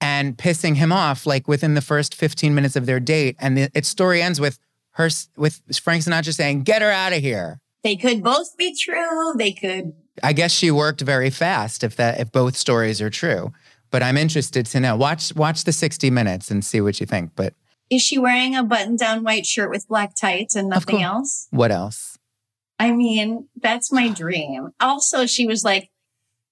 and 0.00 0.36
pissing 0.36 0.76
him 0.76 0.92
off 0.92 1.26
like 1.26 1.46
within 1.46 1.74
the 1.74 1.80
first 1.80 2.14
15 2.14 2.54
minutes 2.54 2.76
of 2.76 2.86
their 2.86 3.00
date. 3.00 3.36
And 3.38 3.56
the, 3.56 3.70
its 3.74 3.88
story 3.88 4.20
ends 4.20 4.40
with 4.40 4.58
her 4.94 5.08
with 5.36 5.60
Frank 5.82 6.02
Sinatra 6.02 6.34
saying, 6.34 6.62
"Get 6.62 6.82
her 6.82 6.90
out 6.90 7.12
of 7.12 7.20
here." 7.20 7.60
they 7.84 7.94
could 7.96 8.24
both 8.24 8.56
be 8.56 8.74
true. 8.74 9.34
They 9.36 9.52
could. 9.52 9.92
I 10.22 10.32
guess 10.32 10.50
she 10.50 10.70
worked 10.70 11.02
very 11.02 11.30
fast 11.30 11.84
if 11.84 11.94
that 11.96 12.18
if 12.18 12.32
both 12.32 12.56
stories 12.56 13.00
are 13.00 13.10
true. 13.10 13.52
But 13.90 14.02
I'm 14.02 14.16
interested 14.16 14.66
to 14.66 14.80
know. 14.80 14.96
Watch 14.96 15.36
watch 15.36 15.62
the 15.62 15.72
60 15.72 16.10
minutes 16.10 16.50
and 16.50 16.64
see 16.64 16.80
what 16.80 16.98
you 16.98 17.06
think. 17.06 17.32
But 17.36 17.54
Is 17.90 18.02
she 18.02 18.18
wearing 18.18 18.56
a 18.56 18.64
button 18.64 18.96
down 18.96 19.22
white 19.22 19.46
shirt 19.46 19.70
with 19.70 19.86
black 19.86 20.16
tights 20.16 20.56
and 20.56 20.68
nothing 20.68 21.02
else? 21.02 21.46
what 21.50 21.70
else? 21.70 22.18
I 22.80 22.90
mean, 22.90 23.48
that's 23.54 23.92
my 23.92 24.08
dream. 24.08 24.70
Also, 24.80 25.26
she 25.26 25.46
was 25.46 25.62
like, 25.62 25.90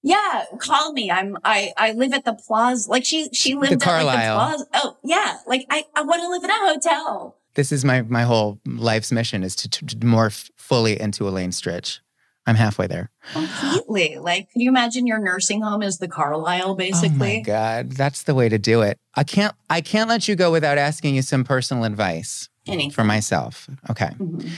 yeah, 0.01 0.45
call 0.57 0.93
me. 0.93 1.11
I'm, 1.11 1.37
I, 1.43 1.73
I 1.75 1.91
live 1.91 2.13
at 2.13 2.23
the 2.23 2.33
plaza. 2.33 2.89
Like 2.89 3.03
she, 3.03 3.27
she 3.33 3.55
lived 3.55 3.83
at 3.83 4.03
like 4.05 4.25
the 4.25 4.33
plaza. 4.33 4.65
Oh, 4.73 4.97
yeah. 5.03 5.39
Like 5.45 5.65
I, 5.69 5.83
I 5.95 6.03
want 6.03 6.21
to 6.21 6.29
live 6.29 6.43
in 6.45 6.49
a 6.49 6.73
hotel. 6.73 7.37
This 7.55 7.71
is 7.71 7.85
my 7.85 8.01
my 8.03 8.23
whole 8.23 8.59
life's 8.65 9.11
mission 9.11 9.43
is 9.43 9.55
to, 9.57 9.69
to, 9.69 9.85
to 9.85 9.95
morph 9.97 10.49
fully 10.57 10.99
into 10.99 11.27
Elaine 11.27 11.51
Stritch. 11.51 11.99
I'm 12.45 12.55
halfway 12.55 12.87
there. 12.87 13.09
Completely. 13.31 14.17
Like, 14.17 14.49
can 14.51 14.59
you 14.61 14.69
imagine 14.69 15.07
your 15.07 15.19
nursing 15.19 15.61
home 15.61 15.81
is 15.81 15.99
the 15.99 16.09
Carlyle, 16.09 16.75
basically? 16.75 17.31
Oh 17.31 17.35
my 17.37 17.39
god, 17.41 17.91
that's 17.93 18.23
the 18.23 18.35
way 18.35 18.49
to 18.49 18.57
do 18.57 18.81
it. 18.81 18.97
I 19.15 19.23
can't 19.23 19.55
I 19.69 19.81
can't 19.81 20.09
let 20.09 20.27
you 20.27 20.35
go 20.35 20.51
without 20.51 20.77
asking 20.77 21.15
you 21.15 21.21
some 21.21 21.43
personal 21.43 21.83
advice 21.85 22.49
Anything. 22.67 22.91
for 22.91 23.03
myself. 23.03 23.69
Okay. 23.89 24.09
Mhm. 24.19 24.49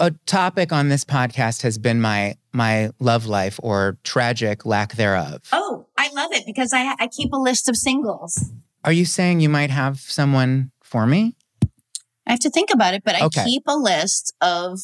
A 0.00 0.10
topic 0.26 0.72
on 0.72 0.88
this 0.88 1.04
podcast 1.04 1.62
has 1.62 1.78
been 1.78 2.00
my 2.00 2.36
my 2.52 2.90
love 2.98 3.26
life 3.26 3.60
or 3.62 3.98
tragic 4.04 4.64
lack 4.64 4.94
thereof. 4.94 5.42
Oh, 5.52 5.86
I 5.98 6.10
love 6.12 6.32
it 6.32 6.44
because 6.46 6.72
I, 6.72 6.94
I 6.98 7.08
keep 7.08 7.32
a 7.32 7.36
list 7.38 7.68
of 7.68 7.76
singles. 7.76 8.50
Are 8.84 8.92
you 8.92 9.04
saying 9.04 9.40
you 9.40 9.48
might 9.48 9.70
have 9.70 10.00
someone 10.00 10.70
for 10.82 11.06
me? 11.06 11.36
I 12.26 12.32
have 12.32 12.40
to 12.40 12.50
think 12.50 12.70
about 12.72 12.94
it, 12.94 13.02
but 13.04 13.14
I 13.14 13.24
Okay. 13.24 13.44
keep 13.44 13.64
a 13.66 13.76
list 13.76 14.34
of 14.40 14.80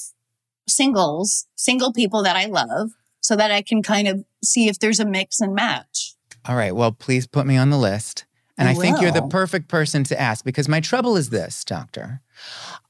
singles, 0.69 1.47
single 1.57 1.93
people 1.93 2.23
that 2.23 2.37
I 2.37 2.47
love 2.47 2.91
so 3.21 3.37
that 3.37 3.51
I 3.51 3.63
can 3.63 3.83
kind 3.83 4.09
of 4.09 4.25
see 4.43 4.69
if 4.69 4.79
there's 4.79 5.01
a 5.01 5.05
mix 5.05 5.41
and 5.41 5.55
match. 5.55 6.15
All 6.47 6.57
right. 6.57 6.75
Well, 6.75 6.93
please 6.93 7.27
put 7.27 7.47
me 7.47 7.57
on 7.57 7.71
the 7.71 7.79
list. 7.79 8.25
And 8.57 8.69
I, 8.69 8.73
I 8.73 8.75
think 8.75 9.01
you're 9.01 9.11
the 9.11 9.23
perfect 9.23 9.69
person 9.69 10.05
to 10.05 10.21
ask 10.21 10.45
because 10.45 10.69
my 10.69 10.81
trouble 10.81 11.17
is 11.17 11.31
this, 11.31 11.65
doctor. 11.65 12.21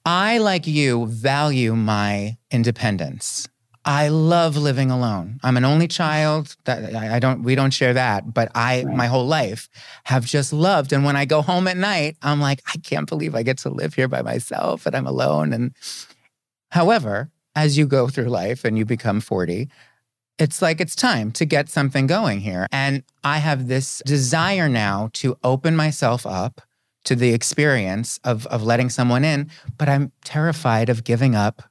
I, 0.04 0.38
like 0.38 0.66
you, 0.66 1.06
value 1.06 1.76
my 1.76 2.38
independence. 2.50 3.48
I 3.84 4.08
love 4.08 4.56
living 4.58 4.90
alone. 4.90 5.40
I'm 5.42 5.56
an 5.56 5.64
only 5.64 5.88
child. 5.88 6.54
That 6.64 6.94
I 6.94 7.16
I 7.16 7.18
don't. 7.18 7.42
We 7.42 7.54
don't 7.54 7.72
share 7.72 7.94
that. 7.94 8.34
But 8.34 8.50
I, 8.54 8.84
Right. 8.84 8.94
my 8.96 9.06
whole 9.06 9.26
life, 9.26 9.68
have 10.04 10.26
just 10.26 10.52
loved. 10.52 10.92
And 10.92 11.04
when 11.04 11.16
I 11.16 11.24
go 11.24 11.40
home 11.40 11.66
at 11.66 11.76
night, 11.78 12.16
I'm 12.22 12.40
like, 12.40 12.60
I 12.66 12.76
can't 12.78 13.08
believe 13.08 13.34
I 13.34 13.42
get 13.42 13.58
to 13.58 13.70
live 13.70 13.94
here 13.94 14.08
by 14.08 14.20
myself 14.22 14.84
and 14.86 14.94
I'm 14.94 15.06
alone. 15.06 15.52
And 15.54 15.74
however, 16.70 17.30
as 17.54 17.76
you 17.78 17.86
go 17.86 18.08
through 18.08 18.26
life 18.28 18.64
and 18.64 18.76
you 18.78 18.84
become 18.84 19.20
40, 19.20 19.68
it's 20.38 20.62
like 20.62 20.80
it's 20.80 20.96
time 20.96 21.30
to 21.32 21.44
get 21.44 21.68
something 21.68 22.06
going 22.06 22.40
here. 22.40 22.66
And 22.72 23.02
I 23.24 23.38
have 23.38 23.68
this 23.68 24.02
desire 24.06 24.68
now 24.68 25.10
to 25.14 25.36
open 25.42 25.76
myself 25.76 26.26
up 26.26 26.60
to 27.04 27.16
the 27.16 27.32
experience 27.32 28.20
of, 28.24 28.46
of 28.48 28.62
letting 28.62 28.90
someone 28.90 29.24
in, 29.24 29.50
but 29.78 29.88
I'm 29.88 30.12
terrified 30.22 30.88
of 30.90 31.02
giving 31.02 31.34
up 31.34 31.62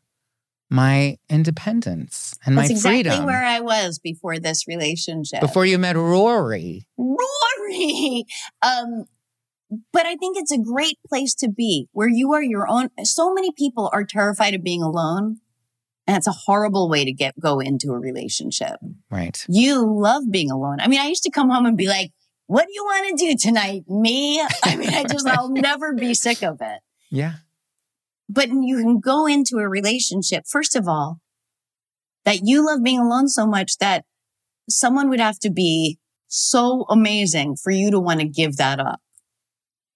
my 0.70 1.18
independence 1.30 2.38
and 2.46 2.58
That's 2.58 2.70
my 2.70 2.74
exactly 2.74 3.04
freedom. 3.04 3.26
where 3.26 3.44
I 3.44 3.60
was 3.60 4.00
before 4.00 4.38
this 4.40 4.68
relationship. 4.68 5.42
Before 5.42 5.66
you 5.66 5.78
met 5.80 5.96
Rory. 5.96 6.86
Rory. 6.98 8.26
Um, 8.62 9.06
but 9.92 10.06
I 10.06 10.16
think 10.16 10.38
it's 10.38 10.52
a 10.52 10.58
great 10.58 10.98
place 11.08 11.34
to 11.36 11.50
be 11.50 11.88
where 11.92 12.10
you 12.10 12.34
are 12.34 12.44
your 12.44 12.68
own. 12.70 12.90
So 13.04 13.34
many 13.34 13.52
people 13.52 13.90
are 13.94 14.04
terrified 14.04 14.54
of 14.54 14.64
being 14.64 14.82
alone. 14.82 15.38
And 16.08 16.18
it's 16.18 16.28
a 16.28 16.32
horrible 16.32 16.90
way 16.90 17.06
to 17.06 17.14
get 17.14 17.40
go 17.40 17.60
into 17.60 17.92
a 17.92 18.00
relationship. 18.00 18.78
Right. 19.12 19.46
You 19.48 19.86
love 19.86 20.24
being 20.32 20.50
alone. 20.50 20.80
I 20.80 20.88
mean, 20.88 21.00
I 21.00 21.08
used 21.08 21.22
to 21.24 21.30
come 21.32 21.52
home 21.52 21.68
and 21.68 21.78
be 21.78 21.88
like, 21.88 22.12
what 22.48 22.66
do 22.66 22.74
you 22.74 22.84
want 22.84 23.20
to 23.20 23.26
do 23.28 23.36
tonight? 23.38 23.84
Me? 23.88 24.42
I 24.64 24.76
mean, 24.76 24.90
I 24.90 25.04
just, 25.04 25.28
I'll 25.28 25.50
never 25.50 25.94
be 25.94 26.16
sick 26.16 26.42
of 26.42 26.62
it. 26.62 26.80
Yeah. 27.12 27.34
But 28.30 28.50
you 28.50 28.78
can 28.78 29.00
go 29.00 29.26
into 29.26 29.58
a 29.58 29.68
relationship, 29.68 30.44
first 30.48 30.76
of 30.76 30.88
all, 30.88 31.20
that 32.26 32.42
you 32.44 32.64
love 32.66 32.84
being 32.84 33.00
alone 33.00 33.28
so 33.28 33.48
much 33.48 33.78
that 33.80 34.06
someone 34.70 35.10
would 35.10 35.20
have 35.20 35.40
to 35.40 35.50
be 35.50 35.98
so 36.28 36.86
amazing 36.90 37.56
for 37.56 37.72
you 37.72 37.90
to 37.90 38.00
want 38.00 38.20
to 38.20 38.28
give 38.28 38.58
that 38.58 38.80
up. 38.80 39.00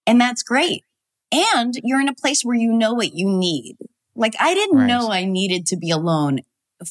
And 0.07 0.19
that's 0.19 0.41
great. 0.41 0.84
And 1.31 1.75
you're 1.84 2.01
in 2.01 2.09
a 2.09 2.15
place 2.15 2.43
where 2.43 2.55
you 2.57 2.73
know 2.73 2.93
what 2.93 3.13
you 3.13 3.27
need. 3.29 3.75
Like 4.15 4.36
I 4.39 4.53
didn't 4.55 4.79
Right. 4.79 4.88
know 4.88 5.11
I 5.11 5.25
needed 5.25 5.67
to 5.67 5.77
be 5.77 5.91
alone 5.91 6.39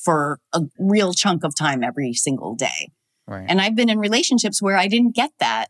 for 0.00 0.38
a 0.52 0.62
real 0.78 1.12
chunk 1.12 1.44
of 1.44 1.56
time 1.56 1.82
every 1.82 2.12
single 2.14 2.54
day. 2.54 2.90
Right. 3.26 3.44
And 3.48 3.60
I've 3.60 3.74
been 3.74 3.88
in 3.90 3.98
relationships 3.98 4.62
where 4.62 4.76
I 4.76 4.86
didn't 4.88 5.14
get 5.14 5.30
that. 5.40 5.66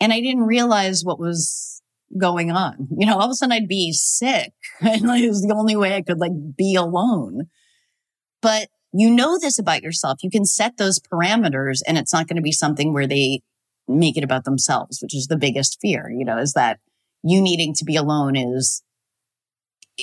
And 0.00 0.12
I 0.12 0.20
didn't 0.20 0.42
realize 0.42 1.04
what 1.04 1.18
was 1.18 1.73
going 2.18 2.50
on. 2.50 2.88
You 2.96 3.06
know, 3.06 3.14
all 3.14 3.24
of 3.24 3.30
a 3.30 3.34
sudden 3.34 3.52
I'd 3.52 3.68
be 3.68 3.92
sick 3.92 4.52
and 4.80 5.02
like, 5.02 5.22
it 5.22 5.28
was 5.28 5.42
the 5.42 5.54
only 5.54 5.76
way 5.76 5.94
I 5.94 6.02
could 6.02 6.18
like 6.18 6.32
be 6.56 6.74
alone. 6.74 7.48
But 8.42 8.68
you 8.92 9.10
know 9.10 9.38
this 9.40 9.58
about 9.58 9.82
yourself. 9.82 10.18
You 10.22 10.30
can 10.30 10.44
set 10.44 10.76
those 10.76 11.00
parameters 11.00 11.80
and 11.86 11.98
it's 11.98 12.12
not 12.12 12.28
going 12.28 12.36
to 12.36 12.42
be 12.42 12.52
something 12.52 12.92
where 12.92 13.06
they 13.08 13.40
make 13.88 14.16
it 14.16 14.24
about 14.24 14.44
themselves, 14.44 15.00
which 15.02 15.14
is 15.14 15.26
the 15.26 15.36
biggest 15.36 15.78
fear, 15.80 16.10
you 16.10 16.24
know, 16.24 16.38
is 16.38 16.52
that 16.52 16.78
you 17.22 17.40
needing 17.42 17.74
to 17.74 17.84
be 17.84 17.96
alone 17.96 18.36
is 18.36 18.82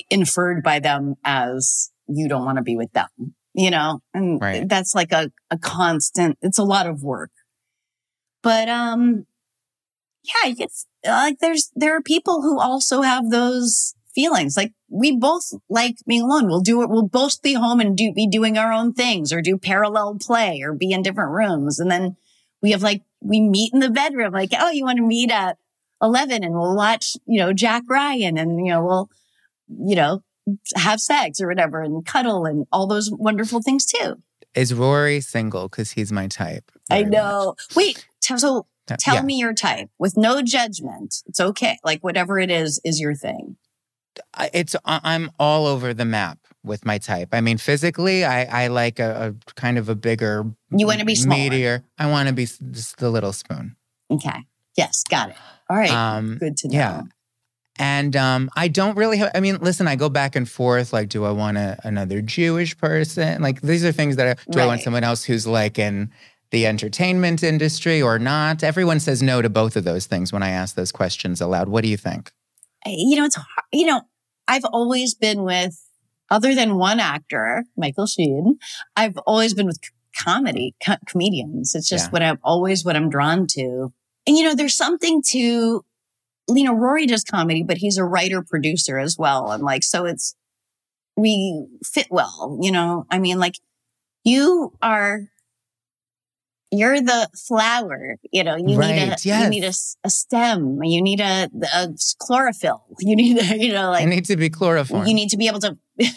inferred 0.10 0.64
by 0.64 0.80
them 0.80 1.16
as 1.24 1.92
you 2.08 2.28
don't 2.28 2.46
want 2.46 2.58
to 2.58 2.64
be 2.64 2.76
with 2.76 2.92
them, 2.94 3.08
you 3.54 3.70
know, 3.70 4.02
and 4.14 4.42
Right. 4.42 4.68
that's 4.68 4.94
like 4.96 5.12
a, 5.12 5.32
a 5.50 5.58
constant, 5.58 6.38
it's 6.42 6.58
a 6.58 6.64
lot 6.64 6.88
of 6.88 7.04
work. 7.04 7.32
But, 8.44 8.70
um, 8.70 9.26
yeah, 10.24 10.52
get, 10.52 10.72
like 11.06 11.40
there's, 11.40 11.72
there 11.76 11.96
are 11.96 12.02
people 12.02 12.42
who 12.42 12.60
also 12.60 13.02
have 13.02 13.30
those 13.30 13.96
feelings. 14.14 14.58
Like 14.58 14.74
we 14.90 15.16
both 15.16 15.54
like 15.70 15.96
being 16.06 16.22
alone. 16.22 16.48
We'll 16.48 16.62
do 16.62 16.82
it. 16.82 16.90
We'll 16.90 17.08
both 17.08 17.42
be 17.42 17.54
home 17.54 17.80
and 17.80 17.98
do, 17.98 18.12
be 18.14 18.28
doing 18.28 18.58
our 18.58 18.72
own 18.72 18.94
things 18.94 19.32
or 19.32 19.42
do 19.42 19.58
parallel 19.58 20.18
play 20.20 20.62
or 20.62 20.74
be 20.74 20.92
in 20.92 21.02
different 21.02 21.32
rooms. 21.32 21.80
And 21.80 21.90
then 21.90 22.18
we 22.62 22.72
have 22.72 22.84
like, 22.84 23.04
we 23.22 23.40
meet 23.42 23.74
in 23.74 23.80
the 23.80 23.90
bedroom, 23.90 24.34
like, 24.34 24.52
oh, 24.58 24.72
you 24.72 24.84
want 24.84 24.98
to 24.98 25.04
meet 25.06 25.32
at 25.32 25.58
11 26.02 26.44
and 26.44 26.54
we'll 26.54 26.76
watch, 26.76 27.16
you 27.26 27.40
know, 27.40 27.54
Jack 27.54 27.84
Ryan 27.88 28.38
and, 28.38 28.66
you 28.66 28.72
know, 28.72 28.84
we'll, 28.84 29.10
you 29.68 29.96
know, 29.96 30.24
have 30.76 31.00
sex 31.00 31.40
or 31.40 31.48
whatever 31.48 31.82
and 31.82 32.06
cuddle 32.06 32.46
and 32.46 32.66
all 32.72 32.88
those 32.88 33.12
wonderful 33.12 33.62
things 33.62 33.86
too. 33.86 34.22
Is 34.54 34.74
Rory 34.74 35.22
single? 35.22 35.70
Because 35.70 35.92
he's 35.92 36.12
my 36.12 36.28
type. 36.28 36.72
I 36.90 37.04
know. 37.04 37.56
Wait, 37.76 38.06
so 38.20 38.36
much. 38.36 38.66
Tell 39.00 39.16
Yeah. 39.16 39.22
me 39.24 39.36
your 39.38 39.54
type 39.54 39.90
with 40.00 40.16
no 40.18 40.42
judgment. 40.42 41.16
It's 41.28 41.40
okay. 41.40 41.78
Like 41.84 42.02
whatever 42.04 42.40
it 42.40 42.52
is, 42.52 42.80
is 42.84 43.00
your 43.00 43.16
thing. 43.16 43.58
It's 44.54 44.76
I'm 44.86 45.32
all 45.40 45.66
over 45.68 45.94
the 45.94 46.06
map 46.06 46.38
with 46.64 46.86
my 46.86 46.98
type. 46.98 47.30
I 47.32 47.42
mean, 47.42 47.58
physically, 47.58 48.26
I 48.26 48.66
I 48.66 48.68
like 48.68 49.00
a, 49.00 49.34
a 49.48 49.54
kind 49.54 49.78
of 49.78 49.88
a 49.90 49.96
bigger. 49.96 50.46
You 50.70 50.86
wanna 50.86 51.06
be 51.06 51.16
smaller. 51.16 51.40
meatier. 51.50 51.84
I 51.98 52.10
want 52.10 52.28
to 52.28 52.34
be 52.34 52.46
just 52.46 52.98
the 52.98 53.10
little 53.10 53.34
spoon. 53.34 53.76
Okay. 54.10 54.46
Yes. 54.78 55.04
Got 55.10 55.30
it. 55.30 55.36
All 55.70 55.78
right. 55.78 55.92
Um, 55.92 56.38
Good 56.40 56.58
to 56.58 56.68
know. 56.68 56.74
yeah. 56.74 57.02
And 57.80 58.16
um, 58.16 58.50
I 58.56 58.68
don't 58.68 58.96
really 58.98 59.18
have, 59.18 59.32
I 59.34 59.40
mean, 59.40 59.58
listen, 59.60 59.88
I 59.88 59.96
go 59.96 60.10
back 60.10 60.36
and 60.36 60.48
forth. 60.48 60.92
Like, 60.94 61.10
do 61.10 61.24
I 61.26 61.32
want 61.32 61.58
a, 61.58 61.80
another 61.84 62.22
Jewish 62.22 62.78
person? 62.78 63.42
Like, 63.42 63.62
these 63.62 63.84
are 63.86 63.92
things 63.94 64.18
that 64.18 64.38
I, 64.38 64.52
do 64.52 64.60
I 64.60 64.68
want 64.68 64.82
someone 64.82 65.04
else 65.04 65.24
who's 65.24 65.48
like 65.48 65.80
in 65.80 66.12
the 66.52 66.66
entertainment 66.68 67.44
industry 67.44 68.02
or 68.02 68.20
not? 68.20 68.64
Everyone 68.64 69.00
says 69.00 69.22
no 69.24 69.42
to 69.42 69.50
both 69.50 69.76
of 69.76 69.84
those 69.84 70.06
things 70.06 70.32
when 70.32 70.44
I 70.44 70.50
ask 70.50 70.76
those 70.76 70.92
questions 70.92 71.42
aloud. 71.42 71.70
What 71.70 71.84
do 71.84 71.90
you 71.90 71.98
think? 71.98 72.32
you 72.86 73.16
know, 73.16 73.26
it's 73.26 73.36
hard. 73.36 73.48
You 73.72 73.86
know, 73.86 74.02
I've 74.48 74.66
always 74.66 75.14
been 75.14 75.44
with, 75.44 75.80
other 76.32 76.56
than 76.56 76.76
one 76.78 77.00
actor, 77.00 77.64
Michael 77.78 78.08
Sheen, 78.08 78.58
I've 78.96 79.18
always 79.28 79.54
been 79.54 79.68
with 79.68 79.78
comedy, 80.18 80.74
co- 80.86 80.96
comedians. 81.08 81.76
It's 81.76 81.88
just 81.88 82.08
Yeah. 82.08 82.10
what 82.12 82.24
I'm 82.24 82.40
always 82.44 82.84
what 82.84 82.96
I'm 82.96 83.10
drawn 83.10 83.46
to. 83.52 83.94
And 84.26 84.36
you 84.38 84.44
know, 84.44 84.56
there's 84.56 84.76
something 84.76 85.22
to, 85.28 85.38
you 86.50 86.64
know, 86.64 86.74
Rory 86.74 87.06
does 87.06 87.24
comedy, 87.24 87.62
but 87.64 87.78
he's 87.78 87.98
a 87.98 88.04
writer 88.04 88.42
producer 88.42 88.98
as 88.98 89.16
well. 89.18 89.52
And 89.52 89.64
like, 89.64 89.84
so 89.84 90.06
it's, 90.06 90.36
we 91.16 91.68
fit 91.86 92.08
well, 92.10 92.58
you 92.62 92.72
know, 92.72 93.06
I 93.12 93.20
mean, 93.20 93.40
like 93.40 93.56
you 94.24 94.74
are, 94.82 95.28
you're 96.72 97.02
the 97.02 97.30
flower, 97.48 98.16
you 98.32 98.44
know, 98.44 98.56
you 98.56 98.64
need 98.64 98.76
a, 98.76 98.78
Right, 99.10 99.26
you 99.26 99.50
need 99.50 99.64
a, 99.64 99.68
yes. 99.68 99.98
a 100.04 100.10
stem, 100.10 100.80
you 100.84 101.02
need 101.02 101.20
a, 101.20 101.50
a 101.74 101.90
chlorophyll, 102.20 102.84
you 103.00 103.16
need 103.16 103.38
a, 103.38 103.58
you 103.58 103.74
know, 103.74 103.88
I 103.92 104.00
like 104.02 104.08
need 104.08 104.26
to 104.26 104.38
be 104.38 104.50
chloroformed. 104.50 105.08
you 105.08 105.14
need 105.14 105.30
to 105.30 105.38
be 105.38 105.48
able 105.48 105.60
to, 105.60 105.78
you 105.98 106.14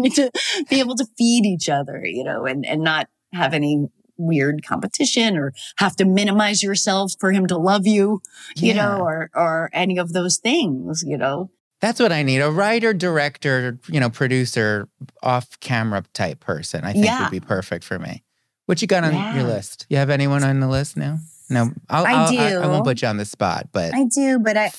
need 0.00 0.14
to 0.14 0.30
be 0.68 0.80
able 0.80 0.96
to 0.96 1.06
feed 1.16 1.46
each 1.46 1.68
other, 1.68 2.02
you 2.04 2.24
know, 2.24 2.44
and, 2.46 2.66
and 2.66 2.82
not 2.82 3.08
have 3.32 3.54
any 3.54 3.86
weird 4.16 4.66
competition 4.66 5.36
or 5.36 5.52
have 5.76 5.94
to 5.96 6.04
minimize 6.04 6.60
yourself 6.62 7.12
for 7.20 7.30
him 7.30 7.46
to 7.46 7.56
love 7.56 7.86
you, 7.86 8.20
you 8.56 8.74
Yeah. 8.74 8.82
know, 8.84 8.98
or, 9.00 9.30
or 9.34 9.70
any 9.72 9.96
of 9.98 10.12
those 10.12 10.38
things, 10.38 11.04
you 11.06 11.16
know. 11.16 11.50
That's 11.80 12.00
what 12.00 12.10
I 12.10 12.24
need. 12.24 12.40
A 12.40 12.50
writer, 12.50 12.92
director, 12.92 13.78
you 13.86 14.00
know, 14.00 14.10
producer, 14.10 14.88
off 15.22 15.60
camera 15.60 16.02
type 16.12 16.40
person, 16.40 16.82
I 16.84 16.92
think 16.92 17.04
Yeah. 17.06 17.22
would 17.22 17.30
be 17.30 17.38
perfect 17.38 17.84
for 17.84 18.00
me. 18.00 18.24
What 18.68 18.82
you 18.82 18.86
got 18.88 19.02
on 19.02 19.14
Yeah. 19.14 19.34
your 19.34 19.44
list? 19.44 19.86
You 19.88 19.96
have 19.96 20.10
anyone 20.10 20.44
on 20.44 20.60
the 20.60 20.68
list 20.68 20.94
now? 20.94 21.16
No, 21.48 21.70
I'll, 21.88 22.04
I 22.04 22.10
I'll- 22.12 22.38
I, 22.38 22.50
do. 22.50 22.68
won't 22.68 22.84
put 22.84 23.00
you 23.00 23.08
on 23.08 23.16
the 23.16 23.24
spot, 23.24 23.68
but 23.72 23.94
I 23.94 24.04
do, 24.04 24.38
but 24.38 24.58
I, 24.58 24.70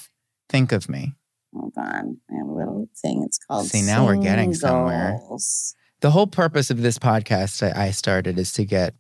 think 0.48 0.72
of 0.72 0.88
me. 0.88 1.16
hold 1.52 1.74
on. 1.76 2.18
I 2.30 2.36
have 2.38 2.46
a 2.48 2.52
little 2.54 2.88
thing. 2.96 3.24
It's 3.26 3.40
called 3.40 3.66
See, 3.66 3.82
now 3.82 4.06
we're 4.06 4.18
getting 4.18 4.54
somewhere. 4.54 5.18
Singles. 5.18 5.74
The 6.02 6.12
whole 6.12 6.28
purpose 6.28 6.70
of 6.70 6.84
this 6.84 7.00
podcast 7.00 7.64
I, 7.76 7.88
I 7.88 7.90
started 7.92 8.38
is 8.38 8.54
to 8.54 8.64
get 8.66 8.94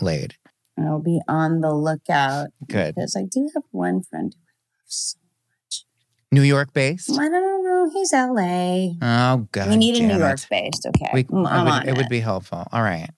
laid. 0.00 0.36
I'll 0.78 1.00
be 1.02 1.20
on 1.26 1.60
the 1.60 1.74
lookout 1.74 2.50
Good. 2.68 2.94
because 2.94 3.16
I 3.16 3.24
do 3.24 3.50
have 3.54 3.64
one 3.72 4.02
friend 4.04 4.32
who 4.34 4.78
loves 4.80 5.16
so 5.16 5.18
much. 5.66 5.84
New 6.30 6.42
York 6.42 6.72
based? 6.72 7.10
I 7.10 7.28
don't 7.28 7.64
know. 7.64 7.90
He's 7.92 8.12
LA. 8.12 8.94
Oh, 9.02 9.48
God. 9.50 9.68
we 9.68 9.76
need 9.76 9.96
a 10.00 10.06
New. 10.06 10.16
York 10.18 10.38
based. 10.48 10.86
Okay. 10.86 11.10
We, 11.12 11.24
Mm, 11.24 11.40
it 11.40 11.64
would, 11.64 11.72
on 11.72 11.88
it 11.88 11.96
would 11.96 12.08
be 12.08 12.20
helpful. 12.20 12.68
All 12.72 12.82
right. 12.82 13.10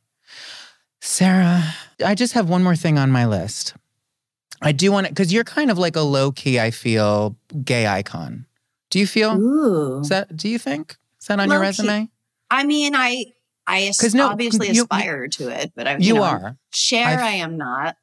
Sarah, 1.07 1.63
I 2.03 2.15
just 2.15 2.33
have 2.33 2.49
one 2.49 2.63
more 2.63 2.75
thing 2.75 2.97
on 2.99 3.11
my 3.11 3.27
list. 3.27 3.75
I 4.63 4.73
do 4.73 4.91
want 4.91 5.07
to, 5.07 5.13
because 5.13 5.35
you're 5.35 5.45
kind 5.45 5.71
of 5.71 5.77
like 5.77 5.97
a 5.97 6.01
low 6.01 6.33
key, 6.33 6.59
I 6.59 6.71
feel, 6.71 7.37
gay 7.63 7.87
icon. 7.87 8.47
Do 8.89 8.99
you 8.99 9.07
feel? 9.07 9.39
Ooh. 9.39 10.01
Is 10.01 10.09
that, 10.09 10.35
do 10.35 10.49
you 10.49 10.59
think? 10.59 10.97
Is 11.21 11.27
that 11.27 11.39
on 11.39 11.49
your 11.51 11.59
Low-key. 11.59 11.67
resume? 11.67 12.09
I 12.51 12.65
mean, 12.65 12.95
I 12.97 13.27
I 13.67 13.83
as- 13.89 14.15
no, 14.15 14.29
obviously 14.31 14.71
you- 14.71 14.83
aspire 14.83 15.29
to 15.29 15.49
it, 15.49 15.73
but 15.77 15.87
I'm, 15.87 16.01
You 16.01 16.15
know, 16.15 16.23
are. 16.23 16.57
Share, 16.75 17.07
I've- 17.07 17.23
I 17.23 17.31
am 17.37 17.59
not. 17.59 17.97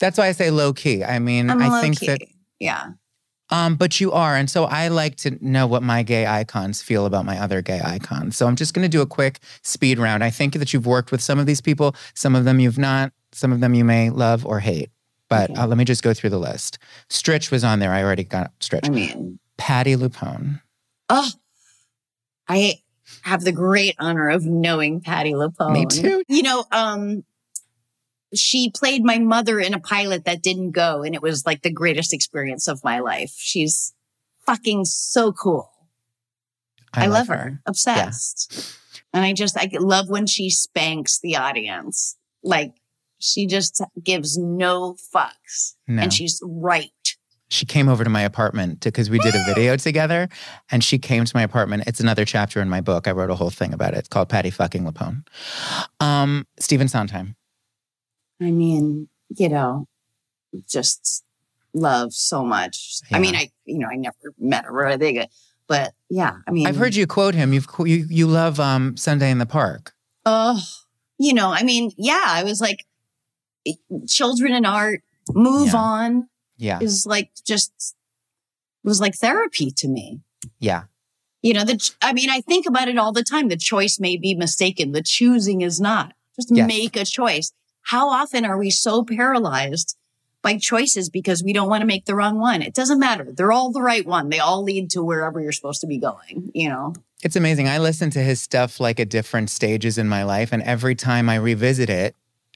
That's 0.00 0.16
why 0.16 0.28
I 0.28 0.32
say 0.32 0.50
low 0.50 0.72
key. 0.72 1.04
I 1.04 1.18
mean, 1.18 1.50
I'm 1.50 1.60
I 1.60 1.68
low 1.68 1.80
think 1.82 2.00
key. 2.00 2.06
that, 2.06 2.20
yeah. 2.58 2.92
Um, 3.50 3.76
but 3.76 4.00
you 4.00 4.12
are. 4.12 4.36
And 4.36 4.50
so 4.50 4.64
I 4.64 4.88
like 4.88 5.16
to 5.16 5.38
know 5.40 5.66
what 5.66 5.82
my 5.82 6.02
gay 6.02 6.26
icons 6.26 6.82
feel 6.82 7.06
about 7.06 7.24
my 7.24 7.38
other 7.38 7.62
gay 7.62 7.80
icons. 7.82 8.36
So 8.36 8.46
I'm 8.46 8.56
just 8.56 8.74
going 8.74 8.82
to 8.84 8.88
do 8.88 9.00
a 9.00 9.06
quick 9.06 9.38
speed 9.62 9.98
round. 9.98 10.22
I 10.22 10.30
think 10.30 10.54
that 10.54 10.72
you've 10.74 10.86
worked 10.86 11.10
with 11.10 11.22
some 11.22 11.38
of 11.38 11.46
these 11.46 11.60
people, 11.60 11.94
some 12.14 12.34
of 12.34 12.44
them 12.44 12.60
you've 12.60 12.78
not, 12.78 13.12
some 13.32 13.52
of 13.52 13.60
them 13.60 13.74
you 13.74 13.84
may 13.84 14.10
love 14.10 14.44
or 14.44 14.60
hate. 14.60 14.90
But 15.30 15.50
Okay. 15.50 15.60
uh, 15.60 15.66
let 15.66 15.78
me 15.78 15.84
just 15.84 16.02
go 16.02 16.12
through 16.14 16.30
the 16.30 16.38
list. 16.38 16.78
Stritch 17.10 17.50
was 17.50 17.64
on 17.64 17.78
there. 17.80 17.92
I 17.92 18.02
already 18.02 18.24
got 18.24 18.52
Stritch. 18.60 18.86
I 18.86 18.90
mean, 18.90 19.38
Patti 19.56 19.94
LuPone. 19.96 20.60
oh, 21.10 21.30
I 22.48 22.74
have 23.22 23.44
the 23.44 23.52
great 23.52 23.94
honor 23.98 24.28
of 24.28 24.44
knowing 24.44 25.00
Patti 25.00 25.32
LuPone. 25.32 25.72
Me 25.72 25.86
too. 25.86 26.22
You 26.28 26.42
know, 26.42 26.64
um, 26.72 27.24
she 28.34 28.70
played 28.70 29.04
my 29.04 29.18
mother 29.18 29.58
in 29.58 29.74
a 29.74 29.80
pilot 29.80 30.24
that 30.24 30.42
didn't 30.42 30.72
go, 30.72 31.02
and 31.02 31.14
it 31.14 31.22
was 31.22 31.46
like 31.46 31.62
the 31.62 31.72
greatest 31.72 32.12
experience 32.12 32.68
of 32.68 32.84
my 32.84 33.00
life. 33.00 33.32
She's 33.36 33.94
fucking 34.46 34.84
so 34.84 35.32
cool. 35.32 35.70
I, 36.94 37.06
love, 37.06 37.28
her. 37.28 37.60
Obsessed. 37.66 38.76
And 39.12 39.24
I 39.24 39.32
just, 39.34 39.56
I 39.58 39.68
love 39.78 40.08
when 40.08 40.26
she 40.26 40.48
spanks 40.50 41.20
the 41.20 41.36
audience. 41.36 42.16
Like 42.42 42.72
she 43.18 43.46
just 43.46 43.82
gives 44.02 44.38
no 44.38 44.96
fucks 45.14 45.74
No. 45.86 46.02
and 46.02 46.12
she's 46.12 46.40
right. 46.44 46.90
she 47.48 47.66
came 47.66 47.88
over 47.88 48.04
to 48.04 48.10
my 48.10 48.22
apartment 48.22 48.80
because 48.80 49.10
we 49.10 49.18
did 49.18 49.34
a 49.34 49.44
video 49.44 49.76
together 49.88 50.28
and 50.70 50.84
she 50.84 50.98
came 50.98 51.24
to 51.24 51.36
my 51.36 51.42
apartment 51.42 51.82
it's 51.86 51.98
another 52.00 52.24
chapter 52.24 52.60
in 52.60 52.68
my 52.68 52.80
book 52.80 53.08
i 53.08 53.10
wrote 53.10 53.30
a 53.30 53.34
whole 53.34 53.50
thing 53.50 53.72
about 53.72 53.92
it 53.94 53.98
it's 53.98 54.08
called 54.08 54.28
patty 54.28 54.50
fucking 54.50 54.84
LuPone 54.84 55.26
um 56.00 56.46
stephen 56.60 56.86
sondheim 56.86 57.34
I 58.40 58.50
mean, 58.50 59.08
you 59.36 59.48
know, 59.48 59.86
just 60.68 61.24
love 61.74 62.12
so 62.12 62.44
much. 62.44 63.00
I 63.12 63.18
mean, 63.18 63.34
I, 63.34 63.50
you 63.64 63.78
know, 63.78 63.88
I 63.90 63.96
never 63.96 64.16
met 64.38 64.64
her 64.64 64.72
or 64.72 64.86
anything, 64.86 65.26
but 65.66 65.92
yeah, 66.08 66.36
I 66.46 66.50
mean, 66.50 66.66
i've 66.66 66.76
heard 66.76 66.94
you 66.94 67.06
quote 67.06 67.34
him 67.34 67.52
you've 67.52 67.66
you, 67.80 68.06
you 68.08 68.26
love 68.26 68.58
um 68.58 68.96
sunday 68.96 69.30
in 69.30 69.38
the 69.38 69.46
park 69.46 69.92
Oh, 70.24 70.60
you 71.18 71.32
know, 71.34 71.50
I 71.52 71.62
mean, 71.62 71.92
yeah, 71.96 72.24
I 72.26 72.42
was 72.44 72.60
like, 72.60 72.84
children 74.06 74.52
in 74.54 74.64
art, 74.66 75.02
move 75.34 75.68
Yeah. 75.68 75.76
on 75.80 76.28
yeah 76.56 76.80
is 76.80 77.06
like 77.06 77.30
just 77.46 77.72
it 78.84 78.88
was 78.88 79.00
like 79.00 79.14
therapy 79.14 79.70
to 79.72 79.88
me. 79.88 80.20
yeah 80.58 80.84
You 81.42 81.52
know, 81.54 81.64
the 81.64 81.76
I 82.00 82.12
mean, 82.12 82.30
I 82.30 82.40
think 82.40 82.66
about 82.66 82.88
it 82.88 82.98
all 82.98 83.12
the 83.12 83.22
time. 83.22 83.48
The 83.48 83.56
choice 83.56 84.00
may 84.00 84.16
be 84.16 84.34
mistaken. 84.34 84.92
The 84.92 85.02
choosing 85.02 85.60
is 85.60 85.80
not. 85.80 86.14
Just 86.36 86.50
Yes. 86.50 86.66
make 86.66 86.96
a 86.96 87.04
choice. 87.04 87.52
How 87.88 88.10
often 88.10 88.44
are 88.44 88.58
we 88.58 88.70
so 88.70 89.02
paralyzed 89.02 89.96
by 90.42 90.58
choices 90.58 91.08
because 91.08 91.42
we 91.42 91.52
don't 91.52 91.68
want 91.68 91.80
to 91.80 91.86
make 91.86 92.04
the 92.04 92.14
wrong 92.14 92.38
one? 92.38 92.62
It 92.62 92.74
doesn't 92.74 92.98
matter. 92.98 93.26
They're 93.32 93.52
all 93.52 93.72
the 93.72 93.82
right 93.82 94.06
one. 94.06 94.28
They 94.28 94.38
all 94.38 94.62
lead 94.62 94.90
to 94.90 95.02
wherever 95.02 95.40
you're 95.40 95.52
supposed 95.52 95.80
to 95.80 95.86
be 95.86 95.98
going, 95.98 96.50
you 96.54 96.68
know? 96.68 96.94
it's 97.22 97.36
amazing 97.36 97.68
i 97.68 97.78
listen 97.78 98.10
to 98.10 98.20
his 98.20 98.40
stuff 98.40 98.80
like 98.80 99.00
at 99.00 99.08
different 99.08 99.50
stages 99.50 99.98
in 99.98 100.08
my 100.08 100.22
life 100.22 100.52
and 100.52 100.62
every 100.62 100.94
time 100.94 101.28
i 101.28 101.34
revisit 101.34 101.90
it 101.90 102.14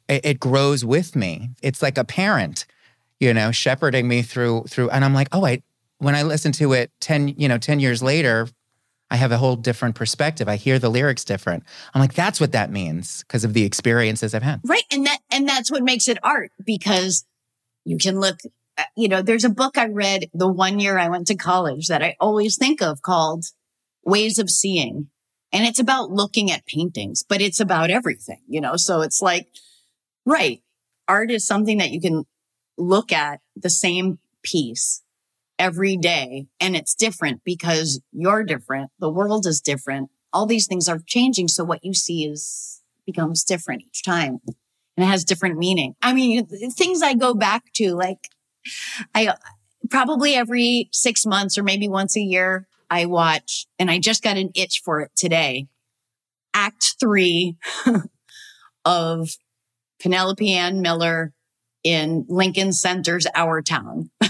it, 0.08 0.24
it 0.24 0.40
grows 0.40 0.84
with 0.84 1.16
me 1.16 1.50
it's 1.62 1.82
like 1.82 1.98
a 1.98 2.04
parent 2.04 2.64
you 3.18 3.32
know 3.34 3.50
shepherding 3.50 4.06
me 4.06 4.22
through 4.22 4.62
through 4.68 4.88
and 4.90 5.04
i'm 5.04 5.14
like 5.14 5.28
oh 5.32 5.44
i 5.44 5.62
when 5.98 6.14
i 6.14 6.22
listen 6.22 6.52
to 6.52 6.72
it 6.72 6.90
10 7.00 7.28
you 7.28 7.48
know 7.48 7.58
10 7.58 7.80
years 7.80 8.02
later 8.02 8.48
i 9.12 9.16
have 9.16 9.30
a 9.30 9.38
whole 9.38 9.54
different 9.54 9.94
perspective 9.94 10.48
i 10.48 10.56
hear 10.56 10.80
the 10.80 10.88
lyrics 10.88 11.24
different 11.24 11.62
i'm 11.94 12.00
like 12.00 12.14
that's 12.14 12.40
what 12.40 12.50
that 12.50 12.72
means 12.72 13.22
because 13.22 13.44
of 13.44 13.52
the 13.52 13.64
experiences 13.64 14.34
i've 14.34 14.42
had 14.42 14.60
Right. 14.64 14.84
And 14.90 15.06
that, 15.06 15.18
and 15.30 15.48
that's 15.48 15.70
what 15.70 15.82
makes 15.82 16.08
it 16.08 16.18
art 16.22 16.50
because 16.64 17.26
you 17.84 17.98
can 17.98 18.20
look, 18.20 18.38
uh, 18.78 18.84
you 18.96 19.08
know, 19.08 19.22
there's 19.22 19.44
a 19.44 19.50
book 19.50 19.76
I 19.76 19.86
read 19.86 20.30
the 20.32 20.50
one 20.50 20.78
year 20.78 20.98
I 20.98 21.08
went 21.08 21.26
to 21.26 21.34
college 21.34 21.88
that 21.88 22.02
I 22.02 22.16
always 22.20 22.56
think 22.56 22.80
of 22.80 23.02
called 23.02 23.44
Ways 24.04 24.38
of 24.38 24.50
Seeing. 24.50 25.08
And 25.52 25.66
it's 25.66 25.80
about 25.80 26.10
looking 26.10 26.50
at 26.50 26.64
paintings, 26.64 27.22
but 27.28 27.42
it's 27.42 27.60
about 27.60 27.90
everything, 27.90 28.40
you 28.48 28.60
know? 28.60 28.76
So 28.76 29.02
it's 29.02 29.20
like, 29.20 29.48
right. 30.24 30.62
Art 31.06 31.30
is 31.30 31.46
something 31.46 31.78
that 31.78 31.90
you 31.90 32.00
can 32.00 32.24
look 32.78 33.12
at 33.12 33.40
the 33.54 33.68
same 33.68 34.18
piece 34.42 35.01
every 35.62 35.96
day 35.96 36.48
and 36.58 36.74
it's 36.74 36.92
different 36.92 37.40
because 37.44 38.00
you're 38.10 38.42
different. 38.42 38.90
The 38.98 39.08
world 39.08 39.46
is 39.46 39.60
different. 39.60 40.10
All 40.32 40.44
these 40.44 40.66
things 40.66 40.88
are 40.88 40.98
changing. 41.06 41.46
So 41.46 41.62
what 41.62 41.84
you 41.84 41.94
see 41.94 42.24
is 42.24 42.82
becomes 43.06 43.44
different 43.44 43.82
each 43.82 44.02
time 44.02 44.40
and 44.44 44.56
it 44.96 45.04
has 45.04 45.24
different 45.24 45.58
meaning. 45.58 45.94
I 46.02 46.14
mean, 46.14 46.46
things 46.72 47.00
I 47.00 47.14
go 47.14 47.32
back 47.32 47.72
to, 47.74 47.94
like 47.94 48.28
I 49.14 49.34
probably 49.88 50.34
every 50.34 50.88
six 50.90 51.24
months 51.24 51.56
or 51.56 51.62
maybe 51.62 51.88
once 51.88 52.16
a 52.16 52.20
year, 52.20 52.66
I 52.90 53.06
watch 53.06 53.66
and 53.78 53.88
I 53.88 54.00
just 54.00 54.24
got 54.24 54.36
an 54.36 54.50
itch 54.56 54.82
for 54.84 55.00
it 55.00 55.12
today. 55.14 55.68
Act 56.54 56.96
three 56.98 57.56
of 58.84 59.36
Penelope 60.00 60.52
Ann 60.52 60.82
Miller 60.82 61.32
in 61.84 62.24
Lincoln 62.28 62.72
Center's 62.72 63.26
Our 63.34 63.62
Town. 63.62 64.10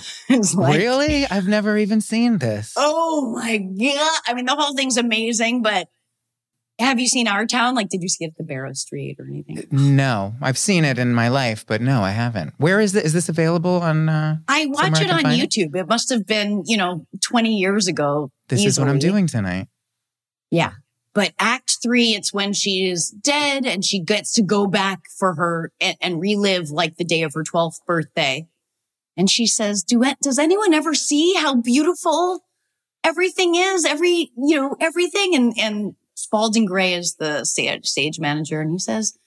like, 0.54 0.78
really 0.78 1.26
i've 1.26 1.46
never 1.46 1.76
even 1.76 2.00
seen 2.00 2.38
this 2.38 2.72
Oh 2.76 3.32
my 3.34 3.58
God. 3.58 4.20
I 4.26 4.34
mean, 4.34 4.46
the 4.46 4.54
whole 4.56 4.74
thing's 4.74 4.96
amazing, 4.96 5.62
but 5.62 5.88
have 6.78 6.98
you 6.98 7.06
seen 7.06 7.28
Our 7.28 7.46
Town? 7.46 7.74
Like, 7.74 7.90
did 7.90 8.02
you 8.02 8.08
see 8.08 8.24
it 8.24 8.28
at 8.28 8.36
the 8.38 8.44
Barrow 8.44 8.72
Street 8.72 9.16
or 9.18 9.26
anything? 9.26 9.66
No, 9.70 10.34
I've 10.40 10.58
seen 10.58 10.84
it 10.84 10.98
in 10.98 11.12
my 11.12 11.28
life, 11.28 11.64
but 11.66 11.80
no, 11.80 12.02
I 12.02 12.10
haven't. 12.10 12.54
Where 12.56 12.80
is 12.80 12.94
it? 12.94 13.04
Is 13.04 13.12
this 13.12 13.28
available 13.28 13.82
on? 13.82 14.08
Uh, 14.08 14.38
I 14.48 14.66
watch 14.66 14.96
Somewhere 14.96 15.02
I 15.02 15.04
it 15.04 15.10
on 15.10 15.22
find 15.22 15.42
it? 15.42 15.50
YouTube. 15.50 15.76
It? 15.76 15.86
must 15.86 16.08
have 16.08 16.26
been, 16.26 16.62
you 16.66 16.76
know, 16.76 17.06
20 17.20 17.56
years 17.56 17.86
ago. 17.86 18.32
this 18.48 18.64
is 18.64 18.80
what 18.80 18.88
I'm 18.88 18.98
doing 18.98 19.26
tonight. 19.26 19.68
Yeah. 20.50 20.72
But 21.14 21.34
act 21.38 21.78
three, 21.82 22.14
it's 22.14 22.32
when 22.32 22.52
she 22.52 22.88
is 22.88 23.10
dead 23.10 23.66
and 23.66 23.84
she 23.84 24.00
gets 24.00 24.32
to 24.34 24.42
go 24.42 24.66
back 24.66 25.02
for 25.18 25.34
her 25.34 25.70
and, 25.80 25.96
and 26.00 26.20
relive 26.20 26.70
like 26.70 26.96
the 26.96 27.04
day 27.04 27.22
of 27.22 27.34
her 27.34 27.44
12th 27.44 27.84
birthday. 27.86 28.46
And 29.16 29.28
she 29.30 29.46
says, 29.46 29.82
Do 29.82 30.02
it, 30.02 30.18
does 30.20 30.38
anyone 30.38 30.72
ever 30.72 30.94
see 30.94 31.34
how 31.34 31.54
beautiful 31.54 32.44
everything 33.04 33.54
is? 33.54 33.84
Every, 33.84 34.32
you 34.36 34.56
know, 34.56 34.76
everything. 34.80 35.34
And, 35.34 35.52
and 35.58 35.96
Spalding 36.14 36.64
Gray 36.64 36.94
is 36.94 37.16
the 37.16 37.44
stage, 37.44 37.86
stage 37.86 38.18
manager. 38.18 38.60
And 38.60 38.72
he 38.72 38.78
says, 38.78 39.18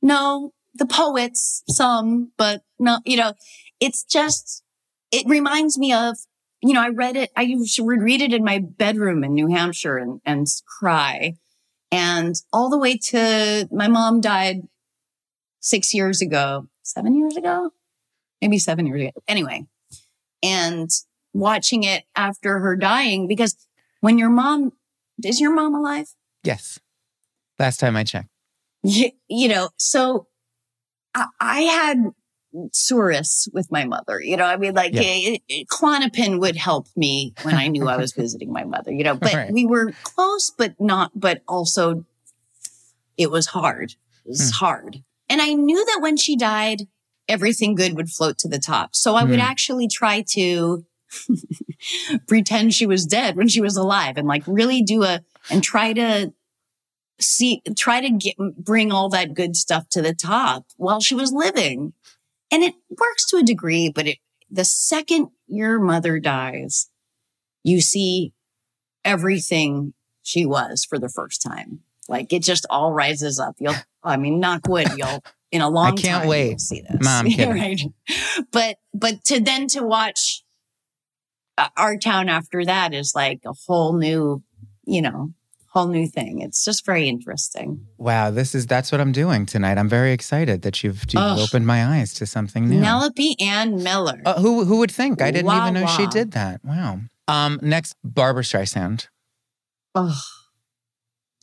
no, 0.00 0.52
the 0.74 0.86
poets, 0.86 1.62
some, 1.68 2.32
but 2.36 2.62
not, 2.78 3.02
you 3.04 3.16
know, 3.16 3.34
it's 3.80 4.04
just, 4.04 4.62
it 5.10 5.26
reminds 5.26 5.78
me 5.78 5.92
of, 5.92 6.18
you 6.62 6.72
know, 6.72 6.80
I 6.80 6.88
read 6.88 7.16
it, 7.16 7.30
I 7.36 7.42
used 7.42 7.76
to 7.76 7.84
read 7.84 8.22
it 8.22 8.32
in 8.32 8.44
my 8.44 8.60
bedroom 8.60 9.24
in 9.24 9.34
New 9.34 9.48
Hampshire 9.48 9.98
and, 9.98 10.20
and 10.24 10.46
cry. 10.66 11.34
And 11.90 12.34
all 12.52 12.70
the 12.70 12.78
way 12.78 12.96
to 12.96 13.68
my 13.72 13.88
mom 13.88 14.20
died 14.20 14.62
six 15.60 15.92
years 15.92 16.22
ago, 16.22 16.68
seven 16.82 17.16
years 17.16 17.36
ago, 17.36 17.70
maybe 18.40 18.58
seven 18.58 18.86
years 18.86 19.02
ago. 19.02 19.22
Anyway, 19.26 19.66
and 20.42 20.88
watching 21.34 21.82
it 21.82 22.04
after 22.14 22.60
her 22.60 22.76
dying, 22.76 23.26
because 23.26 23.56
when 24.00 24.16
your 24.16 24.30
mom, 24.30 24.72
is 25.22 25.40
your 25.40 25.52
mom 25.52 25.74
alive? 25.74 26.14
Yes. 26.44 26.78
Last 27.58 27.78
time 27.78 27.96
I 27.96 28.04
checked. 28.04 28.28
you, 28.82 29.10
you 29.28 29.48
know, 29.48 29.70
so 29.78 30.28
I, 31.14 31.26
I 31.40 31.60
had 31.62 31.98
Surus 32.72 33.48
with 33.52 33.70
my 33.70 33.84
mother, 33.84 34.20
you 34.20 34.36
know, 34.36 34.44
I 34.44 34.56
mean, 34.56 34.74
like 34.74 34.92
Yeah. 34.94 35.02
eh, 35.02 35.38
eh, 35.48 35.64
Klonopin 35.70 36.38
would 36.40 36.56
help 36.56 36.86
me 36.96 37.34
when 37.42 37.54
I 37.54 37.68
knew 37.68 37.88
I 37.88 37.96
was 37.96 38.12
visiting 38.12 38.52
my 38.52 38.64
mother, 38.64 38.92
you 38.92 39.04
know, 39.04 39.14
but 39.14 39.32
Right. 39.34 39.50
we 39.52 39.64
were 39.66 39.92
close, 40.02 40.50
but 40.50 40.74
not, 40.80 41.12
but 41.14 41.42
also 41.48 42.04
it 43.16 43.30
was 43.30 43.46
hard. 43.46 43.92
It 44.24 44.28
was 44.28 44.50
Hmm. 44.50 44.64
hard. 44.64 45.04
And 45.28 45.40
I 45.40 45.54
knew 45.54 45.84
that 45.84 46.00
when 46.02 46.16
she 46.16 46.36
died, 46.36 46.88
everything 47.28 47.74
good 47.74 47.94
would 47.96 48.10
float 48.10 48.36
to 48.38 48.48
the 48.48 48.58
top. 48.58 48.94
So 48.94 49.14
I 49.14 49.24
would 49.24 49.38
Hmm. 49.40 49.46
actually 49.46 49.88
try 49.88 50.22
to 50.32 50.84
pretend 52.26 52.74
she 52.74 52.86
was 52.86 53.06
dead 53.06 53.36
when 53.36 53.48
she 53.48 53.60
was 53.60 53.76
alive 53.76 54.16
and 54.16 54.26
like 54.28 54.42
really 54.46 54.82
do 54.82 55.04
a, 55.04 55.20
and 55.50 55.62
try 55.62 55.92
to 55.92 56.32
see, 57.20 57.62
try 57.76 58.00
to 58.00 58.10
get, 58.10 58.36
bring 58.58 58.90
all 58.92 59.08
that 59.10 59.34
good 59.34 59.56
stuff 59.56 59.88
to 59.90 60.02
the 60.02 60.14
top 60.14 60.66
while 60.76 61.00
she 61.00 61.14
was 61.14 61.32
living. 61.32 61.92
And 62.52 62.62
it 62.62 62.74
works 62.90 63.26
to 63.30 63.38
a 63.38 63.42
degree, 63.42 63.88
but 63.88 64.06
it, 64.06 64.18
the 64.50 64.64
second 64.64 65.28
your 65.46 65.80
mother 65.80 66.20
dies, 66.20 66.90
you 67.64 67.80
see 67.80 68.34
everything 69.04 69.94
she 70.22 70.44
was 70.44 70.84
for 70.84 70.98
the 70.98 71.08
first 71.08 71.42
time. 71.42 71.80
Like 72.08 72.32
it 72.32 72.42
just 72.42 72.66
all 72.68 72.92
rises 72.92 73.40
up. 73.40 73.56
You'll, 73.58 73.74
I 74.04 74.18
mean, 74.18 74.38
knock 74.38 74.68
wood, 74.68 74.88
you'll, 74.96 75.24
in 75.50 75.62
a 75.62 75.70
long 75.70 75.96
time. 75.96 75.98
I 75.98 76.02
can't 76.02 76.20
time, 76.22 76.28
wait. 76.28 76.50
you'll 76.50 76.58
see 76.58 76.82
this. 76.82 76.98
Mom, 77.00 77.26
right. 77.38 77.80
But, 78.52 78.76
but 78.92 79.24
to 79.24 79.40
then 79.40 79.66
to 79.68 79.82
watch 79.82 80.44
uh, 81.56 81.68
our 81.76 81.96
town 81.96 82.28
after 82.28 82.64
that 82.64 82.92
is 82.92 83.12
like 83.14 83.40
a 83.46 83.54
whole 83.66 83.96
new, 83.96 84.42
you 84.84 85.00
know, 85.00 85.32
whole 85.72 85.88
new 85.88 86.06
thing. 86.06 86.40
It's 86.42 86.64
just 86.64 86.84
very 86.84 87.08
interesting. 87.08 87.86
Wow, 87.96 88.30
this 88.30 88.54
is 88.54 88.66
that's 88.66 88.92
what 88.92 89.00
I'm 89.00 89.12
doing 89.12 89.46
tonight. 89.46 89.78
I'm 89.78 89.88
very 89.88 90.12
excited 90.12 90.62
that 90.62 90.84
you've, 90.84 91.02
you've 91.08 91.22
Ugh. 91.22 91.38
opened 91.38 91.66
my 91.66 91.86
eyes 91.96 92.12
to 92.14 92.26
something 92.26 92.68
new. 92.68 92.76
Penelope 92.78 93.36
Ann 93.40 93.82
Miller. 93.82 94.20
Uh, 94.26 94.38
who 94.40 94.64
who 94.64 94.78
would 94.78 94.90
think? 94.90 95.22
I 95.22 95.30
didn't 95.30 95.46
Wah, 95.46 95.62
even 95.66 95.74
know 95.74 95.86
she 95.86 96.06
did 96.08 96.32
that. 96.32 96.60
Wow. 96.62 97.00
Um, 97.26 97.58
next, 97.62 97.96
Barbra 98.04 98.42
Streisand. 98.42 99.08
Ugh, 99.94 100.14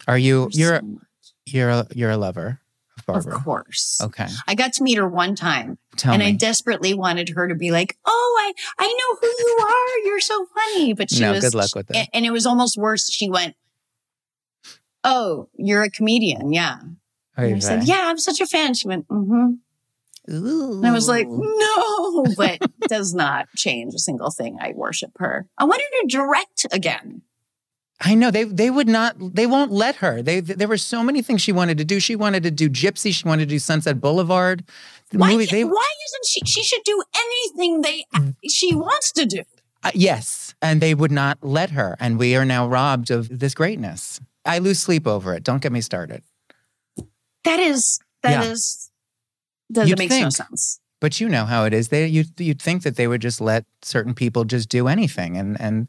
Are 0.07 0.17
you 0.17 0.49
you're 0.51 0.79
so 0.79 0.99
you're 1.45 1.69
a, 1.69 1.87
you're 1.95 2.11
a 2.11 2.17
lover 2.17 2.61
of 2.97 3.05
Barbra? 3.07 3.35
Of 3.35 3.43
course. 3.43 3.99
Okay, 4.01 4.27
I 4.47 4.53
got 4.55 4.73
to 4.73 4.83
meet 4.83 4.97
her 4.97 5.07
one 5.07 5.35
time 5.35 5.77
tell 5.97 6.13
and 6.13 6.21
me. 6.21 6.27
I 6.27 6.31
desperately 6.33 6.93
wanted 6.93 7.29
her 7.29 7.47
to 7.47 7.55
be 7.55 7.71
like, 7.71 7.97
"Oh, 8.05 8.37
I 8.41 8.53
I 8.77 8.87
know 8.87 9.17
who 9.21 9.27
you 9.27 9.57
are. 9.61 10.07
You're 10.07 10.19
so 10.19 10.45
funny." 10.53 10.93
But 10.93 11.09
she 11.09 11.21
No, 11.21 11.31
was 11.31 11.43
good 11.43 11.55
luck 11.55 11.73
with 11.75 11.87
that. 11.87 12.09
And 12.13 12.25
it 12.25 12.31
was 12.31 12.45
almost 12.45 12.77
worse. 12.77 13.09
She 13.11 13.29
went, 13.29 13.55
"Oh, 15.03 15.49
you're 15.55 15.83
a 15.83 15.89
comedian, 15.89 16.51
yeah." 16.53 16.77
Oh, 17.37 17.43
And 17.43 17.55
I 17.55 17.59
said, 17.59 17.83
"Yeah, 17.85 18.03
I'm 18.07 18.17
such 18.17 18.41
a 18.41 18.45
fan." 18.45 18.73
She 18.73 18.87
went, 18.87 19.07
"Mm-hmm." 19.07 19.53
And 20.27 20.85
I 20.85 20.91
was 20.91 21.07
like, 21.07 21.27
"No," 21.29 22.25
but 22.37 22.59
does 22.87 23.13
not 23.13 23.47
change 23.55 23.93
a 23.95 23.99
single 23.99 24.29
thing. 24.31 24.57
I 24.61 24.73
worship 24.75 25.11
her. 25.17 25.47
I 25.57 25.63
want 25.65 25.81
her 25.81 26.01
to 26.01 26.07
direct 26.07 26.67
again. 26.71 27.21
I 28.01 28.15
know 28.15 28.31
they 28.31 28.43
they 28.45 28.69
would 28.69 28.87
not 28.87 29.15
they 29.19 29.45
won't 29.47 29.71
let 29.71 29.97
her. 29.97 30.21
They 30.21 30.39
there 30.39 30.67
were 30.67 30.77
so 30.77 31.03
many 31.03 31.21
things 31.21 31.41
she 31.41 31.51
wanted 31.51 31.77
to 31.79 31.85
do. 31.85 31.99
She 31.99 32.15
wanted 32.15 32.43
to 32.43 32.51
do 32.51 32.69
Gypsy. 32.69 33.13
She 33.13 33.27
wanted 33.27 33.49
to 33.49 33.55
do 33.55 33.59
Sunset 33.59 33.99
Boulevard. 33.99 34.63
The 35.09 35.17
Why, 35.17 35.31
movie- 35.31 35.47
they- 35.47 35.63
why 35.65 35.89
isn't 36.07 36.25
she? 36.25 36.39
She 36.45 36.63
should 36.63 36.83
do 36.85 37.03
anything 37.15 37.81
they 37.81 38.05
she 38.47 38.75
wants 38.75 39.11
to 39.13 39.25
do. 39.25 39.41
Uh, 39.83 39.91
yes, 39.93 40.53
and 40.61 40.81
they 40.81 40.93
would 40.93 41.11
not 41.11 41.37
let 41.41 41.71
her, 41.71 41.95
and 41.99 42.19
we 42.19 42.35
are 42.35 42.45
now 42.45 42.67
robbed 42.67 43.09
of 43.11 43.39
this 43.39 43.53
greatness. 43.53 44.19
I 44.49 44.59
lose 44.59 44.79
sleep 44.79 45.07
over 45.07 45.33
it. 45.33 45.43
Don't 45.43 45.61
get 45.61 45.71
me 45.71 45.81
started. 45.81 46.23
That 47.43 47.59
is 47.59 47.99
that 48.23 48.43
Yeah. 48.43 48.51
is 48.51 48.91
that, 49.69 49.87
that 49.87 49.97
makes 49.97 50.19
no 50.19 50.29
sense. 50.29 50.79
But 50.99 51.21
you 51.21 51.29
know 51.29 51.45
how 51.45 51.63
it 51.65 51.73
is. 51.73 51.89
They 51.89 52.07
you 52.07 52.25
you'd 52.37 52.61
think 52.61 52.83
that 52.83 52.95
they 52.97 53.07
would 53.07 53.21
just 53.21 53.39
let 53.39 53.65
certain 53.81 54.13
people 54.13 54.43
just 54.43 54.67
do 54.69 54.87
anything, 54.87 55.37
and 55.37 55.59
and 55.61 55.87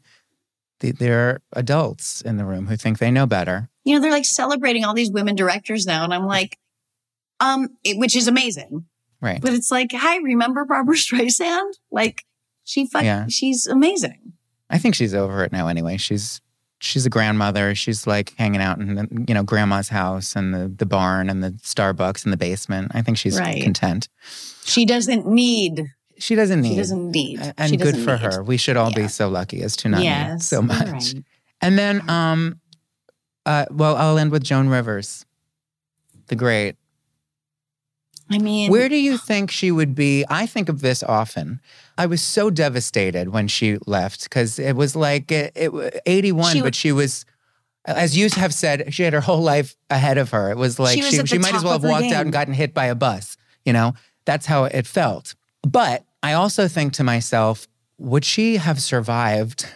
the, 0.79 0.91
there 0.91 1.19
are 1.29 1.41
adults 1.53 2.21
in 2.21 2.37
the 2.37 2.45
room 2.45 2.67
who 2.67 2.77
think 2.77 2.99
they 2.99 3.11
know 3.11 3.25
better. 3.25 3.69
You 3.83 3.95
know, 3.95 4.01
they're 4.01 4.11
like 4.11 4.25
celebrating 4.25 4.85
all 4.85 4.93
these 4.93 5.11
women 5.11 5.35
directors 5.35 5.85
now, 5.85 6.03
and 6.03 6.13
I'm 6.13 6.25
like, 6.25 6.57
um, 7.39 7.67
it- 7.83 7.97
which 7.97 8.15
is 8.15 8.27
amazing. 8.27 8.85
Right. 9.19 9.41
But 9.41 9.53
it's 9.53 9.69
like, 9.69 9.91
hi, 9.93 10.17
remember 10.17 10.65
Barbra 10.65 10.95
Streisand? 11.05 11.73
Like, 11.91 12.23
she 12.63 12.87
fuck, 12.87 13.03
Yeah. 13.03 13.27
she's 13.27 13.67
amazing. 13.67 14.33
I 14.69 14.77
think 14.77 14.95
she's 14.95 15.13
over 15.13 15.43
it 15.43 15.51
now. 15.51 15.67
Anyway, 15.67 15.97
she's 15.97 16.41
she's 16.81 17.05
a 17.05 17.09
grandmother. 17.09 17.73
She's 17.75 18.05
like 18.05 18.33
hanging 18.37 18.59
out 18.61 18.79
in 18.79 18.95
the, 18.95 19.07
you 19.27 19.33
know 19.33 19.43
grandma's 19.43 19.87
house 19.89 20.35
and 20.35 20.53
the 20.53 20.67
the 20.67 20.85
barn 20.85 21.29
and 21.29 21.43
the 21.43 21.51
Starbucks 21.63 22.25
in 22.25 22.31
the 22.31 22.37
basement. 22.37 22.91
I 22.93 23.01
think 23.01 23.17
she's 23.17 23.39
Right. 23.39 23.63
content. 23.63 24.09
She 24.65 24.85
doesn't 24.85 25.25
need. 25.25 25.85
She 26.17 26.35
doesn't 26.35 26.61
need. 26.61 26.71
She 26.71 26.75
doesn't 26.75 27.11
need. 27.11 27.39
and 27.57 27.71
good 27.71 27.79
doesn't 27.79 28.03
for 28.03 28.17
need. 28.17 28.33
her. 28.33 28.43
We 28.43 28.57
should 28.57 28.77
all 28.77 28.91
be 28.93 29.07
so 29.07 29.29
lucky 29.29 29.61
as 29.63 29.75
to 29.77 29.89
not 29.89 30.01
need 30.01 30.41
so 30.41 30.61
much. 30.61 30.87
right. 30.87 31.13
And 31.61 31.77
then, 31.79 32.07
um, 32.09 32.59
uh, 33.45 33.65
well, 33.71 33.95
I'll 33.95 34.17
end 34.17 34.31
with 34.31 34.43
Joan 34.43 34.67
Rivers, 34.69 35.25
the 36.27 36.35
great. 36.35 36.75
I 38.31 38.37
mean, 38.37 38.71
Where 38.71 38.87
do 38.87 38.95
you 38.95 39.17
think 39.17 39.51
she 39.51 39.71
would 39.71 39.93
be? 39.93 40.23
I 40.29 40.45
think 40.45 40.69
of 40.69 40.81
this 40.81 41.03
often. 41.03 41.59
I 41.97 42.05
was 42.05 42.21
so 42.21 42.49
devastated 42.49 43.29
when 43.29 43.47
she 43.47 43.77
left 43.85 44.23
because 44.23 44.57
it 44.57 44.75
was 44.75 44.95
like 44.95 45.31
it, 45.31 45.51
it 45.55 46.01
81, 46.05 46.53
She 46.53 46.61
but 46.61 46.73
she 46.73 46.91
was, 46.91 47.25
as 47.85 48.17
you 48.17 48.29
have 48.29 48.53
said, 48.53 48.93
she 48.93 49.03
had 49.03 49.13
her 49.13 49.21
whole 49.21 49.41
life 49.41 49.75
ahead 49.89 50.17
of 50.17 50.31
her. 50.31 50.49
It 50.49 50.57
was 50.57 50.79
like 50.79 50.95
She 50.95 51.01
she, 51.01 51.19
was 51.19 51.29
she, 51.29 51.37
the 51.37 51.43
might 51.43 51.55
as 51.55 51.63
well 51.63 51.73
have 51.73 51.83
walked 51.83 52.13
out 52.13 52.23
and 52.23 52.31
gotten 52.31 52.53
hit 52.53 52.73
by 52.73 52.85
a 52.85 52.95
bus. 52.95 53.35
You 53.65 53.73
know, 53.73 53.93
that's 54.25 54.45
how 54.45 54.63
it 54.63 54.87
felt. 54.87 55.35
But 55.61 56.05
I 56.23 56.33
also 56.33 56.67
think 56.67 56.93
to 56.93 57.03
myself, 57.03 57.67
would 57.97 58.25
she 58.25 58.57
have 58.57 58.81
survived 58.81 59.67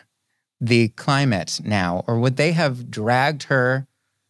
the 0.61 0.87
climate 0.89 1.59
now, 1.63 2.03
or 2.07 2.19
would 2.19 2.37
they 2.37 2.53
have 2.53 2.89
dragged 2.89 3.43
her 3.43 3.85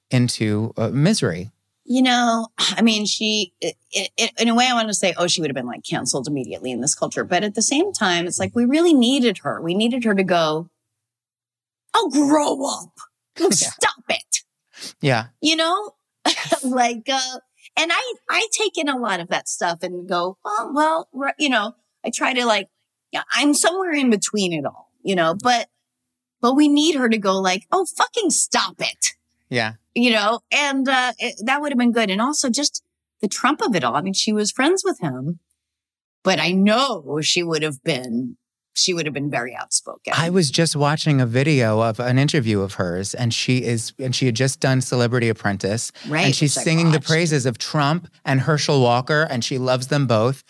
into 0.09 0.73
uh, 0.75 0.89
misery? 0.89 1.51
You 1.85 2.01
know, 2.01 2.47
I 2.57 2.81
mean, 2.81 3.05
she, 3.05 3.53
it, 3.61 3.75
it, 3.91 4.31
in 4.39 4.49
a 4.49 4.55
way, 4.55 4.67
I 4.67 4.73
want 4.73 4.87
to 4.87 4.93
say, 4.93 5.13
oh, 5.17 5.27
she 5.27 5.39
would 5.39 5.51
have 5.51 5.55
been 5.55 5.67
like 5.67 5.83
canceled 5.83 6.27
immediately 6.27 6.71
in 6.71 6.81
this 6.81 6.95
culture. 6.95 7.23
But 7.23 7.43
at 7.43 7.53
the 7.53 7.61
same 7.61 7.93
time, 7.93 8.25
it's 8.25 8.39
like 8.39 8.55
we 8.55 8.65
really 8.65 8.93
needed 8.93 9.39
her. 9.39 9.61
We 9.61 9.75
needed 9.75 10.03
her 10.03 10.15
to 10.15 10.23
go, 10.23 10.69
oh, 11.93 12.09
grow 12.09 12.65
up. 12.65 12.91
Oh, 13.37 13.49
Stop 13.49 14.01
it. 14.07 14.43
Yeah. 15.01 15.25
You 15.41 15.57
know, 15.57 15.91
like, 16.63 17.09
uh, 17.09 17.39
and 17.75 17.91
I, 17.91 18.13
I 18.29 18.47
take 18.57 18.77
in 18.77 18.87
a 18.87 18.97
lot 18.97 19.19
of 19.19 19.27
that 19.27 19.49
stuff 19.49 19.79
and 19.83 20.07
go, 20.07 20.37
oh, 20.45 20.71
well, 20.73 21.09
right, 21.11 21.33
you 21.37 21.49
know, 21.49 21.75
I 22.05 22.11
try 22.11 22.33
to 22.33 22.45
like, 22.45 22.69
yeah, 23.11 23.23
I'm 23.33 23.53
somewhere 23.53 23.91
in 23.91 24.09
between 24.09 24.53
it 24.53 24.65
all, 24.65 24.89
you 25.03 25.15
know, 25.15 25.35
but, 25.35 25.67
but 26.39 26.55
we 26.55 26.69
need 26.69 26.95
her 26.95 27.09
to 27.09 27.17
go 27.17 27.37
like, 27.41 27.63
oh, 27.73 27.85
fucking 27.85 28.29
stop 28.29 28.75
it 28.79 29.15
Yeah. 29.55 29.73
you 29.93 30.11
know, 30.11 30.41
and 30.51 30.87
uh, 30.87 31.13
it, 31.17 31.35
that 31.45 31.61
would 31.61 31.71
have 31.71 31.79
been 31.79 31.91
good. 31.91 32.09
And 32.09 32.21
also 32.21 32.49
just 32.49 32.83
the 33.21 33.27
Trump 33.27 33.61
of 33.61 33.75
it 33.75 33.83
all. 33.83 33.95
I 33.95 34.01
mean, 34.01 34.13
she 34.13 34.33
was 34.33 34.51
friends 34.51 34.83
with 34.83 34.99
him, 34.99 35.39
but 36.23 36.39
I 36.39 36.51
know 36.51 37.19
she 37.21 37.41
would 37.43 37.63
have 37.63 37.83
been 37.83 38.37
she 38.77 38.93
would 38.93 39.05
have 39.05 39.13
been 39.13 39.31
very 39.31 39.55
outspoken. 39.55 40.13
I 40.15 40.29
was 40.29 40.51
just 40.51 40.75
watching 40.75 41.21
a 41.21 41.25
video 41.25 41.81
of 41.81 41.99
an 41.99 42.19
interview 42.19 42.59
of 42.59 42.73
hers, 42.73 43.13
and 43.13 43.33
she 43.33 43.63
is, 43.63 43.93
and 43.97 44.13
she 44.13 44.25
had 44.25 44.35
just 44.35 44.59
done 44.59 44.81
Celebrity 44.81 45.29
Apprentice, 45.29 45.91
Right, 46.07 46.25
And 46.25 46.35
she's 46.35 46.53
singing 46.53 46.91
the 46.91 46.99
praises 46.99 47.45
of 47.45 47.57
Trump 47.57 48.09
and 48.25 48.41
Herschel 48.41 48.81
Walker, 48.81 49.27
and 49.29 49.43
she 49.43 49.57
loves 49.57 49.87
them 49.87 50.07
both. 50.07 50.43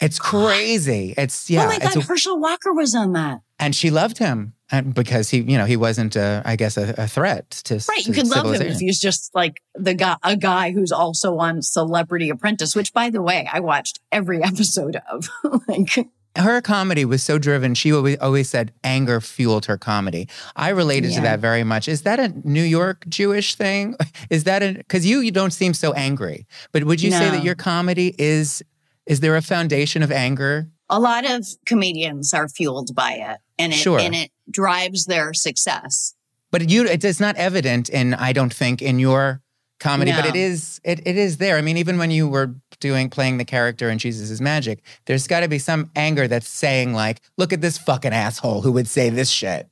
It's 0.00 0.18
crazy. 0.18 1.14
It's 1.16 1.48
yeah, 1.48 1.64
oh 1.64 1.68
my 1.68 1.78
God, 1.78 2.02
Herschel 2.04 2.38
Walker 2.38 2.72
was 2.72 2.94
on 2.94 3.14
that. 3.14 3.40
And 3.60 3.76
she 3.76 3.90
loved 3.90 4.18
him, 4.18 4.54
and 4.72 4.92
because 4.94 5.30
he, 5.30 5.40
you 5.40 5.58
know, 5.58 5.66
he 5.66 5.76
wasn't, 5.76 6.16
a, 6.16 6.42
I 6.44 6.56
guess, 6.56 6.76
a, 6.76 6.94
a 6.96 7.06
threat 7.06 7.50
to 7.64 7.74
Right. 7.88 8.02
to 8.02 8.08
You 8.08 8.14
could 8.14 8.28
love 8.28 8.52
him 8.54 8.62
if 8.62 8.78
he's 8.78 8.98
just 8.98 9.32
like 9.34 9.60
the 9.74 9.94
guy, 9.94 10.16
a 10.24 10.36
guy 10.36 10.72
who's 10.72 10.90
also 10.90 11.38
on 11.38 11.62
Celebrity 11.62 12.30
Apprentice, 12.30 12.74
which 12.74 12.92
by 12.92 13.10
the 13.10 13.22
way, 13.22 13.48
I 13.52 13.60
watched 13.60 14.00
every 14.10 14.42
episode 14.42 14.96
of. 15.10 15.28
like, 15.68 16.08
her 16.36 16.60
comedy 16.60 17.04
was 17.04 17.22
so 17.22 17.38
driven. 17.38 17.74
She 17.74 17.92
always, 17.92 18.16
always 18.18 18.48
said 18.48 18.72
anger 18.84 19.20
fueled 19.20 19.66
her 19.66 19.76
comedy. 19.76 20.28
I 20.56 20.70
related 20.70 21.12
to 21.14 21.20
that 21.22 21.40
very 21.40 21.64
much. 21.64 21.88
Is 21.88 22.02
that 22.02 22.20
a 22.20 22.28
New 22.48 22.62
York 22.62 23.04
Jewish 23.08 23.56
thing? 23.56 23.96
Is 24.30 24.44
that 24.44 24.62
a 24.62 24.74
because 24.74 25.04
you 25.04 25.20
you 25.20 25.32
don't 25.32 25.52
seem 25.52 25.74
so 25.74 25.92
angry, 25.92 26.46
but 26.72 26.84
would 26.84 27.02
you 27.02 27.10
say 27.10 27.30
that 27.30 27.42
your 27.42 27.56
comedy 27.56 28.14
is 28.16 28.62
is 29.06 29.20
there 29.20 29.36
a 29.36 29.42
foundation 29.42 30.02
of 30.04 30.12
anger? 30.12 30.68
A 30.90 31.00
lot 31.00 31.28
of 31.28 31.46
comedians 31.66 32.34
are 32.34 32.48
fueled 32.48 32.94
by 32.94 33.12
it 33.12 33.38
and 33.58 33.72
it, 33.72 33.76
Sure. 33.76 33.98
and 33.98 34.14
it 34.14 34.30
drives 34.50 35.06
their 35.06 35.32
success. 35.32 36.14
But 36.50 36.68
you 36.68 36.84
it 36.86 37.04
is 37.04 37.20
not 37.20 37.36
evident 37.36 37.88
in 37.88 38.14
I 38.14 38.32
don't 38.32 38.52
think 38.52 38.82
in 38.82 38.98
your 38.98 39.40
comedy, 39.78 40.12
but 40.12 40.26
it 40.26 40.36
is 40.36 40.80
it, 40.84 41.00
it 41.06 41.16
is 41.16 41.36
there. 41.38 41.56
I 41.56 41.62
mean, 41.62 41.76
even 41.76 41.96
when 41.96 42.10
you 42.10 42.28
were 42.28 42.54
doing 42.80 43.08
playing 43.08 43.38
the 43.38 43.44
character 43.44 43.88
in 43.88 43.98
Jesus 43.98 44.30
is 44.30 44.40
Magic, 44.40 44.82
there's 45.06 45.26
got 45.26 45.40
to 45.40 45.48
be 45.48 45.58
some 45.58 45.90
anger 45.94 46.26
that's 46.26 46.48
saying 46.48 46.92
like, 46.92 47.20
look 47.36 47.52
at 47.52 47.60
this 47.60 47.78
fucking 47.78 48.12
asshole 48.12 48.62
who 48.62 48.72
would 48.72 48.88
say 48.88 49.10
this 49.10 49.30
shit. 49.30 49.68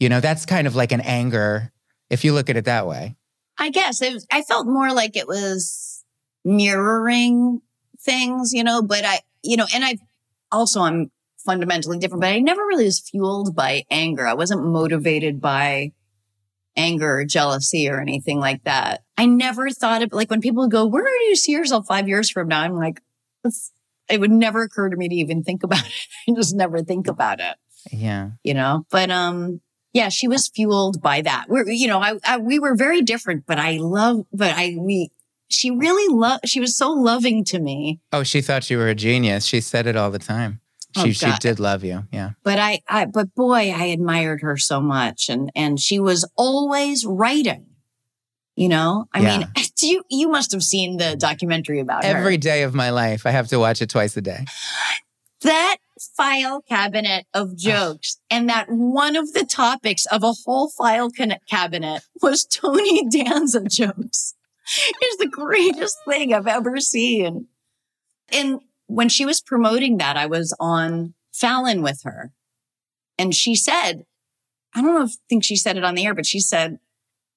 You 0.00 0.08
know, 0.08 0.20
that's 0.20 0.44
kind 0.44 0.66
of 0.66 0.74
like 0.74 0.92
an 0.92 1.00
anger 1.00 1.72
if 2.10 2.24
you 2.24 2.32
look 2.34 2.50
at 2.50 2.56
it 2.56 2.64
that 2.64 2.86
way. 2.86 3.14
I 3.58 3.70
guess 3.70 4.02
it 4.02 4.12
was, 4.12 4.26
I 4.30 4.42
felt 4.42 4.66
more 4.66 4.92
like 4.92 5.16
it 5.16 5.26
was 5.28 6.04
mirroring 6.44 7.60
things, 8.00 8.52
you 8.52 8.64
know, 8.64 8.82
but 8.82 9.04
I, 9.04 9.20
you 9.42 9.56
know, 9.56 9.66
and 9.74 9.84
I 9.84 9.98
also 10.52 10.80
I'm 10.82 11.10
fundamentally 11.44 11.98
different, 11.98 12.22
but 12.22 12.32
I 12.32 12.40
never 12.40 12.60
really 12.62 12.84
was 12.84 13.00
fueled 13.00 13.54
by 13.54 13.84
anger. 13.90 14.26
I 14.26 14.34
wasn't 14.34 14.64
motivated 14.66 15.40
by 15.40 15.92
anger 16.76 17.18
or 17.20 17.24
jealousy 17.24 17.88
or 17.88 18.00
anything 18.00 18.38
like 18.40 18.64
that. 18.64 19.02
I 19.16 19.26
never 19.26 19.70
thought 19.70 20.02
of 20.02 20.12
like 20.12 20.30
when 20.30 20.40
people 20.40 20.68
go, 20.68 20.84
where 20.86 21.04
do 21.04 21.24
you 21.24 21.36
see 21.36 21.52
yourself 21.52 21.86
five 21.86 22.08
years 22.08 22.30
from 22.30 22.48
now? 22.48 22.60
I'm 22.62 22.74
like, 22.76 23.00
it 24.08 24.20
would 24.20 24.30
never 24.30 24.62
occur 24.62 24.88
to 24.88 24.96
me 24.96 25.08
to 25.08 25.14
even 25.14 25.42
think 25.42 25.62
about 25.62 25.84
it. 25.86 25.92
I 26.28 26.34
just 26.34 26.54
never 26.54 26.82
think 26.82 27.08
about 27.08 27.40
it 27.40 27.56
Yeah. 27.92 28.30
you 28.42 28.54
know 28.54 28.84
but 28.90 29.10
um 29.10 29.60
yeah 29.92 30.08
she 30.08 30.26
was 30.28 30.48
fueled 30.48 31.00
by 31.00 31.22
that 31.22 31.46
we're 31.48 31.68
you 31.68 31.86
know 31.88 32.00
I, 32.00 32.18
I 32.24 32.38
we 32.38 32.58
were 32.58 32.74
very 32.76 33.02
different 33.02 33.44
but 33.46 33.58
i 33.58 33.78
love 33.80 34.24
but 34.32 34.50
i 34.56 34.76
we 34.78 35.10
she 35.48 35.70
really 35.70 36.12
loved 36.14 36.48
she 36.48 36.60
was 36.60 36.76
so 36.76 36.90
loving 36.92 37.44
to 37.44 37.58
me 37.58 38.00
Oh, 38.12 38.22
she 38.22 38.40
thought 38.40 38.68
you 38.70 38.78
were 38.78 38.88
a 38.88 38.94
genius. 38.94 39.44
She 39.46 39.60
said 39.60 39.86
it 39.86 39.96
all 39.96 40.10
the 40.10 40.18
time. 40.18 40.60
Oh, 40.96 41.04
She 41.04 41.12
she 41.12 41.30
did 41.40 41.60
love 41.60 41.84
you. 41.84 42.04
Yeah. 42.12 42.30
but 42.42 42.58
I, 42.58 42.80
I 42.88 43.04
but 43.04 43.34
boy 43.34 43.70
i 43.70 43.84
admired 43.84 44.40
her 44.42 44.56
so 44.56 44.80
much 44.80 45.28
and 45.28 45.50
and 45.54 45.78
she 45.78 46.00
was 46.00 46.28
always 46.36 47.04
writing 47.04 47.66
you 48.54 48.68
know 48.68 49.06
i 49.12 49.20
Yeah. 49.20 49.38
mean 49.38 49.48
you 49.80 50.02
you 50.08 50.28
must 50.28 50.52
have 50.52 50.62
seen 50.62 50.96
the 50.96 51.14
documentary 51.16 51.80
about 51.80 52.04
her 52.04 52.16
Every 52.16 52.38
day 52.38 52.62
of 52.62 52.74
my 52.74 52.90
life, 52.90 53.26
I 53.26 53.30
have 53.30 53.48
to 53.48 53.58
watch 53.58 53.82
it 53.82 53.90
twice 53.90 54.16
a 54.16 54.22
day. 54.22 54.46
that 55.42 55.76
file 56.16 56.62
cabinet 56.62 57.26
of 57.34 57.56
jokes 57.56 58.18
and 58.30 58.48
that 58.48 58.66
one 58.70 59.16
of 59.16 59.32
the 59.32 59.44
topics 59.44 60.06
of 60.06 60.22
a 60.22 60.32
whole 60.44 60.70
file 60.70 61.10
cabinet 61.48 62.02
was 62.22 62.44
Tony 62.46 63.06
Danza 63.10 63.64
jokes 63.64 64.34
is 65.04 65.16
the 65.18 65.28
greatest 65.28 65.98
thing 66.08 66.32
I've 66.32 66.46
ever 66.46 66.78
seen. 66.80 67.46
And 68.32 68.60
when 68.86 69.08
she 69.08 69.24
was 69.24 69.40
promoting 69.40 69.98
that, 69.98 70.16
I 70.16 70.26
was 70.26 70.54
on 70.58 71.14
Fallon 71.32 71.82
with 71.82 72.02
her 72.04 72.32
and 73.18 73.34
she 73.34 73.54
said, 73.54 74.04
I 74.74 74.82
don't 74.82 74.94
know 74.94 75.04
if 75.04 75.16
think 75.28 75.44
she 75.44 75.56
said 75.56 75.76
it 75.76 75.84
on 75.84 75.94
the 75.94 76.04
air, 76.04 76.14
but 76.14 76.26
she 76.26 76.40
said, 76.40 76.78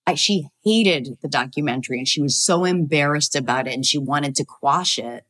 I, 0.06 0.16
she 0.16 0.50
hated 0.64 1.18
the 1.22 1.28
documentary 1.28 2.00
and 2.00 2.08
she 2.08 2.22
was 2.22 2.44
so 2.44 2.66
embarrassed 2.66 3.36
about 3.36 3.68
it 3.68 3.74
and 3.74 3.86
she 3.86 3.98
wanted 3.98 4.36
to 4.36 4.46
quash 4.46 4.98
it. 4.98 5.26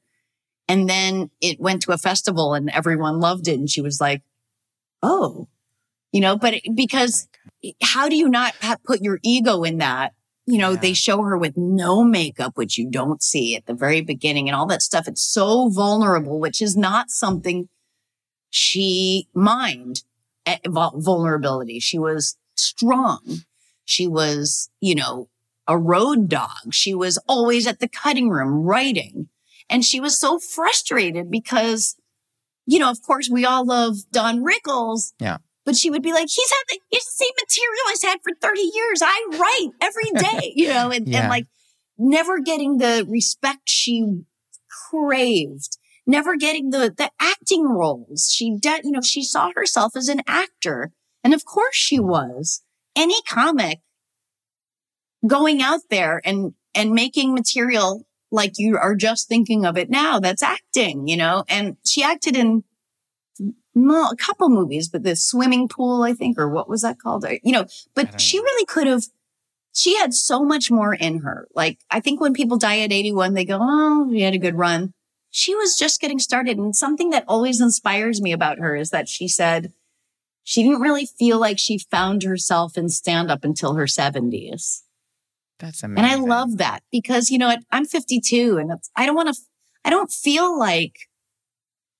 And 0.67 0.89
then 0.89 1.31
it 1.41 1.59
went 1.59 1.81
to 1.83 1.91
a 1.91 1.97
festival 1.97 2.53
and 2.53 2.69
everyone 2.69 3.19
loved 3.19 3.47
it. 3.47 3.59
And 3.59 3.69
she 3.69 3.81
was 3.81 3.99
like, 3.99 4.21
Oh, 5.01 5.47
you 6.11 6.21
know, 6.21 6.37
but 6.37 6.55
because 6.73 7.27
how 7.81 8.09
do 8.09 8.15
you 8.15 8.29
not 8.29 8.53
put 8.83 9.01
your 9.01 9.19
ego 9.23 9.63
in 9.63 9.79
that? 9.79 10.13
You 10.49 10.57
know, 10.57 10.71
Yeah. 10.71 10.79
they 10.79 10.93
show 10.93 11.21
her 11.21 11.37
with 11.37 11.55
no 11.57 12.03
makeup, 12.03 12.57
which 12.57 12.77
you 12.77 12.89
don't 12.89 13.21
see 13.21 13.55
at 13.55 13.67
the 13.67 13.73
very 13.75 14.01
beginning 14.01 14.49
and 14.49 14.55
all 14.55 14.65
that 14.67 14.81
stuff. 14.81 15.07
It's 15.07 15.21
so 15.21 15.69
vulnerable, 15.69 16.39
which 16.39 16.59
is 16.61 16.75
not 16.75 17.09
something 17.11 17.69
she 18.49 19.27
mind 19.33 20.01
eh, 20.45 20.57
vulnerability. 20.65 21.79
She 21.79 21.99
was 21.99 22.35
strong. 22.55 23.41
She 23.85 24.07
was, 24.07 24.69
you 24.81 24.95
know, 24.95 25.29
a 25.67 25.77
road 25.77 26.29
dog. 26.29 26.71
She 26.73 26.95
was 26.95 27.19
always 27.27 27.67
at 27.67 27.79
the 27.79 27.87
cutting 27.87 28.29
room 28.29 28.63
writing. 28.63 29.29
And 29.69 29.85
she 29.85 29.99
was 29.99 30.19
so 30.19 30.39
frustrated 30.39 31.29
because, 31.29 31.95
you 32.65 32.79
know, 32.79 32.89
of 32.89 33.03
course 33.03 33.29
we 33.29 33.45
all 33.45 33.65
love 33.65 33.97
Don 34.11 34.43
Rickles. 34.43 35.13
Yeah. 35.19 35.37
But 35.69 35.75
she 35.77 35.91
would 35.91 36.01
be 36.01 36.13
like, 36.13 36.29
he's 36.31 36.49
had 36.49 36.63
the, 36.67 36.79
he's 36.89 37.05
the 37.05 37.11
same 37.11 37.29
material 37.39 37.83
I've 37.89 38.01
had 38.01 38.19
for 38.23 38.31
30 38.41 38.59
years. 38.59 39.03
I 39.03 39.27
write 39.33 39.69
every 39.79 40.09
day, 40.41 40.51
you 40.55 40.67
know, 40.69 40.89
and, 40.89 41.07
Yeah. 41.07 41.19
and 41.19 41.29
like 41.29 41.45
never 41.95 42.39
getting 42.39 42.79
the 42.79 43.05
respect 43.07 43.69
she 43.69 44.23
craved, 44.89 45.77
never 46.07 46.35
getting 46.37 46.71
the, 46.71 46.91
the 46.97 47.11
acting 47.21 47.65
roles. 47.65 48.31
She 48.35 48.57
did, 48.59 48.83
you 48.83 48.89
know, 48.89 49.01
she 49.01 49.21
saw 49.23 49.51
herself 49.55 49.95
as 49.95 50.09
an 50.09 50.21
actor. 50.25 50.91
And 51.23 51.35
of 51.35 51.45
course 51.45 51.75
she 51.75 51.99
was. 51.99 52.63
Any 52.95 53.21
comic 53.29 53.81
going 55.27 55.61
out 55.61 55.81
there 55.91 56.19
and, 56.25 56.55
and 56.73 56.93
making 56.93 57.35
material 57.35 58.07
like 58.31 58.53
you 58.57 58.75
are 58.75 58.95
just 58.95 59.27
thinking 59.29 59.67
of 59.67 59.77
it 59.77 59.91
now, 59.91 60.19
that's 60.19 60.41
acting, 60.41 61.07
you 61.07 61.17
know, 61.17 61.43
and 61.47 61.77
she 61.85 62.01
acted 62.01 62.35
in 62.35 62.63
mo- 63.75 64.09
a 64.11 64.15
couple 64.15 64.49
movies, 64.49 64.89
but 64.89 65.03
the 65.03 65.15
swimming 65.15 65.67
pool, 65.67 66.03
I 66.03 66.13
think, 66.13 66.37
or 66.37 66.49
what 66.49 66.69
was 66.69 66.81
that 66.81 66.99
called? 66.99 67.25
You 67.43 67.51
know, 67.51 67.65
but 67.95 68.19
she 68.19 68.37
know. 68.37 68.43
really 68.43 68.65
could 68.65 68.87
have, 68.87 69.03
she 69.73 69.97
had 69.97 70.13
so 70.13 70.43
much 70.43 70.71
more 70.71 70.93
in 70.93 71.19
her. 71.19 71.47
Like, 71.55 71.79
I 71.89 71.99
think 71.99 72.19
when 72.19 72.33
people 72.33 72.57
die 72.57 72.79
at 72.79 72.91
81, 72.91 73.33
they 73.33 73.45
go, 73.45 73.59
Oh, 73.61 74.09
you 74.11 74.23
had 74.23 74.33
a 74.33 74.39
good 74.39 74.55
run. 74.55 74.93
She 75.31 75.53
was 75.55 75.77
just 75.77 76.01
getting 76.01 76.19
started. 76.19 76.57
And 76.57 76.75
something 76.75 77.11
that 77.11 77.25
always 77.27 77.61
inspires 77.61 78.21
me 78.21 78.31
about 78.31 78.59
her 78.59 78.75
is 78.75 78.89
that 78.89 79.07
she 79.07 79.27
said 79.27 79.73
she 80.43 80.63
didn't 80.63 80.81
really 80.81 81.05
feel 81.05 81.39
like 81.39 81.59
she 81.59 81.77
found 81.77 82.23
herself 82.23 82.77
in 82.77 82.89
stand 82.89 83.29
up 83.29 83.43
until 83.43 83.75
her 83.75 83.85
70s. 83.85 84.81
That's 85.59 85.83
amazing. 85.83 86.11
And. 86.11 86.23
I 86.23 86.25
love 86.25 86.57
that 86.57 86.81
because, 86.91 87.29
you 87.29 87.37
know, 87.37 87.47
what, 87.47 87.59
I'm 87.71 87.85
52 87.85 88.57
and 88.57 88.71
it's, 88.71 88.89
I 88.95 89.05
don't 89.05 89.15
want 89.15 89.33
to, 89.33 89.39
I 89.85 89.89
don't 89.89 90.11
feel 90.11 90.57
like 90.57 91.08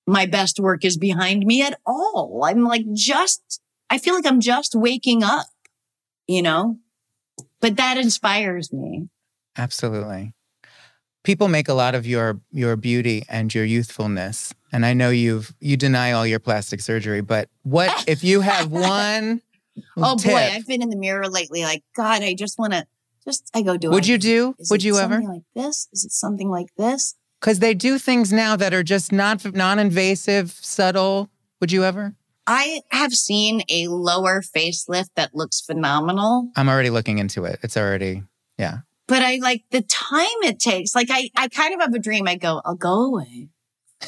my 0.09 0.25
best 0.25 0.59
work 0.59 0.83
is 0.83 0.97
behind 0.97 1.45
me 1.45 1.61
at 1.61 1.79
all. 1.85 2.41
I'm 2.43 2.63
like 2.63 2.85
just, 2.93 3.61
I 3.89 3.97
feel 3.97 4.15
like 4.15 4.25
I'm 4.25 4.39
just 4.39 4.75
waking 4.75 5.23
up, 5.23 5.47
you 6.27 6.41
know, 6.41 6.77
but 7.59 7.77
that 7.77 7.97
inspires 7.97 8.73
me. 8.73 9.09
Absolutely. 9.57 10.33
People 11.23 11.47
make 11.47 11.67
a 11.67 11.73
lot 11.73 11.95
of 11.95 12.07
your 12.07 12.39
your 12.51 12.75
beauty 12.75 13.23
and 13.29 13.53
your 13.53 13.65
youthfulness. 13.65 14.53
And 14.71 14.85
I 14.85 14.93
know 14.93 15.09
you've 15.09 15.53
you 15.59 15.77
deny 15.77 16.13
all 16.13 16.25
your 16.25 16.39
plastic 16.39 16.79
surgery, 16.79 17.21
but 17.21 17.49
what 17.63 18.05
if 18.07 18.23
you 18.23 18.41
have 18.41 18.71
one 18.71 19.41
Oh 19.97 20.17
tip, 20.17 20.31
boy, 20.31 20.37
I've 20.37 20.67
been 20.67 20.81
in 20.81 20.89
the 20.89 20.97
mirror 20.97 21.27
lately. 21.27 21.63
Like, 21.63 21.83
God, 21.95 22.23
I 22.23 22.33
just 22.33 22.57
want 22.59 22.73
to 22.73 22.85
just, 23.23 23.49
I 23.53 23.61
go, 23.61 23.77
do 23.77 23.89
it. 23.89 23.93
would 23.93 24.05
I, 24.05 24.07
you 24.07 24.17
do? 24.17 24.55
Would 24.69 24.83
you 24.83 24.97
ever? 24.97 25.15
something 25.15 25.29
like 25.29 25.43
this? 25.55 25.87
Is 25.93 26.05
it 26.05 26.11
something 26.11 26.49
like 26.49 26.67
this? 26.77 27.15
Because 27.39 27.59
they 27.59 27.73
do 27.73 27.97
things 27.97 28.33
now 28.33 28.55
that 28.55 28.73
are 28.73 28.83
just 28.83 29.11
not 29.11 29.45
non-invasive, 29.53 30.51
subtle. 30.51 31.29
Would 31.61 31.71
you 31.71 31.83
ever? 31.83 32.15
I 32.47 32.81
have 32.91 33.13
seen 33.13 33.61
a 33.69 33.87
lower 33.87 34.41
facelift 34.41 35.09
that 35.15 35.35
looks 35.35 35.61
phenomenal. 35.61 36.49
I'm 36.55 36.67
already 36.67 36.89
looking 36.89 37.19
into 37.19 37.45
it. 37.45 37.59
It's 37.61 37.77
already 37.77 38.23
yeah. 38.57 38.79
but 39.07 39.21
I 39.21 39.37
like 39.41 39.63
the 39.71 39.81
time 39.81 40.25
it 40.43 40.59
takes. 40.59 40.95
Like 40.95 41.09
I, 41.11 41.29
I 41.35 41.47
kind 41.47 41.73
of 41.73 41.81
have 41.81 41.93
a 41.93 41.99
dream. 41.99 42.27
I 42.27 42.35
go, 42.35 42.61
I'll 42.65 42.75
go 42.75 43.05
away, 43.05 43.49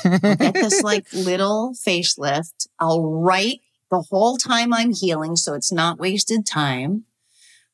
get 0.03 0.53
this 0.53 0.82
like 0.84 1.05
little 1.13 1.73
facelift. 1.73 2.67
I'll 2.79 3.03
write 3.03 3.61
the 3.91 4.01
whole 4.09 4.38
time 4.38 4.73
I'm 4.73 4.91
healing, 4.91 5.36
so 5.36 5.53
it's 5.53 5.71
not 5.71 5.99
wasted 5.99 6.45
time. 6.45 7.05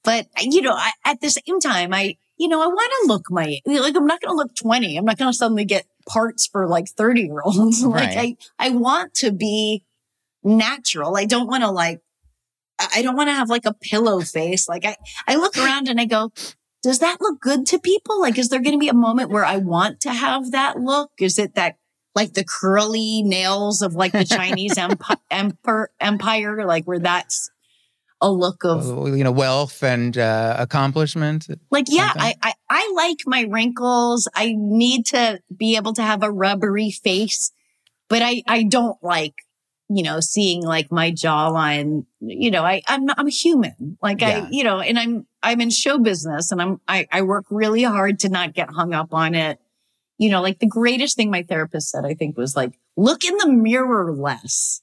But 0.03 0.27
you 0.39 0.61
know, 0.61 0.73
I, 0.73 0.91
at 1.05 1.21
the 1.21 1.29
same 1.29 1.59
time, 1.59 1.93
I, 1.93 2.17
you 2.37 2.47
know, 2.47 2.61
I 2.61 2.67
want 2.67 2.91
to 3.01 3.07
look 3.07 3.31
my 3.31 3.59
like. 3.65 3.95
I'm 3.95 4.05
not 4.05 4.21
going 4.21 4.31
to 4.31 4.35
look 4.35 4.55
20. 4.55 4.97
I'm 4.97 5.05
not 5.05 5.17
going 5.17 5.31
to 5.31 5.37
suddenly 5.37 5.65
get 5.65 5.85
parts 6.07 6.47
for 6.47 6.67
like 6.67 6.87
30 6.87 7.21
year 7.21 7.41
olds. 7.43 7.83
like 7.85 8.15
Right. 8.15 8.37
I, 8.59 8.67
I 8.67 8.69
want 8.69 9.13
to 9.15 9.31
be 9.31 9.83
natural. 10.43 11.17
I 11.17 11.25
don't 11.25 11.47
want 11.47 11.63
to 11.63 11.71
like, 11.71 12.01
I 12.79 13.01
don't 13.01 13.15
want 13.15 13.29
to 13.29 13.33
have 13.33 13.49
like 13.49 13.65
a 13.65 13.73
pillow 13.73 14.21
face. 14.21 14.69
Like 14.69 14.85
I, 14.85 14.95
I 15.27 15.35
look 15.35 15.57
around 15.57 15.87
and 15.87 15.99
I 15.99 16.05
go, 16.05 16.31
does 16.83 16.99
that 16.99 17.19
look 17.19 17.41
good 17.41 17.65
to 17.67 17.79
people? 17.79 18.21
Like, 18.21 18.37
is 18.37 18.49
there 18.49 18.61
going 18.61 18.75
to 18.75 18.79
be 18.79 18.87
a 18.87 18.93
moment 18.93 19.31
where 19.31 19.43
I 19.43 19.57
want 19.57 19.99
to 20.01 20.11
have 20.13 20.51
that 20.51 20.79
look? 20.79 21.11
Is 21.19 21.39
it 21.39 21.55
that 21.55 21.77
like 22.13 22.33
the 22.33 22.43
curly 22.43 23.23
nails 23.23 23.81
of 23.81 23.95
like 23.95 24.11
the 24.11 24.23
Chinese 24.23 24.73
empi- 24.77 25.17
emperor, 25.31 25.91
empire, 25.99 26.65
like 26.65 26.85
where 26.85 26.99
that's 26.99 27.49
a 28.19 28.31
look 28.31 28.65
of 28.65 28.85
you 29.15 29.23
know, 29.23 29.31
wealth 29.31 29.83
and 29.83 30.17
uh, 30.17 30.55
accomplishment. 30.57 31.47
like, 31.69 31.85
yeah. 31.87 32.11
I, 32.15 32.35
I, 32.41 32.53
I 32.69 32.91
like 32.95 33.19
my 33.25 33.41
wrinkles. 33.41 34.27
I 34.35 34.55
need 34.57 35.05
to 35.07 35.41
be 35.55 35.75
able 35.75 35.93
to 35.93 36.01
have 36.01 36.23
a 36.23 36.31
rubbery 36.31 36.89
face, 36.89 37.51
but 38.09 38.21
I, 38.21 38.41
I 38.47 38.63
don't 38.63 38.97
like, 39.03 39.35
you 39.89 40.03
know, 40.03 40.19
seeing 40.19 40.63
like 40.63 40.91
my 40.91 41.11
jawline, 41.11 42.05
you 42.19 42.49
know, 42.49 42.63
I, 42.63 42.81
I'm, 42.87 43.07
I'm 43.15 43.27
human. 43.27 43.97
Like 44.01 44.21
Yeah. 44.21 44.45
I, 44.45 44.49
you 44.49 44.63
know, 44.63 44.79
and 44.79 44.97
I'm, 44.97 45.27
I'm 45.43 45.61
in 45.61 45.69
show 45.69 45.99
business 45.99 46.51
and 46.51 46.61
I'm, 46.61 46.81
I, 46.87 47.07
I 47.11 47.21
work 47.21 47.45
really 47.51 47.83
hard 47.83 48.19
to 48.19 48.29
not 48.29 48.53
get 48.53 48.69
hung 48.69 48.93
up 48.93 49.13
on 49.13 49.35
it. 49.35 49.59
You 50.17 50.31
know, 50.31 50.41
like 50.41 50.57
the 50.57 50.67
greatest 50.67 51.15
thing 51.15 51.29
my 51.29 51.43
therapist 51.43 51.91
said, 51.91 52.03
I 52.03 52.15
think 52.15 52.35
was 52.35 52.55
like, 52.55 52.79
look 52.95 53.23
in 53.23 53.37
the 53.37 53.49
mirror 53.49 54.11
less. 54.11 54.81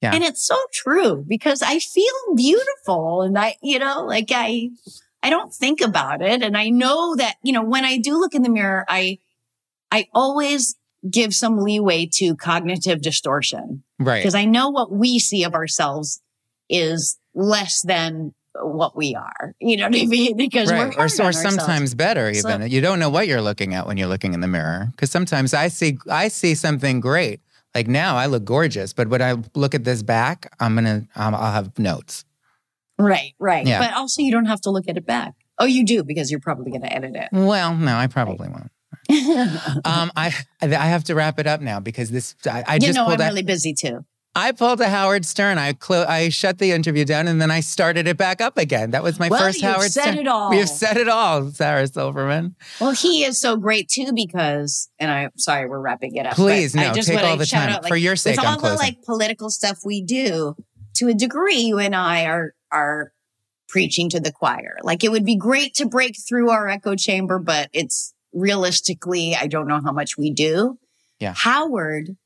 Yeah. 0.00 0.14
And 0.14 0.22
it's 0.22 0.46
so 0.46 0.56
true 0.72 1.24
because 1.26 1.60
I 1.62 1.78
feel 1.80 2.14
beautiful 2.36 3.22
and 3.22 3.36
I, 3.38 3.56
you 3.62 3.78
know, 3.80 4.04
like 4.04 4.28
I, 4.32 4.70
I 5.22 5.30
don't 5.30 5.52
think 5.52 5.80
about 5.80 6.22
it. 6.22 6.42
And 6.42 6.56
I 6.56 6.68
know 6.68 7.16
that, 7.16 7.34
you 7.42 7.52
know, 7.52 7.64
when 7.64 7.84
I 7.84 7.98
do 7.98 8.18
look 8.18 8.34
in 8.34 8.42
the 8.42 8.48
mirror, 8.48 8.84
I, 8.88 9.18
I 9.90 10.06
always 10.14 10.76
give 11.10 11.34
some 11.34 11.58
leeway 11.58 12.06
to 12.14 12.36
cognitive 12.36 13.00
distortion 13.02 13.82
Right. 13.98 14.18
because 14.20 14.34
I 14.36 14.44
know 14.44 14.68
what 14.70 14.92
we 14.92 15.18
see 15.18 15.42
of 15.44 15.54
ourselves 15.54 16.20
is 16.68 17.18
less 17.34 17.82
than 17.82 18.34
what 18.60 18.96
we 18.96 19.14
are. 19.16 19.54
You 19.60 19.76
know 19.78 19.84
what 19.88 19.96
I 19.96 20.04
mean? 20.06 20.36
Because 20.36 20.70
we're 20.70 20.86
Right. 20.86 20.94
Or, 20.94 20.98
or 20.98 21.02
ourselves. 21.02 21.40
sometimes 21.40 21.94
better 21.94 22.32
So- 22.34 22.48
even. 22.48 22.70
you 22.70 22.80
don't 22.80 22.98
know 23.00 23.10
what 23.10 23.26
you're 23.26 23.42
looking 23.42 23.74
at 23.74 23.86
when 23.86 23.96
you're 23.96 24.08
looking 24.08 24.34
in 24.34 24.40
the 24.40 24.48
mirror. 24.48 24.88
Because 24.92 25.10
sometimes 25.10 25.54
I 25.54 25.68
see 25.68 25.98
I 26.08 26.28
see 26.28 26.54
something 26.54 27.00
great. 27.00 27.40
Like 27.74 27.86
now 27.86 28.16
I 28.16 28.26
look 28.26 28.44
gorgeous, 28.44 28.92
but 28.92 29.08
when 29.08 29.22
I 29.22 29.36
look 29.54 29.74
at 29.74 29.84
this 29.84 30.02
back, 30.02 30.54
I'm 30.58 30.74
gonna 30.74 31.06
um, 31.16 31.34
I'll 31.34 31.52
have 31.52 31.78
notes. 31.78 32.24
Right, 32.98 33.34
right. 33.38 33.66
Yeah. 33.66 33.78
But 33.80 33.94
also 33.94 34.22
you 34.22 34.32
don't 34.32 34.46
have 34.46 34.60
to 34.62 34.70
look 34.70 34.88
at 34.88 34.96
it 34.96 35.06
back. 35.06 35.34
Oh, 35.58 35.66
you 35.66 35.84
do 35.84 36.04
because 36.04 36.30
you're 36.30 36.40
probably 36.40 36.70
going 36.70 36.82
to 36.82 36.92
edit 36.92 37.16
it. 37.16 37.28
Well, 37.32 37.74
no, 37.74 37.96
I 37.96 38.06
probably 38.06 38.48
won't. 38.48 38.70
Um, 39.84 40.12
I 40.16 40.34
I 40.60 40.66
have 40.66 41.04
to 41.04 41.14
wrap 41.14 41.38
it 41.38 41.46
up 41.46 41.60
now 41.60 41.80
because 41.80 42.10
this 42.10 42.34
I, 42.46 42.64
I 42.66 42.74
you 42.74 42.80
just 42.80 42.94
know, 42.94 43.06
I'm 43.06 43.20
a, 43.20 43.24
really 43.24 43.42
busy 43.42 43.74
too. 43.74 44.04
I 44.34 44.52
pulled 44.52 44.80
a 44.80 44.88
Howard 44.88 45.24
Stern. 45.26 45.58
I 45.58 45.72
clo- 45.72 46.04
I 46.08 46.28
shut 46.28 46.58
the 46.58 46.70
interview 46.70 47.04
down 47.04 47.26
and 47.26 47.40
then 47.40 47.50
I 47.50 47.58
started 47.60 48.06
it 48.06 48.16
back 48.16 48.40
up 48.40 48.56
again. 48.56 48.92
That 48.92 49.02
was 49.02 49.18
my 49.18 49.28
Well, 49.28 49.40
first 49.40 49.60
Howard 49.62 49.90
said 49.90 50.02
Stern. 50.02 50.18
it 50.18 50.28
all. 50.28 50.50
We've 50.50 50.68
said 50.68 50.96
it 50.96 51.08
all, 51.08 51.50
Sarah 51.50 51.88
Silverman. 51.88 52.54
Well, 52.80 52.92
he 52.92 53.24
is 53.24 53.40
so 53.40 53.56
great 53.56 53.88
too 53.88 54.12
because, 54.14 54.88
and 55.00 55.10
I'm 55.10 55.30
sorry, 55.38 55.68
we're 55.68 55.80
wrapping 55.80 56.14
it 56.14 56.24
up. 56.26 56.34
Please, 56.34 56.74
but 56.74 56.82
I 56.84 56.88
no, 56.88 56.94
just 56.94 57.08
take 57.08 57.20
all 57.22 57.36
the 57.36 57.46
shout 57.46 57.64
time. 57.64 57.72
out, 57.76 57.82
like, 57.82 57.88
For 57.90 57.96
your 57.96 58.14
sake, 58.14 58.36
with 58.36 58.46
I'm 58.46 58.52
all 58.54 58.56
the 58.56 58.60
closing. 58.68 58.78
like 58.78 59.02
political 59.02 59.50
stuff 59.50 59.80
we 59.84 60.02
do, 60.02 60.54
to 60.94 61.08
a 61.08 61.14
degree, 61.14 61.56
you 61.58 61.78
and 61.78 61.96
I 61.96 62.26
are 62.26 62.54
are 62.70 63.12
preaching 63.68 64.08
to 64.10 64.20
the 64.20 64.30
choir. 64.32 64.76
Like 64.82 65.02
it 65.02 65.10
would 65.10 65.24
be 65.24 65.36
great 65.36 65.74
to 65.74 65.86
break 65.86 66.16
through 66.28 66.50
our 66.50 66.68
echo 66.68 66.94
chamber, 66.94 67.38
but 67.38 67.70
it's 67.72 68.14
realistically, 68.32 69.34
I 69.34 69.46
don't 69.46 69.66
know 69.68 69.80
how 69.84 69.92
much 69.92 70.16
we 70.16 70.30
do. 70.30 70.78
Yeah. 71.18 71.34
Howard, 71.36 72.16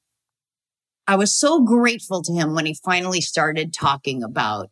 I 1.07 1.16
was 1.16 1.34
so 1.34 1.61
grateful 1.61 2.22
to 2.22 2.32
him 2.32 2.55
when 2.55 2.66
he 2.66 2.74
finally 2.74 3.20
started 3.20 3.72
talking 3.74 4.22
about 4.22 4.70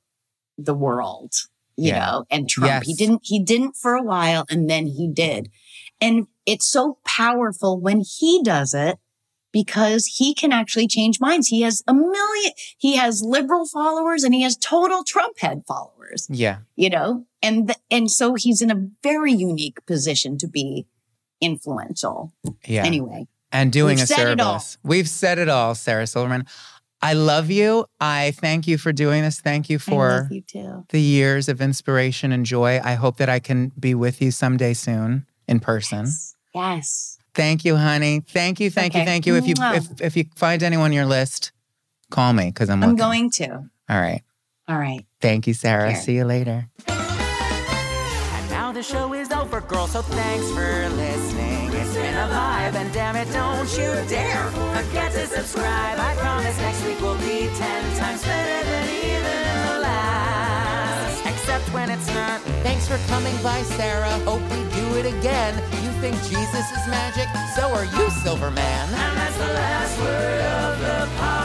the 0.56 0.74
world, 0.74 1.32
you 1.76 1.88
Yeah. 1.88 2.04
know, 2.06 2.24
and 2.30 2.48
Trump. 2.48 2.84
He 2.84 2.94
didn't, 2.94 3.22
he 3.24 3.42
didn't 3.42 3.76
for 3.76 3.94
a 3.94 4.02
while 4.02 4.44
and 4.50 4.68
then 4.70 4.86
he 4.86 5.08
did. 5.08 5.50
And 6.00 6.26
it's 6.46 6.66
so 6.66 6.98
powerful 7.04 7.78
when 7.80 8.00
he 8.00 8.42
does 8.42 8.74
it 8.74 8.98
because 9.52 10.06
he 10.06 10.32
can 10.34 10.52
actually 10.52 10.86
change 10.86 11.18
minds. 11.20 11.48
He 11.48 11.62
has 11.62 11.82
a 11.88 11.92
million, 11.94 12.52
he 12.78 12.96
has 12.96 13.22
liberal 13.22 13.66
followers 13.66 14.22
and 14.22 14.32
he 14.32 14.42
has 14.42 14.56
total 14.56 15.02
Trump 15.02 15.38
head 15.40 15.62
followers, 15.66 16.28
Yeah. 16.30 16.58
you 16.76 16.88
know, 16.90 17.26
and, 17.42 17.68
th- 17.68 17.78
and 17.90 18.10
so 18.10 18.34
he's 18.34 18.62
in 18.62 18.70
a 18.70 18.88
very 19.02 19.32
unique 19.32 19.84
position 19.86 20.38
to 20.38 20.46
be 20.46 20.86
influential. 21.40 22.32
Yeah. 22.66 22.84
Anyway, 22.84 23.26
and 23.52 23.72
doing 23.72 23.96
We've 23.96 24.04
a 24.04 24.06
said 24.06 24.28
it 24.28 24.40
all. 24.40 24.60
service. 24.60 24.78
We've 24.82 25.08
said 25.08 25.38
it 25.38 25.48
all, 25.48 25.74
Sarah 25.74 26.06
Silverman. 26.06 26.46
I 27.02 27.14
love 27.14 27.50
you. 27.50 27.86
I 27.98 28.32
thank 28.32 28.66
you 28.66 28.76
for 28.76 28.92
doing 28.92 29.22
this. 29.22 29.40
Thank 29.40 29.70
you 29.70 29.78
for 29.78 30.28
you 30.30 30.84
the 30.90 31.00
years 31.00 31.48
of 31.48 31.60
inspiration 31.60 32.30
and 32.30 32.44
joy. 32.44 32.80
I 32.84 32.94
hope 32.94 33.16
that 33.16 33.28
I 33.28 33.38
can 33.38 33.72
be 33.78 33.94
with 33.94 34.20
you 34.20 34.30
someday 34.30 34.74
soon 34.74 35.26
in 35.48 35.60
person. 35.60 36.04
Yes. 36.04 36.34
yes. 36.54 37.18
Thank 37.34 37.64
you, 37.64 37.76
honey. 37.76 38.20
Thank 38.20 38.60
you, 38.60 38.70
thank 38.70 38.94
you, 38.94 39.04
thank 39.04 39.24
you. 39.24 39.36
If 39.36 39.46
you 39.46 39.54
if 39.58 40.00
if 40.00 40.16
you 40.16 40.24
find 40.36 40.62
anyone 40.62 40.86
on 40.86 40.92
your 40.92 41.06
list, 41.06 41.52
call 42.10 42.32
me 42.32 42.46
because 42.46 42.68
I'm 42.68 42.82
I'm 42.82 42.96
going 42.96 43.30
to. 43.32 43.48
All 43.88 44.00
right. 44.00 44.22
All 44.68 44.78
right. 44.78 45.06
Thank 45.20 45.46
you, 45.46 45.54
Sarah. 45.54 45.92
Here. 45.92 46.00
See 46.00 46.16
you 46.16 46.24
later. 46.24 46.68
The 48.80 48.84
show 48.84 49.12
is 49.12 49.30
over, 49.30 49.60
girl, 49.60 49.86
so 49.86 50.00
thanks 50.00 50.50
for 50.52 50.88
listening. 50.96 51.70
It's 51.70 51.92
been 51.92 52.14
a 52.14 52.26
vibe, 52.32 52.74
and 52.76 52.90
damn 52.94 53.14
it, 53.14 53.30
don't 53.30 53.70
you 53.76 53.92
dare 54.08 54.50
forget 54.72 55.12
to 55.12 55.26
subscribe. 55.26 55.98
I 55.98 56.14
promise 56.16 56.56
next 56.56 56.82
week 56.86 56.98
will 57.02 57.18
be 57.18 57.50
ten 57.58 57.96
times 57.98 58.24
better 58.24 58.64
than 58.70 58.88
even 58.88 59.66
the 59.68 59.80
last. 59.80 61.26
Except 61.26 61.64
when 61.74 61.90
it's 61.90 62.08
not. 62.14 62.40
Thanks 62.64 62.88
for 62.88 62.96
coming 63.12 63.36
by, 63.42 63.60
Sarah. 63.76 64.18
Hope 64.24 64.40
we 64.48 64.64
do 64.72 64.96
it 64.96 65.04
again. 65.04 65.56
You 65.84 65.90
think 66.00 66.16
Jesus 66.22 66.64
is 66.72 66.86
magic? 66.88 67.28
So 67.54 67.68
are 67.74 67.84
you, 67.84 68.08
Silverman. 68.24 68.56
And 68.64 69.16
that's 69.18 69.36
the 69.36 69.52
last 69.60 70.00
word 70.00 70.40
of 70.40 71.39